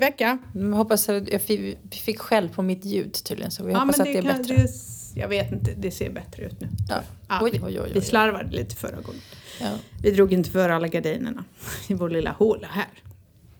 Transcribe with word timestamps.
vi. 0.00 0.04
Ny 0.04 0.10
vecka. 0.10 0.38
Jag 0.54 0.76
hoppas 0.76 1.08
att 1.08 1.28
jag 1.32 1.42
fick, 1.90 2.18
skäll 2.18 2.48
på 2.48 2.62
mitt 2.62 2.84
ljud 2.84 3.12
tydligen 3.24 3.50
så 3.50 3.64
vi 3.64 3.72
Ja, 3.72 3.78
hoppas 3.78 3.98
att 4.00 4.04
det 4.06 4.18
är 4.18 4.22
kan- 4.22 4.38
bättre. 4.42 4.54
det- 4.56 4.68
jag 5.14 5.28
vet 5.28 5.52
inte, 5.52 5.70
det 5.76 5.90
ser 5.90 6.10
bättre 6.10 6.42
ut 6.44 6.60
nu. 6.60 6.68
Ja. 6.88 7.00
Ja, 7.28 7.38
Oj, 7.42 7.50
vi, 7.52 7.58
oj, 7.64 7.80
oj, 7.80 7.90
vi 7.94 8.00
slarvade 8.00 8.50
lite 8.56 8.76
förra 8.76 8.96
gången. 9.00 9.20
Ja. 9.60 9.70
Vi 10.02 10.10
drog 10.10 10.32
inte 10.32 10.50
för 10.50 10.68
alla 10.70 10.88
gardinerna 10.88 11.44
i 11.88 11.94
vår 11.94 12.10
lilla 12.10 12.30
håla 12.30 12.68
här. 12.70 12.86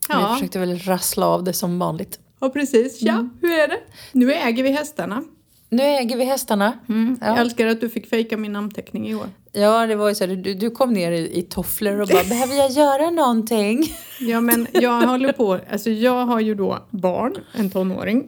Vi 0.08 0.14
Ja, 0.14 0.34
försökte 0.34 0.58
väl 0.58 0.78
rassla 0.78 1.26
av 1.26 1.44
det 1.44 1.52
som 1.52 1.78
vanligt. 1.78 2.18
ja 2.40 2.50
precis. 2.50 3.02
Ja, 3.02 3.12
Mm. 3.12 3.30
hur 3.40 3.50
är 3.50 3.68
det? 3.68 3.80
Nu 4.12 4.32
äger 4.34 4.62
vi 4.62 4.70
hästarna. 4.70 5.24
Nu 5.70 5.82
äger 5.82 6.16
vi 6.16 6.24
hästarna. 6.24 6.78
Jag 6.86 7.16
Ja. 7.20 7.36
älskar 7.38 7.66
att 7.66 7.80
du 7.80 7.88
fick 7.88 8.06
fejka 8.06 8.36
min 8.36 8.52
namnteckning 8.52 9.08
i 9.08 9.14
år. 9.14 9.26
ja, 9.52 9.86
det 9.86 9.96
var 9.96 10.08
ju 10.08 10.14
så 10.14 10.26
här, 10.26 10.36
du, 10.36 10.54
du 10.54 10.70
kom 10.70 10.92
ner 10.92 11.12
i, 11.12 11.38
i 11.38 11.42
tofflor 11.42 12.00
och 12.00 12.08
bara 12.08 12.24
“behöver 12.24 12.54
jag 12.54 12.70
göra 12.70 13.10
någonting?” 13.10 13.84
Ja 14.20 14.40
men 14.40 14.66
jag 14.72 15.06
håller 15.06 15.32
på, 15.32 15.60
alltså 15.70 15.90
jag 15.90 16.26
har 16.26 16.40
ju 16.40 16.54
då 16.54 16.86
barn, 16.90 17.34
en 17.54 17.70
tonåring 17.70 18.26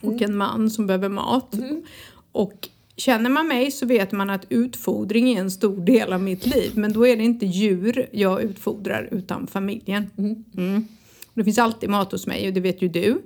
och 0.00 0.22
en 0.22 0.36
man 0.36 0.70
som 0.70 0.86
behöver 0.86 1.08
mat. 1.08 1.54
Och 2.32 2.68
känner 2.96 3.30
man 3.30 3.48
mig 3.48 3.70
så 3.70 3.86
vet 3.86 4.12
man 4.12 4.30
att 4.30 4.44
utfodring 4.48 5.32
är 5.36 5.40
en 5.40 5.50
stor 5.50 5.80
del 5.80 6.12
av 6.12 6.22
mitt 6.22 6.46
liv. 6.46 6.70
Men 6.74 6.92
då 6.92 7.06
är 7.06 7.16
det 7.16 7.24
inte 7.24 7.46
djur 7.46 8.08
jag 8.12 8.42
utfodrar 8.42 9.08
utan 9.12 9.46
familjen. 9.46 10.10
Mm. 10.18 10.88
Det 11.34 11.44
finns 11.44 11.58
alltid 11.58 11.90
mat 11.90 12.12
hos 12.12 12.26
mig 12.26 12.48
och 12.48 12.54
det 12.54 12.60
vet 12.60 12.82
ju 12.82 12.88
du. 12.88 13.22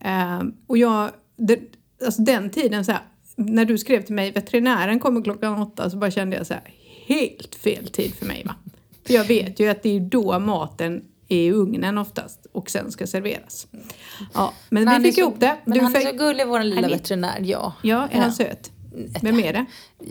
Ehm, 0.00 0.54
och 0.66 0.78
jag, 0.78 1.10
det, 1.36 1.58
alltså 2.04 2.22
den 2.22 2.50
tiden 2.50 2.84
så 2.84 2.92
här, 2.92 3.00
när 3.36 3.64
du 3.64 3.78
skrev 3.78 4.02
till 4.02 4.14
mig 4.14 4.32
veterinären 4.32 5.00
kommer 5.00 5.22
klockan 5.22 5.62
åtta 5.62 5.90
så 5.90 5.96
bara 5.96 6.10
kände 6.10 6.36
jag 6.36 6.46
så 6.46 6.54
här, 6.54 6.62
helt 7.06 7.54
fel 7.54 7.88
tid 7.88 8.14
för 8.14 8.26
mig 8.26 8.42
va. 8.46 8.54
För 9.06 9.14
jag 9.14 9.24
vet 9.24 9.60
ju 9.60 9.68
att 9.68 9.82
det 9.82 9.96
är 9.96 10.00
då 10.00 10.38
maten 10.38 11.04
är 11.28 11.36
i 11.36 11.52
ugnen 11.52 11.98
oftast 11.98 12.46
och 12.52 12.70
sen 12.70 12.92
ska 12.92 13.06
serveras. 13.06 13.66
Ja, 14.34 14.52
men, 14.70 14.88
han 14.88 15.02
vi 15.02 15.08
fick 15.08 15.14
så- 15.14 15.20
ihop 15.20 15.40
det. 15.40 15.56
Men 15.64 15.78
Du 15.78 15.84
han 15.84 15.96
är 15.96 16.00
så 16.00 16.12
gullig, 16.16 16.46
vår 16.46 16.60
lilla 16.62 16.74
Han 16.80 16.84
är- 16.84 16.88
veterinär. 16.94 17.38
Ja. 17.42 17.72
Ja, 17.82 18.08
är 18.10 18.20
han 18.20 18.32
söt? 18.32 18.71
Vem 19.22 19.38
är 19.40 19.52
det? 19.52 19.64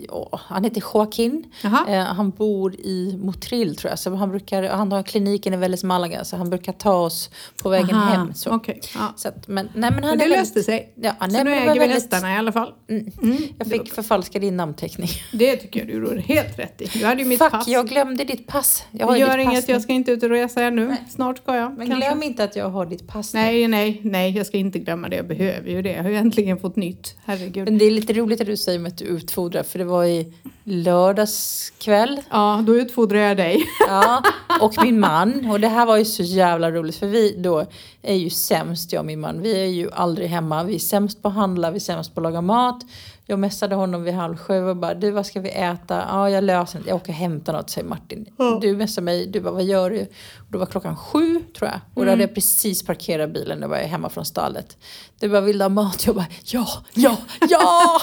Ja, 0.08 0.28
han 0.32 0.64
heter 0.64 0.82
Joaquin. 0.94 1.44
Eh, 1.88 1.98
han 2.04 2.30
bor 2.30 2.74
i 2.74 3.18
Motril 3.22 3.76
tror 3.76 3.90
jag. 3.90 3.98
Så 3.98 4.14
han, 4.14 4.30
brukar, 4.30 4.62
han 4.62 4.92
har 4.92 5.02
kliniken 5.02 5.54
i 5.54 5.56
Välles 5.56 5.84
Malaga 5.84 6.24
så 6.24 6.36
han 6.36 6.50
brukar 6.50 6.72
ta 6.72 6.94
oss 6.94 7.30
på 7.62 7.68
vägen 7.68 7.94
Aha, 7.96 8.10
hem. 8.10 8.34
Så. 8.34 8.50
Okej. 8.50 8.80
ja. 8.94 9.12
Så 9.16 9.28
att, 9.28 9.48
men, 9.48 9.68
nej, 9.74 9.90
men 9.90 10.04
han 10.04 10.10
Men 10.10 10.18
det 10.18 10.24
är 10.24 10.28
löste 10.28 10.54
väldigt, 10.54 10.64
sig. 10.64 10.92
Ja, 10.96 11.12
så 11.20 11.26
nej, 11.26 11.44
nu 11.44 11.50
det 11.50 11.56
var 11.56 11.62
äger 11.62 11.72
vi 11.72 11.78
väldigt- 11.78 11.94
hästarna 11.94 12.34
i 12.34 12.36
alla 12.38 12.52
fall. 12.52 12.72
Mm, 12.88 13.38
Jag 13.58 13.66
fick 13.66 13.92
förfalska 13.92 14.38
din 14.38 14.56
namnteckning. 14.56 15.08
Det 15.32 15.56
tycker 15.56 15.80
jag 15.80 15.88
du 15.88 15.92
gjorde 15.94 16.20
helt 16.20 16.58
rätt 16.58 16.80
i. 16.82 16.98
Du 16.98 17.06
hade 17.06 17.22
ju 17.22 17.28
mitt 17.28 17.38
Fuck, 17.38 17.50
pass. 17.50 17.68
jag 17.68 17.88
glömde 17.88 18.24
ditt 18.24 18.46
pass. 18.46 18.84
Jag 18.90 19.00
det 19.00 19.04
har 19.04 19.16
ju 19.16 19.20
gör 19.20 19.38
inget, 19.38 19.68
nu. 19.68 19.72
jag 19.74 19.82
ska 19.82 19.92
inte 19.92 20.12
ut 20.12 20.22
och 20.22 20.28
resa 20.30 20.62
ännu. 20.62 20.96
Snart 21.10 21.38
ska 21.38 21.56
jag. 21.56 21.78
Men 21.78 21.86
kanske. 21.90 22.08
glöm 22.10 22.22
inte 22.22 22.44
att 22.44 22.56
jag 22.56 22.70
har 22.70 22.86
ditt 22.86 23.08
pass 23.08 23.34
nu. 23.34 23.40
Nej, 23.40 23.68
nej, 23.68 24.00
nej, 24.04 24.36
jag 24.36 24.46
ska 24.46 24.56
inte 24.58 24.78
glömma 24.78 25.08
det. 25.08 25.16
Jag 25.16 25.26
behöver 25.28 25.70
ju 25.70 25.82
det. 25.82 25.92
Jag 25.92 26.02
har 26.02 26.10
ju 26.10 26.16
äntligen 26.16 26.58
fått 26.58 26.76
nytt. 26.76 27.16
Herregud. 27.24 27.64
Men 27.64 27.78
det 27.78 27.84
är 27.84 27.90
lite 27.90 28.12
roligt 28.12 28.40
att 28.40 28.46
du 28.46 28.56
säger 28.56 28.71
att 28.78 28.98
du 28.98 29.04
utfodrar 29.04 29.62
för 29.62 29.78
det 29.78 29.84
var 29.84 30.04
i 30.04 30.32
lördagskväll. 30.64 32.20
Ja, 32.30 32.64
då 32.66 32.76
utfodrar 32.76 33.18
jag 33.18 33.36
dig. 33.36 33.64
Ja, 33.88 34.22
och 34.60 34.74
min 34.84 35.00
man. 35.00 35.50
Och 35.50 35.60
det 35.60 35.68
här 35.68 35.86
var 35.86 35.96
ju 35.96 36.04
så 36.04 36.22
jävla 36.22 36.70
roligt 36.70 36.96
för 36.96 37.06
vi 37.06 37.34
då 37.38 37.66
är 38.02 38.14
ju 38.14 38.30
sämst, 38.30 38.92
jag 38.92 39.00
och 39.00 39.06
min 39.06 39.20
man. 39.20 39.42
Vi 39.42 39.60
är 39.62 39.66
ju 39.66 39.90
aldrig 39.92 40.28
hemma. 40.28 40.64
Vi 40.64 40.74
är 40.74 40.78
sämst 40.78 41.22
på 41.22 41.28
att 41.28 41.34
handla, 41.34 41.70
vi 41.70 41.76
är 41.76 41.80
sämst 41.80 42.14
på 42.14 42.20
att 42.20 42.22
laga 42.22 42.40
mat. 42.40 42.82
Jag 43.26 43.38
messade 43.38 43.74
honom 43.74 44.02
vid 44.02 44.14
halv 44.14 44.36
sju 44.36 44.64
och 44.64 44.76
bara, 44.76 44.94
du 44.94 45.10
vad 45.10 45.26
ska 45.26 45.40
vi 45.40 45.50
äta? 45.50 46.04
Ja, 46.08 46.30
jag 46.30 46.44
löser 46.44 46.78
det. 46.78 46.88
Jag 46.88 46.96
åker 46.96 47.08
och 47.08 47.14
hämtar 47.14 47.52
något, 47.52 47.70
säger 47.70 47.88
Martin. 47.88 48.26
Du 48.60 48.76
messar 48.76 49.02
mig, 49.02 49.26
du 49.26 49.40
bara, 49.40 49.52
vad 49.52 49.64
gör 49.64 49.90
du? 49.90 50.00
Och 50.36 50.50
då 50.50 50.58
var 50.58 50.66
klockan 50.66 50.96
sju, 50.96 51.40
tror 51.58 51.70
jag. 51.70 51.80
Och 51.94 52.04
då 52.04 52.10
hade 52.10 52.22
jag 52.22 52.34
precis 52.34 52.86
parkerat 52.86 53.30
bilen, 53.30 53.58
när 53.58 53.64
jag 53.64 53.68
var 53.68 53.76
hemma 53.76 54.08
från 54.08 54.24
stallet. 54.24 54.76
Du 55.18 55.28
bara, 55.28 55.40
vill 55.40 55.58
du 55.58 55.64
ha 55.64 55.68
mat? 55.68 56.06
Jag 56.06 56.14
bara, 56.14 56.26
ja, 56.44 56.66
ja, 56.94 57.16
ja! 57.50 58.00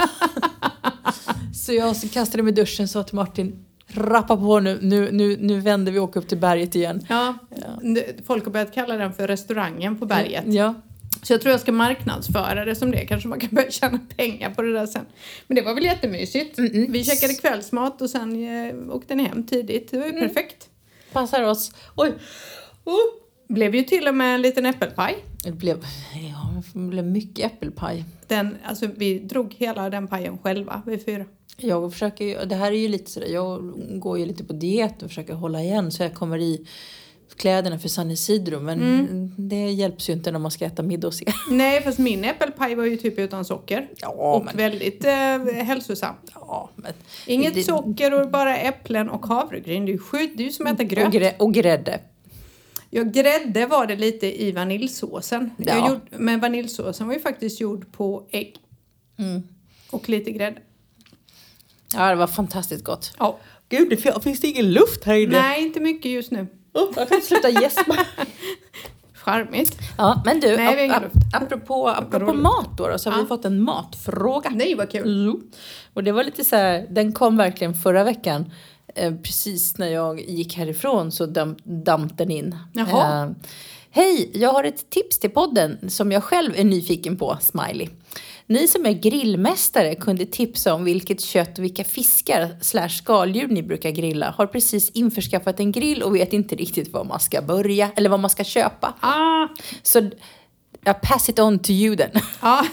så 1.53 1.73
jag 1.73 1.95
kastade 2.13 2.43
mig 2.43 2.51
i 2.51 2.55
duschen 2.55 2.83
och 2.83 2.89
sa 2.89 3.03
till 3.03 3.15
Martin, 3.15 3.65
rappa 3.87 4.37
på 4.37 4.59
nu, 4.59 4.79
nu, 4.81 5.11
nu, 5.11 5.37
nu 5.39 5.59
vänder 5.59 5.91
vi 5.91 5.99
och 5.99 6.03
åker 6.03 6.19
upp 6.19 6.27
till 6.27 6.37
berget 6.37 6.75
igen. 6.75 7.05
Ja, 7.09 7.37
folk 8.27 8.45
har 8.45 8.51
börjat 8.51 8.73
kalla 8.73 8.97
den 8.97 9.13
för 9.13 9.27
restaurangen 9.27 9.99
på 9.99 10.05
berget. 10.05 10.43
Ja. 10.47 10.73
Så 11.21 11.33
jag 11.33 11.41
tror 11.41 11.51
jag 11.51 11.61
ska 11.61 11.71
marknadsföra 11.71 12.65
det 12.65 12.75
som 12.75 12.91
det. 12.91 13.05
Kanske 13.05 13.27
man 13.27 13.39
kan 13.39 13.49
börja 13.51 13.71
tjäna 13.71 13.99
pengar 14.17 14.49
på 14.49 14.61
det 14.61 14.73
där 14.73 14.85
sen. 14.85 15.05
Men 15.47 15.55
det 15.55 15.61
var 15.61 15.73
väl 15.73 15.83
jättemysigt. 15.83 16.59
Vi 16.89 17.03
käkade 17.03 17.33
kvällsmat 17.33 18.01
och 18.01 18.09
sen 18.09 18.47
eh, 18.47 18.95
åkte 18.95 19.15
ni 19.15 19.23
hem 19.23 19.43
tidigt. 19.43 19.91
Det 19.91 19.97
var 19.97 20.05
ju 20.05 20.11
perfekt. 20.11 20.69
Passar 21.11 21.43
oss. 21.43 21.71
Oj. 21.95 22.13
Oh. 22.83 22.95
Blev 23.47 23.75
ju 23.75 23.83
till 23.83 24.07
och 24.07 24.15
med 24.15 24.35
en 24.35 24.41
liten 24.41 24.65
äppelpaj. 24.65 25.15
Det 25.43 25.51
blev, 25.51 25.85
ja, 26.31 26.63
det 26.73 26.79
blev 26.79 27.05
mycket 27.05 27.45
äppelpaj. 27.45 28.05
Den, 28.27 28.57
alltså 28.63 28.87
vi 28.95 29.19
drog 29.19 29.53
hela 29.53 29.89
den 29.89 30.07
pajen 30.07 30.37
själva, 30.37 30.81
vi 30.85 30.97
fyra. 30.97 31.25
Jag 31.57 31.93
försöker 31.93 32.45
det 32.45 32.55
här 32.55 32.71
är 32.71 32.75
ju 32.75 32.87
lite 32.87 33.11
sådär, 33.11 33.27
jag 33.27 33.73
går 33.99 34.19
ju 34.19 34.25
lite 34.25 34.43
på 34.43 34.53
diet 34.53 35.03
och 35.03 35.09
försöker 35.09 35.33
hålla 35.33 35.61
igen 35.61 35.91
så 35.91 36.03
jag 36.03 36.13
kommer 36.13 36.37
i 36.37 36.67
kläderna 37.37 37.79
för 37.79 37.89
San 37.89 38.11
Isidro 38.11 38.59
men 38.59 39.33
det 39.37 39.71
hjälps 39.71 40.09
ju 40.09 40.13
inte 40.13 40.31
när 40.31 40.39
man 40.39 40.51
ska 40.51 40.65
äta 40.65 40.83
middag 40.83 41.07
hos 41.07 41.21
er. 41.25 41.33
Nej, 41.51 41.81
fast 41.83 41.99
min 41.99 42.23
äppelpaj 42.23 42.75
var 42.75 42.85
ju 42.85 42.97
typ 42.97 43.19
utan 43.19 43.45
socker. 43.45 43.89
Ja, 44.01 44.07
och 44.09 44.45
men- 44.45 44.57
väldigt 44.57 45.05
eh, 45.05 45.13
hälsosam. 45.63 46.15
Ja, 46.35 46.69
men, 46.75 46.93
Inget 47.27 47.53
det- 47.53 47.63
socker 47.63 48.21
och 48.21 48.29
bara 48.29 48.57
äpplen 48.57 49.09
och 49.09 49.25
havregryn. 49.25 49.85
Det 49.85 49.91
är 49.91 49.93
ju 49.93 49.99
sjukt, 49.99 50.33
det 50.37 50.43
är 50.43 50.45
ju 50.45 50.51
som 50.51 50.67
att 50.67 50.73
äta 50.73 50.83
och, 50.83 50.89
gröt. 50.89 51.11
grä, 51.11 51.33
och 51.39 51.53
grädde. 51.53 51.99
Ja, 52.89 53.03
grädde 53.03 53.65
var 53.65 53.85
det 53.87 53.95
lite 53.95 54.41
i 54.43 54.51
vaniljsåsen. 54.51 55.49
Ja. 55.57 55.65
Jag 55.77 55.89
gjorde, 55.89 56.01
men 56.11 56.39
vaniljsåsen 56.39 57.07
var 57.07 57.13
ju 57.13 57.19
faktiskt 57.19 57.61
gjord 57.61 57.91
på 57.91 58.23
ägg. 58.31 58.55
Mm. 59.17 59.43
Och 59.91 60.09
lite 60.09 60.31
grädde. 60.31 60.57
Ja, 61.93 62.09
det 62.09 62.15
var 62.15 62.27
fantastiskt 62.27 62.83
gott. 62.83 63.13
Ja. 63.19 63.39
Gud, 63.69 63.89
det 63.89 63.97
finns 64.23 64.39
det 64.41 64.47
ingen 64.47 64.71
luft 64.71 65.03
här 65.03 65.15
inne? 65.15 65.41
Nej, 65.41 65.61
inte 65.63 65.79
mycket 65.79 66.11
just 66.11 66.31
nu. 66.31 66.47
Oh, 66.79 66.93
jag 66.95 67.07
kan 67.09 67.15
inte 67.15 67.27
sluta 67.27 67.49
gäspa. 67.49 67.95
Charmigt. 69.13 69.77
Ja, 69.97 70.21
men 70.25 70.39
du, 70.39 70.57
Nej, 70.57 70.89
ap- 70.89 71.01
luft. 71.03 71.15
apropå, 71.33 71.87
apropå 71.89 72.33
mat 72.33 72.77
då, 72.77 72.87
då 72.87 72.97
så 72.97 73.09
har 73.09 73.17
Ja. 73.17 73.21
vi 73.21 73.27
fått 73.27 73.45
en 73.45 73.61
matfråga. 73.61 74.49
Nej, 74.49 74.75
vad 74.75 74.91
kul. 74.91 75.25
Jo. 75.25 75.41
Och 75.93 76.03
det 76.03 76.11
var 76.11 76.23
lite 76.23 76.43
så 76.43 76.55
här, 76.55 76.87
den 76.89 77.13
kom 77.13 77.37
verkligen 77.37 77.73
förra 77.73 78.03
veckan. 78.03 78.51
Eh, 78.95 79.13
precis 79.15 79.77
när 79.77 79.87
jag 79.87 80.21
gick 80.21 80.57
härifrån 80.57 81.11
så 81.11 81.25
dam, 81.25 81.55
damp 81.63 82.17
den 82.17 82.31
in. 82.31 82.55
Jaha. 82.73 83.23
Eh, 83.25 83.31
Hej, 83.91 84.31
jag 84.33 84.53
har 84.53 84.63
ett 84.63 84.89
tips 84.89 85.19
till 85.19 85.29
podden 85.29 85.89
som 85.89 86.11
jag 86.11 86.23
själv 86.23 86.53
är 86.55 86.63
nyfiken 86.63 87.17
på, 87.17 87.37
Smiley. 87.41 87.89
Ni 88.49 88.67
som 88.67 88.85
är 88.85 88.91
grillmästare 88.91 89.95
kunde 89.95 90.25
tipsa 90.25 90.73
om 90.73 90.83
vilket 90.83 91.21
kött 91.21 91.57
och 91.57 91.63
vilka 91.63 91.83
fiskar 91.83 92.49
slash 92.61 92.89
skaldjur 92.89 93.47
ni 93.47 93.63
brukar 93.63 93.89
grilla. 93.89 94.33
Har 94.37 94.47
precis 94.47 94.89
införskaffat 94.89 95.59
en 95.59 95.71
grill 95.71 96.03
och 96.03 96.15
vet 96.15 96.33
inte 96.33 96.55
riktigt 96.55 96.93
var 96.93 97.03
man 97.03 97.19
ska 97.19 97.41
börja 97.41 97.91
eller 97.95 98.09
vad 98.09 98.19
man 98.19 98.29
ska 98.29 98.43
köpa. 98.43 98.93
Ah, 98.99 99.47
Så 99.83 100.09
jag 100.83 101.01
pass 101.01 101.29
it 101.29 101.39
on 101.39 101.59
to 101.59 101.71
you 101.71 101.95
then. 101.95 102.11
ja. 102.41 102.65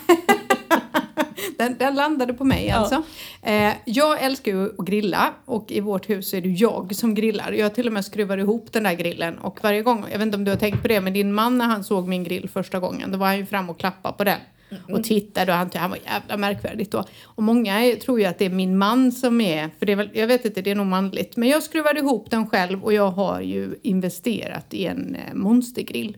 den, 1.58 1.76
den 1.78 1.94
landade 1.94 2.34
på 2.34 2.44
mig 2.44 2.70
alltså. 2.70 3.02
Eh, 3.42 3.72
jag 3.84 4.22
älskar 4.22 4.52
ju 4.52 4.70
att 4.78 4.86
grilla 4.86 5.32
och 5.44 5.72
i 5.72 5.80
vårt 5.80 6.08
hus 6.08 6.34
är 6.34 6.40
det 6.40 6.48
jag 6.48 6.94
som 6.94 7.14
grillar. 7.14 7.52
Jag 7.52 7.74
till 7.74 7.86
och 7.86 7.92
med 7.92 8.04
skruvar 8.04 8.38
ihop 8.38 8.72
den 8.72 8.82
där 8.82 8.94
grillen 8.94 9.38
och 9.38 9.58
varje 9.62 9.82
gång, 9.82 10.04
jag 10.10 10.18
vet 10.18 10.26
inte 10.26 10.36
om 10.36 10.44
du 10.44 10.50
har 10.50 10.58
tänkt 10.58 10.82
på 10.82 10.88
det, 10.88 11.00
men 11.00 11.12
din 11.12 11.32
man 11.32 11.58
när 11.58 11.66
han 11.66 11.84
såg 11.84 12.08
min 12.08 12.24
grill 12.24 12.48
första 12.48 12.78
gången, 12.78 13.12
då 13.12 13.18
var 13.18 13.26
han 13.26 13.36
ju 13.36 13.46
fram 13.46 13.70
och 13.70 13.78
klappade 13.78 14.16
på 14.16 14.24
den. 14.24 14.40
Mm. 14.70 14.94
Och 14.94 15.04
tittade 15.04 15.52
och 15.52 15.58
han, 15.58 15.70
han 15.74 15.90
var 15.90 15.98
jävla 16.04 16.36
märkvärdigt 16.36 16.90
då. 16.90 17.04
Och 17.24 17.42
många 17.42 17.96
tror 18.04 18.20
ju 18.20 18.26
att 18.26 18.38
det 18.38 18.44
är 18.44 18.50
min 18.50 18.78
man 18.78 19.12
som 19.12 19.40
är, 19.40 19.70
för 19.78 19.86
det 19.86 19.92
är 19.92 19.96
väl, 19.96 20.10
jag 20.12 20.26
vet 20.26 20.44
inte, 20.44 20.62
det 20.62 20.70
är 20.70 20.74
nog 20.74 20.86
manligt. 20.86 21.36
Men 21.36 21.48
jag 21.48 21.62
skruvade 21.62 22.00
ihop 22.00 22.30
den 22.30 22.46
själv 22.46 22.84
och 22.84 22.92
jag 22.92 23.10
har 23.10 23.40
ju 23.40 23.74
investerat 23.82 24.74
i 24.74 24.86
en 24.86 25.14
eh, 25.14 25.34
monstergrill. 25.34 26.16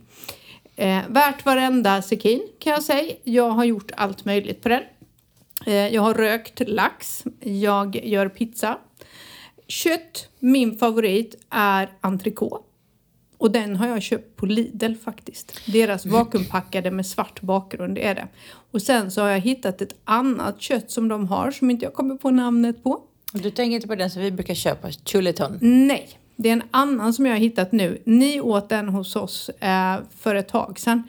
Eh, 0.76 1.00
värt 1.08 1.44
varenda 1.44 2.02
sekin 2.02 2.42
kan 2.58 2.72
jag 2.72 2.82
säga. 2.82 3.14
Jag 3.24 3.50
har 3.50 3.64
gjort 3.64 3.90
allt 3.96 4.24
möjligt 4.24 4.62
på 4.62 4.68
den. 4.68 4.82
Eh, 5.66 5.88
jag 5.94 6.02
har 6.02 6.14
rökt 6.14 6.68
lax. 6.68 7.24
Jag 7.40 8.06
gör 8.06 8.28
pizza. 8.28 8.78
Kött, 9.66 10.28
min 10.38 10.78
favorit, 10.78 11.46
är 11.50 11.90
entrecote. 12.00 12.67
Och 13.38 13.50
den 13.50 13.76
har 13.76 13.88
jag 13.88 14.02
köpt 14.02 14.36
på 14.36 14.46
Lidl 14.46 14.94
faktiskt. 14.94 15.60
Deras 15.66 16.06
vakuumpackade 16.06 16.90
med 16.90 17.06
svart 17.06 17.40
bakgrund 17.40 17.98
är 17.98 18.14
det. 18.14 18.28
Och 18.70 18.82
sen 18.82 19.10
så 19.10 19.22
har 19.22 19.28
jag 19.28 19.40
hittat 19.40 19.82
ett 19.82 19.94
annat 20.04 20.60
kött 20.60 20.90
som 20.90 21.08
de 21.08 21.26
har 21.26 21.50
som 21.50 21.70
inte 21.70 21.84
jag 21.84 21.94
kommer 21.94 22.14
på 22.14 22.30
namnet 22.30 22.82
på. 22.82 23.00
Du 23.32 23.50
tänker 23.50 23.74
inte 23.74 23.88
på 23.88 23.94
den 23.94 24.10
som 24.10 24.22
vi 24.22 24.30
brukar 24.30 24.54
köpa, 24.54 24.90
chuleton? 24.90 25.58
Nej, 25.60 26.08
det 26.36 26.48
är 26.48 26.52
en 26.52 26.62
annan 26.70 27.12
som 27.12 27.26
jag 27.26 27.32
har 27.32 27.38
hittat 27.38 27.72
nu. 27.72 28.02
Ni 28.04 28.40
åt 28.40 28.68
den 28.68 28.88
hos 28.88 29.16
oss 29.16 29.48
eh, 29.48 29.96
för 30.18 30.34
ett 30.34 30.48
tag 30.48 30.78
sedan. 30.78 31.02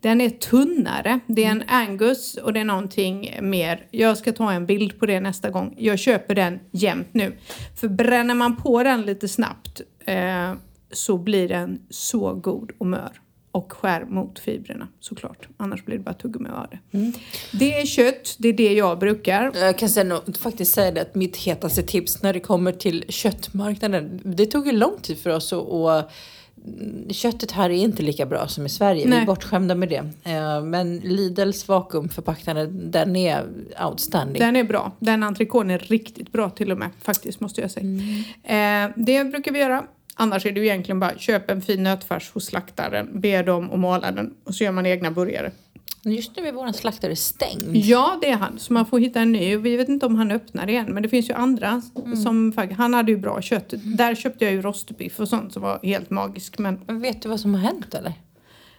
Den 0.00 0.20
är 0.20 0.30
tunnare. 0.30 1.20
Det 1.26 1.44
är 1.44 1.50
en 1.50 1.62
Angus 1.66 2.36
och 2.36 2.52
det 2.52 2.60
är 2.60 2.64
någonting 2.64 3.38
mer. 3.40 3.86
Jag 3.90 4.18
ska 4.18 4.32
ta 4.32 4.52
en 4.52 4.66
bild 4.66 4.98
på 4.98 5.06
det 5.06 5.20
nästa 5.20 5.50
gång. 5.50 5.74
Jag 5.78 5.98
köper 5.98 6.34
den 6.34 6.60
jämt 6.70 7.08
nu. 7.12 7.32
För 7.76 7.88
bränner 7.88 8.34
man 8.34 8.56
på 8.56 8.82
den 8.82 9.02
lite 9.02 9.28
snabbt 9.28 9.80
eh, 10.04 10.52
så 10.92 11.18
blir 11.18 11.48
den 11.48 11.78
så 11.90 12.34
god 12.34 12.70
och 12.78 12.86
mör 12.86 13.20
och 13.56 13.72
skär 13.72 14.04
mot 14.04 14.38
fibrerna 14.38 14.88
såklart. 15.00 15.48
Annars 15.56 15.84
blir 15.84 15.96
det 15.96 16.02
bara 16.02 16.14
tuggummi 16.14 16.48
av 16.48 16.66
det. 16.70 16.98
Mm. 16.98 17.12
Det 17.52 17.80
är 17.80 17.86
kött, 17.86 18.36
det 18.38 18.48
är 18.48 18.52
det 18.52 18.72
jag 18.72 18.98
brukar. 18.98 19.52
Jag 19.54 19.78
kan 19.78 19.88
säga, 19.88 20.20
faktiskt 20.38 20.74
säga 20.74 20.90
det 20.90 21.00
att 21.00 21.14
mitt 21.14 21.36
hetaste 21.36 21.82
tips 21.82 22.22
när 22.22 22.32
det 22.32 22.40
kommer 22.40 22.72
till 22.72 23.04
köttmarknaden. 23.08 24.20
Det 24.24 24.46
tog 24.46 24.66
ju 24.66 24.72
lång 24.72 24.98
tid 25.02 25.18
för 25.18 25.30
oss 25.30 25.52
att 25.52 25.62
och, 25.62 26.10
Köttet 27.10 27.50
här 27.52 27.70
är 27.70 27.74
inte 27.74 28.02
lika 28.02 28.26
bra 28.26 28.48
som 28.48 28.66
i 28.66 28.68
Sverige. 28.68 29.04
Vi 29.04 29.10
Nej. 29.10 29.22
är 29.22 29.26
bortskämda 29.26 29.74
med 29.74 29.88
det. 29.88 30.30
Eh, 30.30 30.62
Men 30.62 30.96
Lidls 30.98 31.68
vakuumförpackade, 31.68 32.66
den 32.66 33.16
är 33.16 33.44
outstanding. 33.86 34.40
Den 34.40 34.56
är 34.56 34.64
bra. 34.64 34.92
Den 34.98 35.24
entrecôten 35.24 35.70
är 35.70 35.78
riktigt 35.78 36.32
bra 36.32 36.50
till 36.50 36.72
och 36.72 36.78
med 36.78 36.90
faktiskt 37.02 37.40
måste 37.40 37.60
jag 37.60 37.70
säga. 37.70 37.86
Eh, 38.42 38.90
det 38.96 39.24
brukar 39.24 39.52
vi 39.52 39.58
göra. 39.58 39.84
Annars 40.18 40.46
är 40.46 40.52
det 40.52 40.60
ju 40.60 40.66
egentligen 40.66 41.00
bara 41.00 41.18
köp 41.18 41.50
en 41.50 41.62
fin 41.62 41.82
nötfärs 41.82 42.30
hos 42.30 42.46
slaktaren, 42.46 43.20
be 43.20 43.42
dem 43.42 43.70
att 43.72 43.78
mala 43.78 44.12
den 44.12 44.34
och 44.44 44.54
så 44.54 44.64
gör 44.64 44.72
man 44.72 44.86
egna 44.86 45.10
burgare. 45.10 45.50
Just 46.02 46.36
nu 46.36 46.48
är 46.48 46.52
vår 46.52 46.72
slaktare 46.72 47.16
stängd. 47.16 47.76
Ja, 47.76 48.18
det 48.20 48.30
är 48.30 48.36
han. 48.36 48.58
Så 48.58 48.72
man 48.72 48.86
får 48.86 48.98
hitta 48.98 49.20
en 49.20 49.32
ny. 49.32 49.56
Vi 49.56 49.76
vet 49.76 49.88
inte 49.88 50.06
om 50.06 50.14
han 50.14 50.30
öppnar 50.30 50.70
igen. 50.70 50.86
Men 50.88 51.02
det 51.02 51.08
finns 51.08 51.30
ju 51.30 51.34
andra 51.34 51.82
som 52.22 52.52
faktiskt, 52.52 52.78
han 52.78 52.94
hade 52.94 53.12
ju 53.12 53.18
bra 53.18 53.42
kött. 53.42 53.74
Där 53.76 54.14
köpte 54.14 54.44
jag 54.44 54.54
ju 54.54 54.62
rostbiff 54.62 55.20
och 55.20 55.28
sånt 55.28 55.52
som 55.52 55.62
var 55.62 55.80
helt 55.82 56.10
magisk. 56.10 56.58
Men 56.58 56.80
Men 56.86 57.00
vet 57.00 57.22
du 57.22 57.28
vad 57.28 57.40
som 57.40 57.54
har 57.54 57.60
hänt 57.60 57.94
eller? 57.94 58.12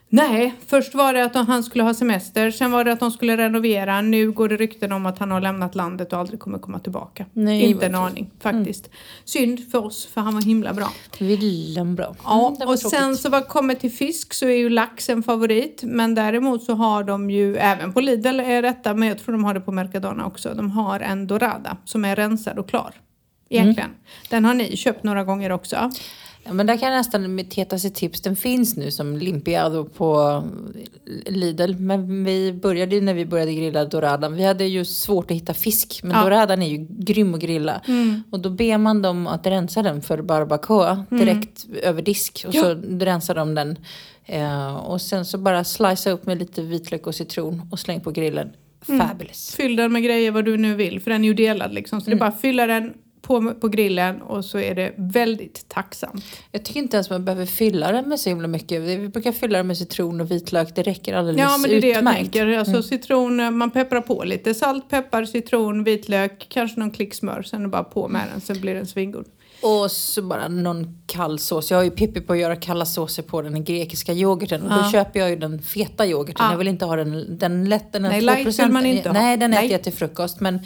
Nej, 0.09 0.53
först 0.67 0.95
var 0.95 1.13
det 1.13 1.25
att 1.25 1.35
han 1.47 1.63
skulle 1.63 1.83
ha 1.83 1.93
semester. 1.93 2.51
Sen 2.51 2.71
var 2.71 2.83
det 2.83 2.91
att 2.91 2.99
de 2.99 3.11
skulle 3.11 3.37
renovera. 3.37 4.01
Nu 4.01 4.31
går 4.31 4.49
det 4.49 4.57
rykten 4.57 4.91
om 4.91 5.05
att 5.05 5.19
han 5.19 5.31
har 5.31 5.41
lämnat 5.41 5.75
landet 5.75 6.13
och 6.13 6.19
aldrig 6.19 6.39
kommer 6.39 6.59
komma 6.59 6.79
tillbaka. 6.79 7.25
Nej, 7.33 7.61
inte 7.61 7.85
en 7.85 7.95
aning 7.95 8.31
faktiskt. 8.39 8.89
Synd 9.25 9.71
för 9.71 9.85
oss 9.85 10.05
för 10.05 10.21
han 10.21 10.33
var 10.35 10.41
himla 10.41 10.73
bra. 10.73 10.89
Villen 11.19 11.95
bra. 11.95 12.15
Ja, 12.23 12.47
Mm, 12.47 12.51
och 12.69 12.79
tråkigt. 12.79 12.99
sen 12.99 13.17
så 13.17 13.29
vad 13.29 13.47
kommer 13.47 13.75
till 13.75 13.91
fisk 13.91 14.33
så 14.33 14.45
är 14.45 14.57
ju 14.57 14.69
lax 14.69 15.09
en 15.09 15.23
favorit. 15.23 15.81
Men 15.83 16.15
däremot 16.15 16.63
så 16.63 16.73
har 16.73 17.03
de 17.03 17.29
ju, 17.29 17.57
även 17.57 17.93
på 17.93 18.01
Lidl 18.01 18.39
är 18.39 18.61
detta, 18.61 18.93
men 18.93 19.07
jag 19.09 19.19
tror 19.19 19.31
de 19.33 19.43
har 19.43 19.53
det 19.53 19.61
på 19.61 19.71
Mercadona 19.71 20.25
också. 20.25 20.53
De 20.53 20.71
har 20.71 20.99
en 20.99 21.27
dorada 21.27 21.77
som 21.85 22.05
är 22.05 22.15
rensad 22.15 22.59
och 22.59 22.69
klar. 22.69 22.93
Egentligen. 23.49 23.89
Den 24.29 24.45
har 24.45 24.53
ni 24.53 24.77
köpt 24.77 25.03
några 25.03 25.23
gånger 25.23 25.51
också. 25.51 25.91
Ja, 26.47 26.53
men 26.53 26.65
där 26.67 26.77
kan 26.77 26.91
jag 26.91 26.97
nästan 26.97 27.35
mitt 27.35 27.53
hetaste 27.53 27.89
tips, 27.89 28.21
den 28.21 28.35
finns 28.35 28.77
nu 28.77 28.91
som 28.91 29.17
limpiado 29.17 29.85
på 29.85 30.43
Lidl. 31.25 31.73
Men 31.79 32.23
vi 32.23 32.53
började 32.53 32.95
ju 32.95 33.01
när 33.01 33.13
vi 33.13 33.25
började 33.25 33.53
grilla 33.53 33.85
doradan. 33.85 34.33
Vi 34.35 34.43
hade 34.43 34.65
ju 34.65 34.85
svårt 34.85 35.31
att 35.31 35.37
hitta 35.37 35.53
fisk. 35.53 35.99
Men 36.03 36.11
Ja. 36.17 36.23
doradan 36.23 36.61
är 36.61 36.67
ju 36.67 36.87
grym 36.89 37.33
att 37.33 37.39
grilla. 37.39 37.81
Och 38.29 38.39
då 38.39 38.49
ber 38.49 38.77
man 38.77 39.01
dem 39.01 39.27
att 39.27 39.47
rensa 39.47 39.81
den 39.81 40.01
för 40.01 40.21
barbacoa 40.21 41.05
direkt 41.09 41.65
över 41.83 42.01
disk. 42.01 42.45
Och 42.47 42.53
så 42.53 42.73
rensar 42.99 43.35
de 43.35 43.55
den. 43.55 43.77
Eh, 44.25 44.75
och 44.75 45.01
sen 45.01 45.25
så 45.25 45.37
bara 45.37 45.63
slicea 45.63 46.13
upp 46.13 46.25
med 46.25 46.37
lite 46.39 46.61
vitlök 46.61 47.07
och 47.07 47.15
citron 47.15 47.61
och 47.71 47.79
släng 47.79 48.01
på 48.01 48.11
grillen. 48.11 48.49
Fabulous. 48.81 49.55
Fyll 49.55 49.75
den 49.75 49.93
med 49.93 50.03
grejer 50.03 50.31
vad 50.31 50.45
du 50.45 50.57
nu 50.57 50.75
vill, 50.75 50.99
för 51.01 51.11
den 51.11 51.23
är 51.23 51.27
ju 51.27 51.33
delad 51.33 51.73
liksom. 51.73 52.01
Så 52.01 52.09
det 52.09 52.15
är 52.15 52.19
bara 52.19 52.29
att 52.29 52.41
fylla 52.41 52.67
den 52.67 52.93
på, 53.27 53.53
på 53.53 53.67
grillen 53.67 54.21
och 54.21 54.45
så 54.45 54.59
är 54.59 54.75
det 54.75 54.93
väldigt 54.95 55.65
tacksamt. 55.69 56.25
Jag 56.51 56.63
tycker 56.65 56.79
inte 56.79 56.97
ens 56.97 57.09
man 57.09 57.25
behöver 57.25 57.45
fylla 57.45 57.91
den 57.91 58.09
med 58.09 58.19
så 58.19 58.29
himla 58.29 58.47
mycket. 58.47 58.81
Vi 58.81 59.07
brukar 59.09 59.31
fylla 59.31 59.57
den 59.57 59.67
med 59.67 59.77
citron 59.77 60.21
och 60.21 60.31
vitlök. 60.31 60.75
Det 60.75 60.83
räcker 60.83 61.15
alldeles 61.15 61.41
Ja, 61.41 61.57
men 61.57 61.69
det 61.69 61.77
är 61.77 61.81
det 61.81 61.87
jag 61.87 61.97
utmärkt. 61.97 62.17
tänker. 62.17 62.57
Alltså 62.57 62.83
citron, 62.83 63.57
man 63.57 63.71
pepprar 63.71 64.01
på 64.01 64.23
lite. 64.23 64.53
Salt, 64.53 64.89
peppar, 64.89 65.25
citron, 65.25 65.83
vitlök, 65.83 66.45
kanske 66.49 66.79
någon 66.79 66.91
klick 66.91 67.13
smör. 67.13 67.43
Sen 67.43 67.59
är 67.59 67.63
det 67.63 67.69
bara 67.69 67.83
på 67.83 68.07
med 68.07 68.21
den 68.33 68.41
så 68.41 68.53
blir 68.61 68.75
den 68.75 68.85
svingod. 68.85 69.25
Och 69.61 69.91
så 69.91 70.21
bara 70.21 70.47
någon 70.47 71.01
kall 71.05 71.39
sås. 71.39 71.71
Jag 71.71 71.77
har 71.77 71.83
ju 71.83 71.91
Pippi 71.91 72.21
på 72.21 72.33
att 72.33 72.39
göra 72.39 72.55
kalla 72.55 72.85
såser 72.85 73.23
på 73.23 73.41
den 73.41 73.63
grekiska 73.63 74.13
yoghurten. 74.13 74.61
Och 74.61 74.71
Ja. 74.71 74.83
då 74.83 74.91
köper 74.91 75.19
jag 75.19 75.29
ju 75.29 75.35
den 75.35 75.61
feta 75.61 76.07
yoghurten. 76.07 76.45
Ja. 76.45 76.51
Jag 76.51 76.57
vill 76.57 76.67
inte 76.67 76.85
ha 76.85 76.95
den, 76.95 77.37
den 77.37 77.69
lätta, 77.69 77.99
den 77.99 78.01
Nej, 78.11 78.21
2%. 78.21 78.25
light 78.25 78.59
vill 78.59 78.69
man 78.71 78.85
inte 78.85 79.09
ha. 79.09 79.13
Nej, 79.13 79.37
den 79.37 79.51
Nej. 79.51 79.59
äter 79.59 79.71
jag 79.71 79.83
till 79.83 79.93
frukost. 79.93 80.39
Men 80.39 80.59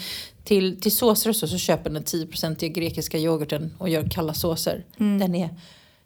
till, 0.44 0.82
till 0.82 0.96
såser 0.98 1.30
och 1.30 1.36
så, 1.36 1.48
så 1.48 1.58
köper 1.58 1.90
jag 1.92 1.94
den 1.94 2.04
10% 2.04 2.68
grekiska 2.68 3.18
yoghurten 3.18 3.74
och 3.78 3.90
gör 3.90 4.10
kalla 4.10 4.34
såser. 4.34 4.86
Mm. 5.00 5.20
Den 5.20 5.36
är 5.36 5.50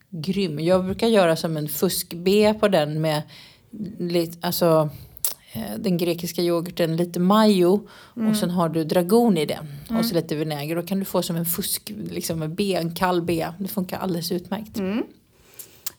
grym. 0.09 0.59
Jag 0.59 0.85
brukar 0.85 1.07
göra 1.07 1.35
som 1.35 1.57
en 1.57 1.67
fusk-B 1.69 2.53
på 2.59 2.67
den 2.67 3.01
med 3.01 3.21
lite, 3.99 4.47
alltså 4.47 4.89
den 5.79 5.97
grekiska 5.97 6.41
yoghurten, 6.41 6.95
lite 6.97 7.19
majo 7.19 7.87
Mm. 8.15 8.29
och 8.29 8.37
sen 8.37 8.49
har 8.49 8.69
du 8.69 8.83
dragon 8.83 9.37
i 9.37 9.45
den. 9.45 9.65
Och 9.99 10.05
så 10.05 10.15
lite 10.15 10.35
vinäger. 10.35 10.75
Då 10.75 10.81
kan 10.81 10.99
du 10.99 11.05
få 11.05 11.21
som 11.21 11.35
en 11.35 11.45
fusk, 11.45 11.91
liksom 12.11 12.41
en 12.41 12.55
B, 12.55 12.75
en 12.75 12.95
kall 12.95 13.21
B. 13.21 13.47
Det 13.59 13.67
funkar 13.67 13.97
alldeles 13.99 14.31
utmärkt. 14.31 14.77
Mm. 14.77 15.03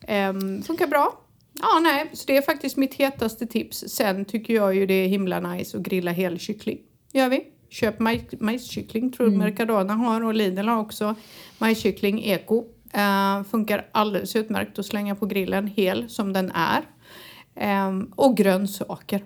Ehm, 0.01 0.63
funkar 0.63 0.87
bra. 0.87 1.21
Ja, 1.61 1.81
nej, 1.83 2.11
så 2.13 2.25
det 2.27 2.37
är 2.37 2.43
faktiskt 2.43 2.77
mitt 2.77 2.95
hetaste 2.95 3.47
tips. 3.47 3.85
Sen 3.89 4.25
tycker 4.25 4.55
jag 4.55 4.75
ju 4.75 4.87
det 4.87 4.95
är 4.95 5.09
himla 5.09 5.41
nice 5.41 5.77
att 5.77 5.83
grilla 5.83 6.11
hel 6.11 6.39
kyckling. 6.39 6.79
Gör 7.13 7.29
vi. 7.29 7.45
Köp 7.71 7.99
maj, 7.99 8.29
majskyckling, 8.41 9.13
tror 9.13 9.29
jag 9.29 9.39
Mercadona 9.39 9.95
har 9.95 10.25
och 10.25 10.35
Lidl 10.35 10.69
har 10.69 10.79
också. 10.81 11.15
Majskyckling 11.59 12.25
eko. 12.25 12.65
Ehm, 12.93 13.45
funkar 13.45 13.87
alldeles 13.93 14.37
utmärkt 14.37 14.79
att 14.79 14.87
slänga 14.87 15.15
på 15.15 15.27
grillen 15.27 15.67
hel 15.67 16.09
som 16.09 16.33
den 16.33 16.51
är. 16.55 16.83
Ehm, 17.55 18.13
och 18.17 18.37
grönsaker. 18.37 19.25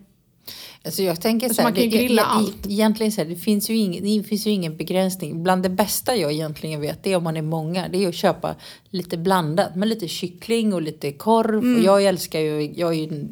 Alltså 0.84 1.02
jag 1.02 1.20
tänker 1.20 1.46
Alltså 1.46 1.54
så 1.56 1.62
här, 1.62 1.66
man 1.68 1.74
kan 1.74 1.84
ju 1.84 1.90
det- 1.90 1.96
grilla 1.96 2.22
e- 2.22 2.24
allt. 2.28 2.66
Egentligen 2.68 3.12
så 3.12 3.20
här, 3.20 3.28
det 3.28 3.36
finns, 3.36 3.70
ju 3.70 3.76
ingen, 3.76 4.04
det 4.18 4.28
finns 4.28 4.46
ju 4.46 4.50
ingen 4.50 4.76
begränsning. 4.76 5.42
Bland 5.42 5.62
det 5.62 5.68
bästa 5.68 6.16
jag 6.16 6.32
egentligen 6.32 6.80
vet, 6.80 7.02
det 7.02 7.12
är 7.12 7.16
om 7.16 7.24
man 7.24 7.36
är 7.36 7.42
många, 7.42 7.88
det 7.88 8.04
är 8.04 8.08
att 8.08 8.14
köpa 8.14 8.54
lite 8.90 9.16
blandat. 9.16 9.76
Med 9.76 9.88
lite 9.88 10.08
kyckling 10.08 10.74
och 10.74 10.82
lite 10.82 11.12
korv. 11.12 11.76
Och 11.78 11.84
jag 11.84 12.04
älskar 12.04 12.40
ju, 12.40 12.72
jag 12.76 12.90
är 12.94 12.98
ju 12.98 13.26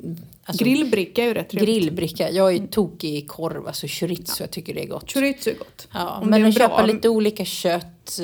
alltså, 0.44 0.64
Grillbricka 0.64 1.22
är 1.22 1.26
ju 1.26 1.34
rätt 1.34 1.48
trevligt. 1.50 1.82
grillbricka. 1.82 2.30
Jag 2.30 2.54
är 2.54 2.66
tokig 2.66 3.14
i 3.14 3.20
korv, 3.22 3.66
alltså 3.66 3.86
chorizo, 3.88 4.42
jag 4.42 4.50
tycker 4.50 4.74
det 4.74 4.82
är 4.82 4.88
gott. 4.88 5.12
Chorizo 5.12 5.50
är 5.50 5.54
gott. 5.54 5.88
Ja, 5.94 6.18
Om 6.22 6.28
men 6.30 6.42
det 6.42 6.48
att 6.48 6.54
köpa 6.58 6.86
lite 6.86 7.08
olika 7.08 7.44
kött. 7.44 8.20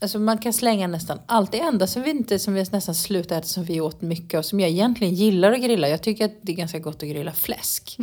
Alltså 0.00 0.18
man 0.18 0.38
kan 0.38 0.52
slänga 0.52 0.86
nästan 0.86 1.18
allt. 1.26 1.52
Det 1.52 1.60
enda 1.60 1.86
som 1.86 2.02
vi 2.02 2.10
inte, 2.10 2.38
som 2.38 2.54
vi 2.54 2.64
nästan 2.72 2.94
slutat 2.94 3.38
äta, 3.38 3.46
som 3.46 3.64
vi 3.64 3.80
åt 3.80 4.00
mycket 4.02 4.38
av, 4.38 4.42
som 4.42 4.60
jag 4.60 4.70
egentligen 4.70 5.14
gillar 5.14 5.52
att 5.52 5.60
grilla. 5.62 5.88
Jag 5.88 6.02
tycker 6.02 6.24
att 6.24 6.32
det 6.42 6.52
är 6.52 6.56
ganska 6.56 6.78
gott 6.78 7.02
att 7.02 7.08
grilla 7.08 7.32
fläsk. 7.32 7.96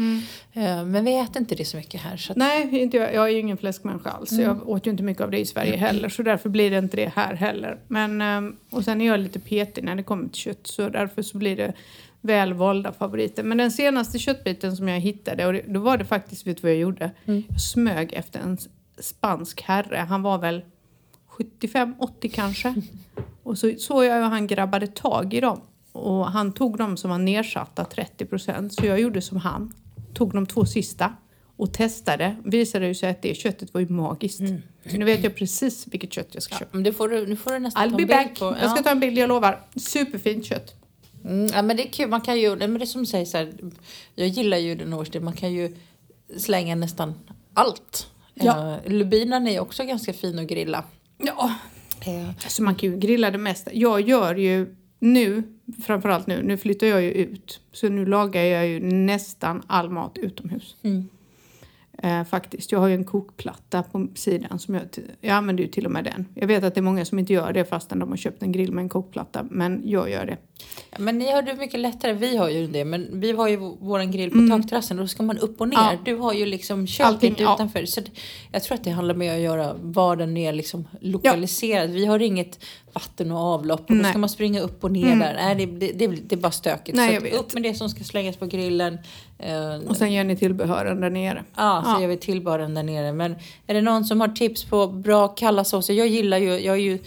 Eh, 0.54 0.86
Men 0.86 1.06
vi 1.06 1.20
äter 1.20 1.38
inte 1.42 1.56
det 1.56 1.66
så 1.66 1.78
mycket 1.78 2.02
här. 2.02 2.18
Så 2.18 2.32
att, 2.32 2.38
Nej, 2.38 2.80
inte 2.82 2.98
jag. 2.98 3.14
jag 3.14 3.26
är 3.26 3.30
ju 3.34 3.40
ingen 3.40 3.58
fläskmänniska 3.58 4.10
alls. 4.10 4.32
Jag 4.32 4.70
åt 4.70 4.88
ju 4.88 4.92
inte 4.92 5.04
mycket 5.04 5.24
av 5.24 5.32
det 5.32 5.40
i 5.40 5.46
Sverige 5.46 5.78
heller. 5.78 6.10
Så 6.10 6.24
därför 6.24 6.50
blir 6.50 6.72
det 6.72 6.78
inte 6.78 6.98
det 6.98 7.12
här 7.16 7.34
heller. 7.34 7.80
Men, 7.88 8.22
ehm, 8.22 8.56
och 8.70 8.84
sen 8.84 9.02
är 9.02 9.06
jag 9.08 9.20
lite 9.20 9.40
petig 9.40 9.84
när 9.84 9.96
det 9.96 10.04
kommer 10.04 10.28
till 10.28 10.42
kött. 10.42 10.68
Så 10.68 10.90
därför 10.90 11.22
så 11.22 11.38
blir 11.38 11.56
det 11.56 11.74
välvalda 12.22 12.92
favoriter. 12.92 13.44
Men 13.44 13.58
den 13.58 13.72
senaste 13.72 14.20
köttbiten 14.20 14.78
som 14.78 14.88
jag 14.88 15.00
hittade, 15.00 15.46
och 15.46 15.54
det, 15.54 15.62
då 15.68 15.80
var 15.80 15.98
det 15.98 16.06
faktiskt, 16.06 16.48
vet 16.48 16.58
du 16.58 16.62
vad 16.62 16.72
jag 16.72 16.80
gjorde? 16.80 17.12
Jag 17.26 17.62
smög 17.62 18.14
efter 18.14 18.40
en 18.40 18.58
spansk 19.00 19.62
herre. 19.62 19.98
Han 19.98 20.22
var 20.22 20.38
väl 20.38 20.62
75-80 21.38 22.30
kanske. 22.34 22.76
Och 23.44 23.58
så 23.58 23.72
såg 23.78 24.06
jag 24.06 24.16
hur 24.16 24.22
han 24.22 24.48
grabbade 24.48 24.88
tag 24.88 25.34
i 25.34 25.40
dem. 25.42 25.62
Och 25.92 26.32
han 26.32 26.54
tog 26.54 26.78
dem 26.78 26.98
som 26.98 27.10
var 27.10 27.18
nedsatta 27.18 27.84
30%. 27.84 28.70
Så 28.70 28.86
jag 28.86 29.00
gjorde 29.00 29.22
som 29.22 29.38
han. 29.38 29.74
Tog 30.14 30.34
de 30.34 30.46
två 30.46 30.66
sista 30.66 31.14
och 31.58 31.74
testade. 31.74 32.36
Visade 32.44 32.88
ju 32.88 32.96
sig 32.96 33.10
att 33.10 33.22
det 33.22 33.36
köttet 33.36 33.74
var 33.74 33.82
ju 33.82 33.88
magiskt. 33.90 34.38
Så 34.92 34.98
nu 34.98 35.06
vet 35.06 35.24
jag 35.24 35.36
precis 35.36 35.88
vilket 35.88 36.14
kött 36.14 36.28
jag 36.32 36.44
ska 36.44 36.56
köpa. 36.56 36.70
men 36.72 36.84
det 36.84 36.94
får 36.94 37.10
du, 37.10 37.28
nu 37.28 37.36
får 37.36 37.52
du 37.52 37.60
nästan 37.60 37.84
I'll 37.84 37.90
ta 37.90 37.92
en 37.92 37.98
bild 37.98 38.10
back. 38.10 38.40
på. 38.40 38.46
Jag 38.46 38.70
ska 38.70 38.80
Ja. 38.80 38.84
ta 38.84 38.90
en 38.90 39.00
bild, 39.00 39.18
jag 39.18 39.28
lovar. 39.28 39.62
Superfint 39.76 40.46
kött. 40.46 40.76
Mm, 41.26 41.48
ja, 41.54 41.62
men 41.62 41.78
det 41.78 41.88
är 41.88 41.92
kul. 41.92 42.10
Man 42.10 42.22
kan 42.22 42.40
ju, 42.40 42.56
men 42.56 42.74
det 42.80 42.88
som 42.88 43.02
du 43.02 43.06
säger 43.08 43.26
så 43.26 43.38
här, 43.38 43.54
jag 44.16 44.28
gillar 44.28 44.58
ju 44.58 44.76
den 44.76 44.94
årstid. 44.94 45.22
Man 45.22 45.34
kan 45.34 45.54
ju 45.54 45.76
slänga 46.38 46.76
nästan 46.76 47.14
allt. 47.54 48.08
Ja. 48.34 48.80
Eh, 48.86 48.92
Lubinen 48.92 49.48
är 49.48 49.60
också 49.60 49.84
ganska 49.84 50.14
fin 50.14 50.40
att 50.40 50.48
grilla. 50.48 50.84
Ja, 51.18 51.52
Eh, 52.06 52.28
alltså 52.30 52.64
man 52.64 52.76
kan 52.76 52.92
ju 52.92 52.98
grilla 52.98 53.32
det 53.32 53.38
mesta. 53.38 53.74
Jag 53.74 54.02
gör 54.02 54.36
ju 54.36 54.76
nu, 55.00 55.44
framförallt 55.86 56.28
nu, 56.28 56.44
nu 56.44 56.58
flyttar 56.58 56.88
jag 56.88 57.02
ju 57.02 57.12
ut. 57.12 57.60
Så 57.72 57.90
nu 57.90 58.06
lagar 58.06 58.42
jag 58.42 58.68
ju 58.68 58.80
nästan 58.80 59.64
all 59.68 59.90
mat 59.90 60.18
utomhus. 60.18 60.76
Mm. 60.82 61.10
Eh, 61.98 62.24
faktiskt. 62.24 62.72
Jag 62.72 62.80
har 62.80 62.88
ju 62.88 62.96
en 62.96 63.06
kokplatta 63.06 63.84
på 63.84 64.08
sidan 64.16 64.60
som 64.60 64.76
jag, 64.76 64.84
jag 65.22 65.32
använder 65.32 65.64
ju 65.64 65.70
till 65.70 65.86
och 65.86 65.92
med 65.92 66.04
den. 66.04 66.26
Jag 66.34 66.48
vet 66.48 66.64
att 66.64 66.76
det 66.76 66.80
är 66.80 66.84
många 66.84 67.06
som 67.06 67.20
inte 67.20 67.34
gör 67.34 67.54
det 67.54 67.66
fastän 67.66 68.00
de 68.00 68.10
har 68.10 68.18
köpt 68.18 68.44
en 68.44 68.52
grill 68.52 68.72
med 68.72 68.82
en 68.82 68.90
kokplatta. 68.90 69.46
Men 69.52 69.82
jag 69.86 70.10
gör 70.10 70.26
det. 70.26 70.38
Ja, 70.92 70.98
men 71.00 71.18
ni 71.18 71.32
har 71.32 71.42
det 71.42 71.54
mycket 71.56 71.80
lättare. 71.80 72.14
Vi 72.14 72.38
har 72.38 72.50
ju 72.50 72.68
det. 72.68 72.86
Men 72.86 73.20
vi 73.20 73.32
har 73.32 73.48
ju 73.48 73.58
vå- 73.58 73.78
våran 73.80 74.12
grill 74.12 74.30
på 74.32 74.48
takterrassen. 74.58 74.98
Då 74.98 75.08
ska 75.08 75.24
man 75.24 75.38
upp 75.38 75.62
och 75.62 75.68
ner. 75.70 75.78
Ja. 75.78 75.92
Du 76.06 76.16
har 76.16 76.34
ju 76.34 76.46
liksom 76.46 76.80
Allting, 77.00 77.30
köket 77.32 77.40
ja. 77.40 77.54
utanför. 77.56 77.86
Så 77.86 78.02
jag 78.52 78.64
tror 78.64 78.76
att 78.78 78.84
det 78.84 78.90
handlar 78.92 79.16
med 79.16 79.34
att 79.36 79.40
göra 79.42 79.74
var 79.82 80.16
den 80.16 80.38
är 80.38 80.54
liksom 80.54 80.88
lokaliserad. 81.02 81.90
Vi 81.90 82.06
har 82.06 82.20
inget 82.22 82.60
vatten 82.94 83.32
och 83.32 83.38
avlopp. 83.40 83.80
Och 83.80 83.86
då 83.96 84.02
Nej. 84.02 84.12
ska 84.12 84.18
man 84.20 84.30
springa 84.30 84.62
upp 84.62 84.84
och 84.84 84.92
ner 84.92 85.16
där. 85.16 85.34
Nej, 85.34 85.56
det, 85.56 85.66
det, 85.66 85.92
det, 85.92 86.08
det 86.08 86.36
är 86.36 86.40
bara 86.40 86.52
stökigt. 86.52 86.98
Nej, 86.98 87.32
så 87.32 87.38
upp 87.40 87.54
med 87.54 87.64
det 87.64 87.74
som 87.74 87.90
ska 87.90 88.04
slängas 88.04 88.38
på 88.38 88.46
grillen. 88.46 88.98
Eh, 89.40 89.76
Och 89.88 89.98
sen 89.98 90.14
gör 90.14 90.24
ni 90.24 90.36
tillbehören 90.38 91.02
där 91.02 91.10
nere. 91.10 91.44
Ja, 91.56 91.82
så 91.86 91.92
Ja. 91.92 92.02
gör 92.02 92.08
vi 92.08 92.18
tillbehören 92.18 92.74
där 92.74 92.84
nere. 92.84 93.12
Men 93.14 93.36
är 93.68 93.74
det 93.74 93.82
någon 93.82 94.06
som 94.06 94.22
har 94.22 94.28
tips 94.28 94.64
på 94.64 94.88
bra 94.88 95.28
kalla 95.28 95.64
såser? 95.64 95.94
Jag 95.94 96.08
gillar 96.08 96.38
ju, 96.38 96.50
jag 96.60 96.76
är 96.76 96.80
ju 96.82 97.00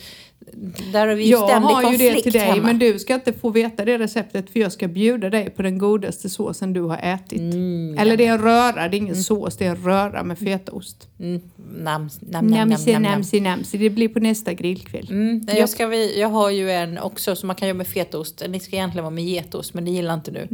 där 0.92 1.06
har 1.08 1.14
vi 1.14 1.24
ju 1.24 1.30
Jag 1.30 1.48
ständig 1.48 1.68
har 1.68 1.82
ju 1.82 1.88
konflikt 1.88 2.14
det 2.16 2.22
till 2.22 2.32
dig 2.32 2.42
hemma. 2.42 2.62
men 2.62 2.78
du 2.78 2.98
ska 2.98 3.14
inte 3.14 3.32
få 3.32 3.50
veta 3.50 3.84
det 3.84 3.98
receptet 3.98 4.50
för 4.50 4.60
jag 4.60 4.72
ska 4.72 4.88
bjuda 4.88 5.30
dig 5.30 5.50
på 5.50 5.62
den 5.62 5.78
godaste 5.78 6.28
såsen 6.28 6.72
du 6.72 6.80
har 6.80 6.98
ätit. 7.02 7.40
Mm, 7.40 7.98
Eller 7.98 8.16
det 8.16 8.26
är 8.26 8.32
en 8.32 8.42
röra, 8.42 8.88
det 8.88 8.96
är 8.96 8.98
ingen 8.98 9.16
sås, 9.22 9.56
det 9.56 9.66
är 9.66 9.70
en 9.70 9.84
röra 9.84 10.22
med 10.24 10.38
fetaost. 10.38 11.08
Mm, 11.20 11.40
nams, 11.78 12.20
nam, 12.20 12.30
nam, 12.30 12.46
nam, 12.46 12.68
Namsi, 12.68 12.92
nam, 12.92 13.02
nam. 13.02 13.12
namsi, 13.12 13.40
namsi. 13.40 13.78
Det 13.78 13.90
blir 13.90 14.08
på 14.08 14.20
nästa 14.20 14.52
grillkväll. 14.52 15.06
Mm, 15.10 15.40
Ja. 15.48 15.54
jag, 15.54 15.68
ska 15.68 15.94
jag 15.94 16.28
har 16.28 16.50
ju 16.50 16.70
en 16.70 16.98
också 16.98 17.36
som 17.36 17.46
man 17.46 17.56
kan 17.56 17.68
göra 17.68 17.76
med 17.78 17.86
fetaost. 17.86 18.42
Det 18.48 18.60
ska 18.60 18.76
egentligen 18.76 19.04
vara 19.04 19.14
med 19.14 19.24
getost 19.24 19.74
men 19.74 19.84
det 19.84 19.90
gillar 19.90 20.14
inte 20.14 20.30
du. 20.30 20.48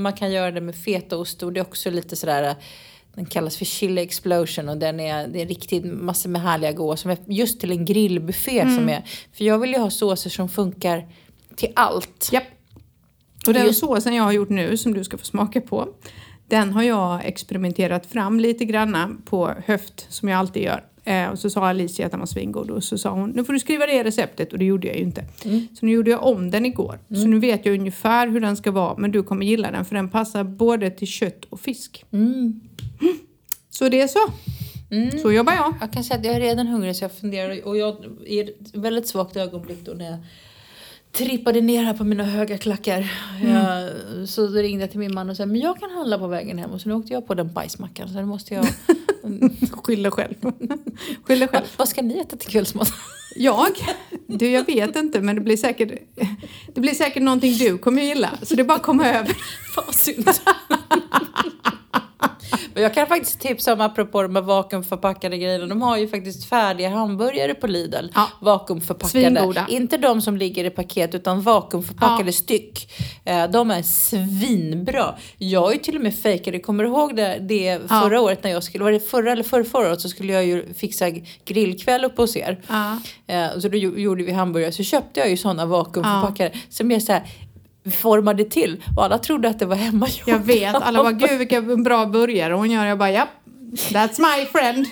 Man 0.00 0.12
kan 0.12 0.32
göra 0.32 0.50
det 0.50 0.60
med 0.60 0.74
fetaost 0.74 1.42
och 1.42 1.52
det 1.52 1.60
är 1.60 1.62
också 1.62 1.90
lite 1.90 2.16
sådär 2.16 2.54
den 3.18 3.26
kallas 3.26 3.56
för 3.56 3.64
chili 3.64 4.00
explosion 4.02 4.68
och 4.68 4.76
den 4.78 5.00
är, 5.00 5.28
det 5.28 5.42
är 5.42 5.46
riktigt 5.46 5.84
massor 5.84 6.30
med 6.30 6.42
härliga 6.42 6.72
goda 6.72 6.96
som 6.96 7.10
är 7.10 7.18
just 7.26 7.60
till 7.60 7.70
en 7.70 7.84
grillbuffé 7.84 8.60
Mm. 8.60 8.76
som 8.76 8.88
är. 8.88 9.02
För 9.32 9.44
jag 9.44 9.58
vill 9.58 9.70
ju 9.72 9.78
ha 9.78 9.90
såser 9.90 10.30
som 10.30 10.48
funkar 10.48 11.06
till 11.56 11.68
allt. 11.74 12.28
Japp. 12.32 12.44
Och 13.46 13.54
den 13.54 13.66
Just- 13.66 13.80
såsen 13.80 14.14
jag 14.14 14.24
har 14.24 14.32
gjort 14.32 14.48
nu 14.48 14.76
som 14.76 14.94
du 14.94 15.04
ska 15.04 15.18
få 15.18 15.24
smaka 15.24 15.60
på. 15.60 15.88
Den 16.48 16.70
har 16.72 16.82
jag 16.82 17.24
experimenterat 17.24 18.06
fram 18.06 18.40
lite 18.40 18.64
granna 18.64 19.10
på 19.24 19.54
höft 19.66 20.06
som 20.08 20.28
jag 20.28 20.38
alltid 20.38 20.62
gör. 20.62 20.84
Eh, 21.04 21.28
och 21.28 21.38
så 21.38 21.50
sa 21.50 21.66
Alicia 21.68 22.06
att 22.06 22.10
den 22.12 22.20
var 22.20 22.26
svingod 22.26 22.70
och 22.70 22.84
så 22.84 22.98
sa 22.98 23.10
hon 23.10 23.30
nu 23.30 23.44
får 23.44 23.52
du 23.52 23.58
skriva 23.58 23.86
det 23.86 24.04
receptet 24.04 24.52
och 24.52 24.58
det 24.58 24.64
gjorde 24.64 24.86
jag 24.86 24.96
ju 24.96 25.02
inte. 25.02 25.24
Så 25.78 25.86
nu 25.86 25.92
gjorde 25.92 26.10
jag 26.10 26.22
om 26.24 26.50
den 26.50 26.66
igår. 26.66 26.98
Så 27.08 27.26
nu 27.26 27.38
vet 27.38 27.66
jag 27.66 27.78
ungefär 27.78 28.28
hur 28.28 28.40
den 28.40 28.56
ska 28.56 28.70
vara 28.70 28.94
men 28.98 29.10
du 29.12 29.22
kommer 29.22 29.46
gilla 29.46 29.70
den 29.70 29.84
för 29.84 29.94
den 29.94 30.08
passar 30.08 30.44
både 30.44 30.90
till 30.90 31.08
kött 31.08 31.44
och 31.50 31.60
fisk. 31.60 32.04
Mm. 32.12 32.60
Så 33.70 33.88
det 33.88 34.00
är 34.00 34.08
så. 34.08 34.32
Så 35.22 35.32
jobbar 35.32 35.52
jag. 35.52 35.74
Jag 35.80 35.92
kan 35.92 36.04
säga 36.04 36.18
att 36.18 36.24
jag 36.24 36.34
är 36.34 36.40
redan 36.40 36.66
hungrig 36.66 36.96
så 36.96 37.04
jag 37.04 37.12
funderar 37.12 37.66
och 37.66 37.76
jag 37.76 38.04
är 38.26 38.78
väldigt 38.78 39.08
svagt 39.08 39.36
ögonblick 39.36 39.78
då 39.84 39.92
när 39.92 40.04
jag 40.04 40.18
trippade 41.12 41.60
ner 41.60 41.82
här 41.82 41.94
på 41.94 42.04
mina 42.04 42.24
höga 42.24 42.58
klackar. 42.58 43.12
Jag, 43.44 43.90
så 44.28 44.46
ringde 44.48 44.82
jag 44.84 44.90
till 44.90 45.00
min 45.00 45.14
man 45.14 45.30
och 45.30 45.36
sa 45.36 45.46
men 45.46 45.60
jag 45.60 45.80
kan 45.80 45.90
handla 45.90 46.18
på 46.18 46.26
vägen 46.26 46.58
hem 46.58 46.70
och 46.70 46.80
så 46.80 46.88
nu 46.88 46.94
åkte 46.94 47.12
jag 47.12 47.26
på 47.26 47.34
den 47.34 47.52
bajsmackan 47.52 48.08
så 48.08 48.14
nu 48.14 48.24
måste 48.24 48.54
jag... 48.54 48.66
Skyll 49.84 50.02
dig 50.02 50.12
själv. 50.12 50.34
Skyll 51.24 51.38
dig 51.38 51.48
själv. 51.48 51.64
Vad 51.76 51.88
ska 51.88 52.02
ni 52.02 52.18
äta 52.18 52.36
till 52.36 52.50
kvällsmat? 52.50 52.92
Jag? 53.36 53.68
Du, 54.26 54.50
jag 54.50 54.66
vet 54.66 54.96
inte 54.96 55.20
men 55.20 55.34
det 55.34 55.40
blir 55.40 55.56
säkert, 55.56 55.92
det 56.74 56.80
blir 56.80 56.94
säkert 56.94 57.22
någonting 57.22 57.52
du 57.52 57.78
kommer 57.78 58.02
gilla. 58.02 58.30
Så 58.42 58.54
det 58.54 58.62
är 58.62 58.64
bara 58.64 58.76
att 58.76 58.82
komma 58.82 59.08
över. 59.08 59.36
Fan 59.74 59.84
vad 59.86 59.94
synd. 59.94 60.28
Men 62.78 62.82
jag 62.82 62.94
kan 62.94 63.06
faktiskt 63.06 63.40
tipsa 63.40 63.72
om, 63.72 63.80
apropå 63.80 64.22
de 64.22 64.36
här 64.36 64.42
vakuumförpackade 64.42 65.38
grejerna, 65.38 65.66
de 65.66 65.82
har 65.82 65.96
ju 65.96 66.08
faktiskt 66.08 66.44
färdiga 66.48 66.88
hamburgare 66.90 67.54
på 67.54 67.66
Lidl. 67.66 68.06
Ja. 68.14 68.28
Vakuumförpackade. 68.40 69.10
Svingoda. 69.10 69.66
Inte 69.68 69.96
de 69.96 70.22
som 70.22 70.36
ligger 70.36 70.64
i 70.64 70.70
paket 70.70 71.14
utan 71.14 71.42
vakuumförpackade 71.42 72.28
Ja. 72.28 72.32
styck. 72.32 72.92
Eh, 73.24 73.50
De 73.50 73.70
är 73.70 73.82
svinbra. 73.82 75.14
Jag 75.38 75.72
ju 75.72 75.78
till 75.78 75.96
och 75.96 76.02
med 76.02 76.14
fejkade, 76.18 76.58
kommer 76.58 76.84
du 76.84 76.90
ihåg 76.90 77.16
det, 77.16 77.38
det 77.48 77.78
förra 77.88 78.14
Ja. 78.14 78.20
året 78.20 78.44
när 78.44 78.50
jag 78.50 78.62
skulle, 78.64 78.84
var 78.84 78.92
det 78.92 79.00
förra 79.00 79.32
eller 79.32 79.42
förra, 79.42 79.64
förra 79.64 79.88
året 79.88 80.00
så 80.00 80.08
skulle 80.08 80.32
jag 80.32 80.44
ju 80.46 80.74
fixa 80.74 81.06
grillkväll 81.44 82.04
uppe 82.04 82.22
hos 82.22 82.36
er. 82.36 82.60
Ja. 82.68 82.98
Eh, 83.26 83.58
Så 83.58 83.68
då 83.68 83.76
gjo- 83.78 83.98
gjorde 83.98 84.22
vi 84.24 84.32
hamburgare. 84.32 84.72
Så 84.72 84.82
köpte 84.82 85.20
jag 85.20 85.30
ju 85.30 85.36
sådana 85.36 85.66
vakuumförpackade 85.66 86.52
som 86.68 86.90
är 86.90 87.00
så 87.00 87.12
här 87.12 87.22
formade 87.90 88.44
till 88.44 88.82
och 88.96 89.04
alla 89.04 89.18
trodde 89.18 89.48
att 89.48 89.58
det 89.58 89.66
var 89.66 89.76
hemmagjort. 89.76 90.28
Jag 90.28 90.38
vet, 90.38 90.74
alla 90.74 91.02
bara 91.02 91.12
gud 91.28 91.38
vilken 91.38 91.82
bra 91.82 92.06
burgare 92.06 92.54
hon 92.54 92.70
gör. 92.70 92.84
Jag 92.84 92.98
bara 92.98 93.10
japp, 93.10 93.28
that's 93.72 94.20
my 94.20 94.46
friend. 94.46 94.86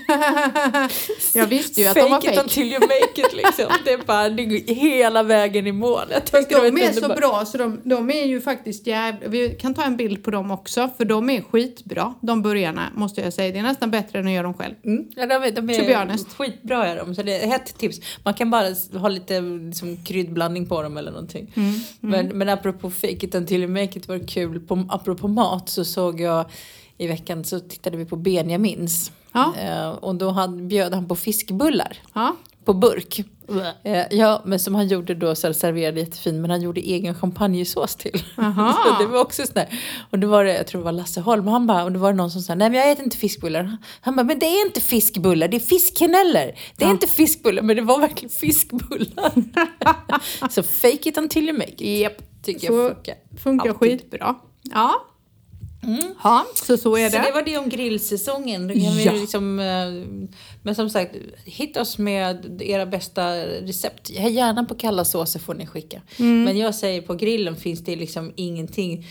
jag 1.34 1.46
visste 1.46 1.80
ju 1.80 1.86
att 1.86 1.94
de 1.94 2.00
var 2.00 2.08
Fake 2.08 2.28
it 2.28 2.34
fake. 2.34 2.42
until 2.42 2.72
you 2.72 2.80
make 2.80 3.20
it 3.20 3.32
liksom. 3.32 3.64
Det 3.84 3.92
är 3.92 3.98
bara 4.06 4.28
det 4.28 4.44
går 4.44 4.74
hela 4.74 5.22
vägen 5.22 5.66
i 5.66 5.72
mål. 5.72 6.04
Jag 6.10 6.28
Fast 6.28 6.50
de 6.50 6.78
är 6.82 6.92
så 6.92 7.08
bra 7.08 7.44
så 7.46 7.58
de, 7.58 7.80
de 7.84 8.10
är 8.10 8.24
ju 8.26 8.40
faktiskt 8.40 8.86
jävla... 8.86 9.28
Vi 9.28 9.50
kan 9.60 9.74
ta 9.74 9.82
en 9.84 9.96
bild 9.96 10.24
på 10.24 10.30
dem 10.30 10.50
också 10.50 10.90
för 10.96 11.04
de 11.04 11.30
är 11.30 11.40
skitbra. 11.40 12.14
De 12.20 12.42
burgarna 12.42 12.88
måste 12.94 13.20
jag 13.20 13.32
säga. 13.32 13.52
Det 13.52 13.58
är 13.58 13.62
nästan 13.62 13.90
bättre 13.90 14.18
än 14.18 14.26
att 14.26 14.32
göra 14.32 14.42
dem 14.42 14.54
själv. 14.54 14.74
Mm. 14.84 15.08
Ja, 15.16 15.26
de 15.26 15.34
är, 15.34 15.50
de 15.50 15.70
är 15.70 16.34
skitbra 16.36 16.86
är 16.86 16.96
de. 16.96 17.14
Så 17.14 17.22
det 17.22 17.44
är 17.44 17.54
ett 17.54 17.78
tips. 17.78 18.00
Man 18.24 18.34
kan 18.34 18.50
bara 18.50 18.66
ha 18.98 19.08
lite 19.08 19.40
liksom, 19.40 19.96
kryddblandning 20.04 20.66
på 20.66 20.82
dem 20.82 20.96
eller 20.96 21.10
någonting. 21.10 21.52
Mm, 21.56 21.80
Men, 22.00 22.38
men 22.38 22.48
apropå 22.48 22.90
fake 22.90 23.26
it 23.26 23.34
until 23.34 23.60
you 23.62 23.70
make 23.70 23.98
it 23.98 24.08
var 24.08 24.28
kul. 24.28 24.60
På, 24.60 24.86
apropå 24.88 25.28
mat 25.28 25.68
så 25.68 25.84
såg 25.84 26.20
jag 26.20 26.44
i 26.98 27.06
veckan 27.06 27.44
så 27.44 27.60
tittade 27.60 27.96
vi 27.96 28.04
på 28.04 28.16
Benjamins. 28.16 29.12
Ja. 29.32 29.54
Eh, 29.56 29.88
och 29.88 30.14
då 30.14 30.30
hade, 30.30 30.62
bjöd 30.62 30.94
han 30.94 31.08
på 31.08 31.16
fiskbullar 31.16 31.98
Ja. 32.14 32.36
på 32.64 32.74
burk. 32.74 33.24
Eh, 33.82 34.02
ja, 34.10 34.42
men 34.44 34.58
som 34.60 34.74
han 34.74 34.88
gjorde 34.88 35.14
då 35.14 35.34
så 35.34 35.54
serverade 35.54 36.00
jättefint 36.00 36.36
men 36.40 36.50
han 36.50 36.62
gjorde 36.62 36.80
egen 36.80 37.14
champagnesås 37.14 37.96
till. 37.96 38.18
Så 38.36 38.96
det 39.02 39.06
var 39.06 39.20
också 39.20 39.46
sådär. 39.46 39.80
Och 40.10 40.18
det 40.18 40.26
var 40.26 40.44
det, 40.44 40.56
jag 40.56 40.66
tror 40.66 40.80
det 40.80 40.84
var 40.84 40.92
Lasse 40.92 41.20
Holm, 41.20 41.46
han 41.46 41.66
bara, 41.66 41.84
och 41.84 41.92
det 41.92 41.98
var 41.98 42.12
någon 42.12 42.30
som 42.30 42.42
sa 42.42 42.54
nej 42.54 42.70
men 42.70 42.78
jag 42.80 42.90
äter 42.90 43.04
inte 43.04 43.16
fiskbullar. 43.16 43.76
Han 44.00 44.16
bara, 44.16 44.22
men 44.24 44.38
det 44.38 44.46
är 44.46 44.66
inte 44.66 44.80
fiskbullar, 44.80 45.48
det 45.48 45.56
är 45.56 45.60
fiskkaneller. 45.60 46.58
Det 46.76 46.84
är 46.84 46.90
inte 46.90 47.06
fiskbullar, 47.06 47.62
men 47.62 47.76
det 47.76 47.82
var 47.82 48.00
verkligen 48.00 48.30
fiskbullar. 48.34 49.32
så 50.50 50.62
fake 50.62 51.08
it 51.08 51.18
until 51.18 51.44
you 51.48 51.58
make 51.58 51.72
it. 51.84 52.00
Japp. 52.00 52.42
Tycker 52.42 52.66
Så 52.66 52.72
jag 52.74 52.94
funkar. 52.94 53.14
funkar 53.42 53.72
skitbra. 53.72 54.34
Ja. 54.62 55.06
Ja, 56.24 56.46
så 56.54 56.76
så 56.76 56.96
är 56.96 57.10
Så 57.10 57.16
det 57.16 57.22
det. 57.22 57.32
var 57.34 57.42
det 57.42 57.58
om 57.58 57.68
grillsäsongen. 57.68 58.72
Ja. 59.04 59.12
liksom, 59.12 59.58
eh, 59.58 60.26
men 60.62 60.74
som 60.74 60.90
sagt, 60.90 61.14
hitta 61.44 61.80
oss 61.80 61.98
med 61.98 62.62
era 62.62 62.86
bästa 62.86 63.36
recept. 63.46 64.10
Gärna 64.10 64.64
på 64.64 64.74
kalla 64.74 65.04
såser 65.04 65.40
får 65.40 65.54
ni 65.54 65.66
skicka. 65.66 66.02
Mm. 66.18 66.42
Men 66.44 66.58
jag 66.58 66.74
säger 66.74 67.00
på 67.02 67.14
grillen 67.14 67.56
finns 67.56 67.84
det 67.84 67.96
liksom 67.96 68.32
ingenting. 68.36 69.06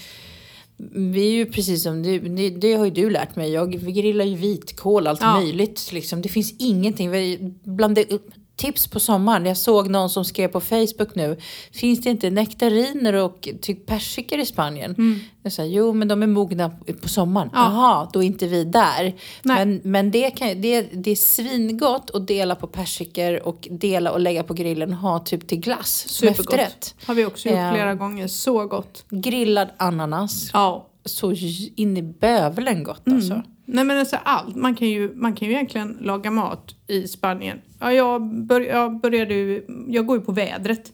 Vi 0.93 1.27
är 1.27 1.31
ju 1.31 1.45
precis 1.45 1.83
som 1.83 2.03
du, 2.03 2.19
det, 2.19 2.49
det 2.49 2.73
har 2.73 2.85
ju 2.85 2.91
du 2.91 3.09
lärt 3.09 3.35
mig. 3.35 3.51
Jag 3.51 3.77
vi 3.77 3.91
grillar 3.91 4.25
ju 4.25 4.35
vitkål, 4.35 5.07
allt 5.07 5.21
Ja. 5.21 5.39
möjligt. 5.39 5.89
Liksom. 5.93 6.21
Det 6.21 6.29
finns 6.29 6.53
ingenting. 6.59 7.11
Vi 7.11 7.53
blandar 7.63 8.13
upp 8.13 8.29
tips 8.55 8.87
på 8.87 8.99
sommaren. 8.99 9.45
Jag 9.45 9.57
såg 9.57 9.89
någon 9.89 10.09
som 10.09 10.25
skrev 10.25 10.47
på 10.47 10.61
Facebook 10.61 11.15
nu. 11.15 11.37
Finns 11.71 12.01
det 12.01 12.09
inte 12.09 12.29
nektariner 12.29 13.13
och 13.13 13.49
typ 13.61 13.85
persikor 13.85 14.39
i 14.39 14.45
Spanien? 14.45 15.21
Jag 15.43 15.53
sa, 15.53 15.63
jo 15.63 15.93
men 15.93 16.07
de 16.07 16.23
är 16.23 16.27
mogna 16.27 16.71
på 17.01 17.09
sommaren. 17.09 17.49
Mm. 17.49 17.61
Ja. 17.61 17.71
Jaha, 17.71 18.09
då 18.13 18.23
är 18.23 18.27
inte 18.27 18.47
vi 18.47 18.63
där. 18.63 19.03
Nej. 19.03 19.65
Men, 19.65 19.81
men 19.83 20.11
det, 20.11 20.31
kan, 20.31 20.61
det, 20.61 20.81
det 20.81 21.11
är 21.11 21.15
svingott 21.15 22.11
att 22.13 22.27
dela 22.27 22.55
på 22.55 22.67
persikor 22.67 23.47
och 23.47 23.67
dela 23.71 24.11
och 24.11 24.19
lägga 24.19 24.43
på 24.43 24.53
grillen 24.53 24.89
och 24.93 24.97
ha 24.97 25.19
typ 25.19 25.47
till 25.47 25.59
glass 25.59 26.05
som 26.07 26.27
efterrätt. 26.27 26.95
Har 27.05 27.13
vi 27.15 27.25
också 27.25 27.49
gjort 27.49 27.57
Ja. 27.57 27.71
flera 27.73 27.95
gånger. 27.95 28.27
Så 28.27 28.67
gott. 28.67 29.05
Grillad 29.09 29.67
ananas. 29.77 30.49
Ja. 30.53 30.89
Så 31.05 31.31
in 31.75 31.97
i 31.97 32.01
bövelen 32.01 32.83
gott 32.83 33.01
alltså. 33.07 33.41
Nej 33.65 33.83
men 33.83 33.97
alltså 33.97 34.17
allt. 34.23 34.55
Man 34.55 34.75
kan, 34.75 34.87
ju, 34.87 35.15
man 35.15 35.35
kan 35.35 35.47
ju 35.47 35.53
egentligen 35.53 35.97
laga 36.01 36.31
mat 36.31 36.75
i 36.87 37.07
Spanien. 37.07 37.61
Ja, 37.79 37.93
jag, 37.93 38.21
bör, 38.21 38.61
jag 38.61 38.99
började 39.01 39.33
ju, 39.33 39.65
jag 39.87 40.05
går 40.05 40.17
ju 40.17 40.23
på 40.23 40.31
vädret. 40.31 40.91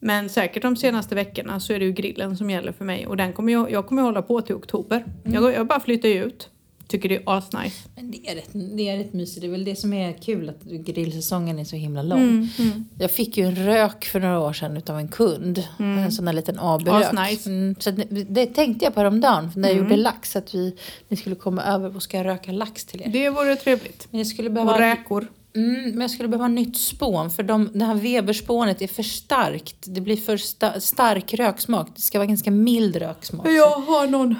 Men 0.00 0.28
säkert 0.28 0.62
de 0.62 0.76
senaste 0.76 1.14
veckorna 1.14 1.60
så 1.60 1.72
är 1.72 1.78
det 1.78 1.84
ju 1.84 1.92
grillen 1.92 2.36
som 2.36 2.50
gäller 2.50 2.72
för 2.72 2.84
mig. 2.84 3.06
Och 3.06 3.16
den 3.16 3.32
kommer 3.32 3.52
jag, 3.52 3.70
jag 3.70 3.86
kommer 3.86 4.02
hålla 4.02 4.22
på 4.22 4.40
till 4.40 4.54
oktober. 4.54 5.04
Jag, 5.24 5.52
jag 5.52 5.66
bara 5.66 5.80
flyttar 5.80 6.08
ju 6.08 6.24
ut. 6.24 6.50
Tycker 6.88 7.08
det 7.08 7.16
är 7.16 7.22
asnice. 7.26 7.88
Men 7.96 8.10
det 8.10 8.30
är, 8.30 8.34
rätt, 8.34 8.48
det 8.52 8.88
är 8.88 8.96
rätt 8.98 9.12
mysigt. 9.12 9.40
Det 9.40 9.46
är 9.46 9.50
väl 9.50 9.64
det 9.64 9.76
som 9.76 9.92
är 9.92 10.12
kul 10.12 10.48
att 10.48 10.62
grillsäsongen 10.62 11.58
är 11.58 11.64
så 11.64 11.76
himla 11.76 12.02
lång. 12.02 12.48
Mm, 12.58 12.84
Jag 12.98 13.10
fick 13.10 13.36
ju 13.36 13.44
en 13.46 13.54
rök 13.56 14.04
för 14.04 14.20
några 14.20 14.40
år 14.40 14.52
sedan 14.52 14.76
utav 14.76 14.98
en 14.98 15.08
kund. 15.08 15.64
En 15.78 16.12
sån 16.12 16.24
där 16.24 16.32
liten 16.32 16.58
AB-rök. 16.60 17.04
Asnice. 17.14 17.50
Mm, 17.50 17.74
så 17.78 17.90
det, 18.28 18.46
tänkte 18.46 18.84
jag 18.84 18.94
på 18.94 19.00
häromdagen 19.00 19.50
när 19.56 19.68
jag 19.68 19.78
gjorde 19.78 19.96
lax. 19.96 20.36
Att 20.36 20.54
vi, 20.54 20.76
ni 21.08 21.16
skulle 21.16 21.34
komma 21.36 21.62
över 21.62 21.96
och 21.96 22.02
ska 22.02 22.24
röka 22.24 22.52
lax 22.52 22.84
till 22.84 23.02
er. 23.02 23.08
Det 23.08 23.30
vore 23.30 23.56
trevligt. 23.56 24.08
Men 24.10 24.18
jag 24.18 24.26
skulle 24.26 24.48
Och 24.48 24.54
behöva, 24.54 24.80
räkor. 24.80 25.26
mm, 25.56 25.90
men 25.90 26.00
jag 26.00 26.10
skulle 26.10 26.28
behöva 26.28 26.48
nytt 26.48 26.76
spån. 26.78 27.30
För 27.30 27.42
de, 27.42 27.70
det 27.74 27.84
här 27.84 27.94
Weberspånet 27.94 28.82
är 28.82 28.86
för 28.86 29.02
starkt. 29.02 29.76
Det 29.80 30.00
blir 30.00 30.16
för 30.16 30.36
sta, 30.36 30.80
stark 30.80 31.34
röksmak. 31.34 31.88
Det 31.96 32.00
ska 32.02 32.18
vara 32.18 32.26
ganska 32.26 32.50
mild 32.50 32.96
röksmak. 32.96 33.46
Jag 33.48 33.70
har 33.80 34.06
någon. 34.06 34.34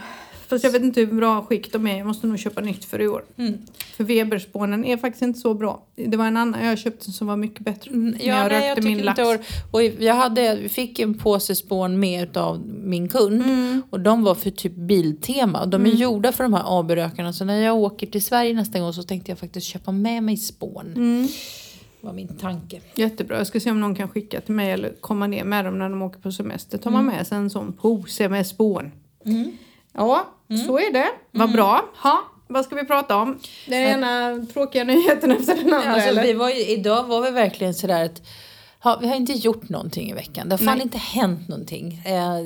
Fast 0.49 0.64
jag 0.64 0.71
vet 0.71 0.83
inte 0.83 1.00
hur 1.00 1.12
bra 1.12 1.43
skick 1.43 1.73
de 1.73 1.87
är. 1.87 1.99
Jag 1.99 2.07
måste 2.07 2.26
nog 2.26 2.38
köpa 2.38 2.61
nytt 2.61 2.85
för 2.85 3.00
i 3.00 3.09
år. 3.09 3.25
Mm. 3.37 3.55
För 3.97 4.05
Weberspånen 4.05 4.85
är 4.85 4.97
faktiskt 4.97 5.23
inte 5.23 5.38
så 5.40 5.55
bra. 5.55 5.83
Det 5.97 6.17
var 6.17 6.26
en 6.26 6.37
annan 6.37 6.64
jag 6.67 6.78
köpte 6.78 7.12
som 7.12 7.26
var 7.26 7.37
mycket 7.37 7.61
bättre. 7.61 7.90
Mm, 7.90 8.11
när 8.11 8.19
Ja, 8.26 8.43
jag 8.43 8.49
nej, 8.52 8.69
rökte 8.71 8.81
jag 8.81 8.85
min 8.97 9.05
lax. 9.05 9.19
inte 9.19 9.31
or- 9.31 9.40
och 9.71 9.83
jag 9.83 10.14
hade, 10.14 10.69
fick 10.69 10.99
en 10.99 11.14
påse 11.14 11.55
spån 11.55 12.00
med 12.00 12.37
av 12.37 12.61
min 12.69 13.09
kund 13.09 13.43
Mm. 13.43 13.83
och 13.90 14.00
de 14.00 14.25
var 14.25 14.35
för 14.35 14.50
typ 14.50 14.73
Biltema 14.75 15.67
de 15.67 15.87
är 15.87 15.90
gjorda 15.90 16.33
för 16.33 16.45
de 16.45 16.55
här 16.55 16.62
AB-rökarna 16.81 17.33
så 17.33 17.45
när 17.45 17.61
jag 17.62 17.76
åker 17.76 18.07
till 18.07 18.25
Sverige 18.25 18.55
nästa 18.55 18.81
gång 18.81 18.93
så 18.93 19.02
tänkte 19.02 19.31
jag 19.31 19.38
faktiskt 19.38 19.67
köpa 19.67 19.93
med 19.93 20.23
mig 20.23 20.37
spån. 20.37 20.93
Mm. 20.97 21.28
var 22.00 22.12
min 22.12 22.28
tanke. 22.28 22.81
Jättebra. 22.95 23.38
Jag 23.38 23.47
ska 23.47 23.61
se 23.61 23.71
om 23.71 23.81
någon 23.81 23.95
kan 23.95 24.09
skicka 24.09 24.40
till 24.40 24.55
mig 24.55 24.71
eller 24.73 24.93
komma 25.00 25.26
ner 25.26 25.45
med 25.45 25.64
dem 25.64 25.78
när 25.78 25.88
de 25.88 26.02
åker 26.02 26.21
på 26.21 26.33
semester. 26.33 26.78
Tar 26.78 26.90
man 26.90 27.02
Mm. 27.05 27.17
med 27.17 27.26
sig 27.26 27.38
en 27.38 27.50
sån 27.50 27.73
påse 27.73 28.28
med 28.28 28.47
spån. 28.47 28.90
Ja, 29.93 30.28
så 30.67 30.78
är 30.78 30.93
det. 30.93 31.09
Vad 31.31 31.52
bra. 31.52 31.85
Ha, 32.02 32.23
vad 32.47 32.64
ska 32.64 32.75
vi 32.75 32.85
prata 32.85 33.17
om? 33.17 33.38
Den 33.67 33.83
ena 33.83 34.47
tråkiga 34.52 34.85
nyheten 34.95 35.31
efter 35.31 35.55
den 35.57 35.75
andra 35.75 35.93
Alltså, 35.93 36.09
eller? 36.09 36.23
vi 36.23 36.33
var 36.33 36.50
ju, 36.50 36.67
idag 36.67 37.05
var 37.05 37.23
vi 37.23 37.31
verkligen 37.31 37.75
sådär 37.75 38.05
att 38.05 38.23
Ja, 38.85 38.99
vi 39.00 39.09
har 39.09 39.17
inte 39.17 39.33
gjort 39.33 39.69
någonting 39.69 40.11
i 40.11 40.12
veckan. 40.12 40.49
Det 40.49 40.52
har 40.52 40.59
fan 40.59 40.75
Nej. 40.76 40.83
inte 40.83 40.99
hänt 40.99 41.49
någonting. 41.49 42.02
Eh, 42.05 42.38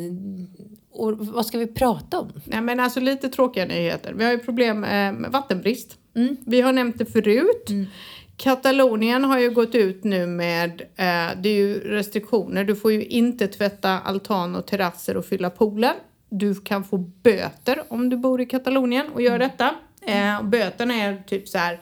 och 0.92 1.18
vad 1.18 1.46
ska 1.46 1.58
vi 1.58 1.66
prata 1.66 2.20
om? 2.20 2.32
Nej 2.44 2.60
men 2.60 2.80
alltså 2.80 3.00
lite 3.00 3.28
tråkiga 3.28 3.64
nyheter. 3.64 4.12
Vi 4.12 4.24
har 4.24 4.32
ju 4.32 4.38
problem 4.38 4.84
eh, 4.84 5.12
med 5.12 5.30
vattenbrist. 5.32 5.96
Mm. 6.16 6.36
Vi 6.46 6.60
har 6.60 6.72
nämnt 6.72 6.98
det 6.98 7.06
förut. 7.06 7.68
Katalonien 8.36 9.24
har 9.24 9.38
ju 9.38 9.50
gått 9.50 9.74
ut 9.74 10.04
nu 10.04 10.26
med, 10.26 10.80
eh, 10.80 11.40
det 11.42 11.48
är 11.48 11.54
ju 11.54 11.80
restriktioner. 11.80 12.64
Du 12.64 12.76
får 12.76 12.92
ju 12.92 13.04
inte 13.04 13.46
tvätta 13.48 14.00
altan 14.00 14.56
och 14.56 14.66
terrasser 14.66 15.16
och 15.16 15.24
fylla 15.24 15.50
poolen. 15.50 15.94
Du 16.34 16.54
kan 16.54 16.84
få 16.84 16.98
böter 16.98 17.82
om 17.88 18.08
du 18.08 18.16
bor 18.16 18.40
i 18.40 18.46
Katalonien 18.46 19.06
och 19.14 19.22
gör 19.22 19.38
detta. 19.38 19.74
Eh, 20.06 20.38
och 20.38 20.44
böterna 20.44 20.94
är 20.94 21.22
typ 21.26 21.48
så 21.48 21.58
här, 21.58 21.80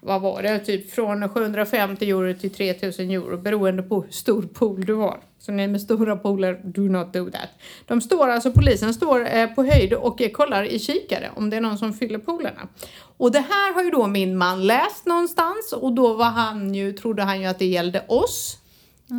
vad 0.00 0.20
var 0.20 0.42
det, 0.42 0.58
typ 0.58 0.92
från 0.92 1.28
750 1.28 2.10
euro 2.10 2.34
till 2.34 2.50
3000 2.50 3.10
euro 3.10 3.38
beroende 3.38 3.82
på 3.82 4.02
hur 4.02 4.10
stor 4.10 4.42
pool 4.42 4.84
du 4.84 4.94
har. 4.94 5.20
Så 5.38 5.52
ni 5.52 5.68
med 5.68 5.80
stora 5.80 6.16
pooler, 6.16 6.60
do 6.64 6.82
not 6.82 7.12
do 7.12 7.30
that. 7.30 7.48
De 7.86 8.00
står 8.00 8.28
alltså, 8.28 8.52
polisen 8.52 8.94
står 8.94 9.36
eh, 9.36 9.46
på 9.46 9.64
höjd 9.64 9.92
och 9.92 10.22
eh, 10.22 10.30
kollar 10.30 10.64
i 10.64 10.78
kikare 10.78 11.30
om 11.36 11.50
det 11.50 11.56
är 11.56 11.60
någon 11.60 11.78
som 11.78 11.92
fyller 11.92 12.18
poolerna. 12.18 12.68
Och 13.16 13.32
det 13.32 13.40
här 13.40 13.74
har 13.74 13.82
ju 13.82 13.90
då 13.90 14.06
min 14.06 14.38
man 14.38 14.66
läst 14.66 15.06
någonstans 15.06 15.72
och 15.72 15.92
då 15.92 16.14
var 16.14 16.30
han 16.30 16.74
ju, 16.74 16.92
trodde 16.92 17.22
han 17.22 17.40
ju 17.40 17.46
att 17.46 17.58
det 17.58 17.66
gällde 17.66 18.04
oss 18.08 18.58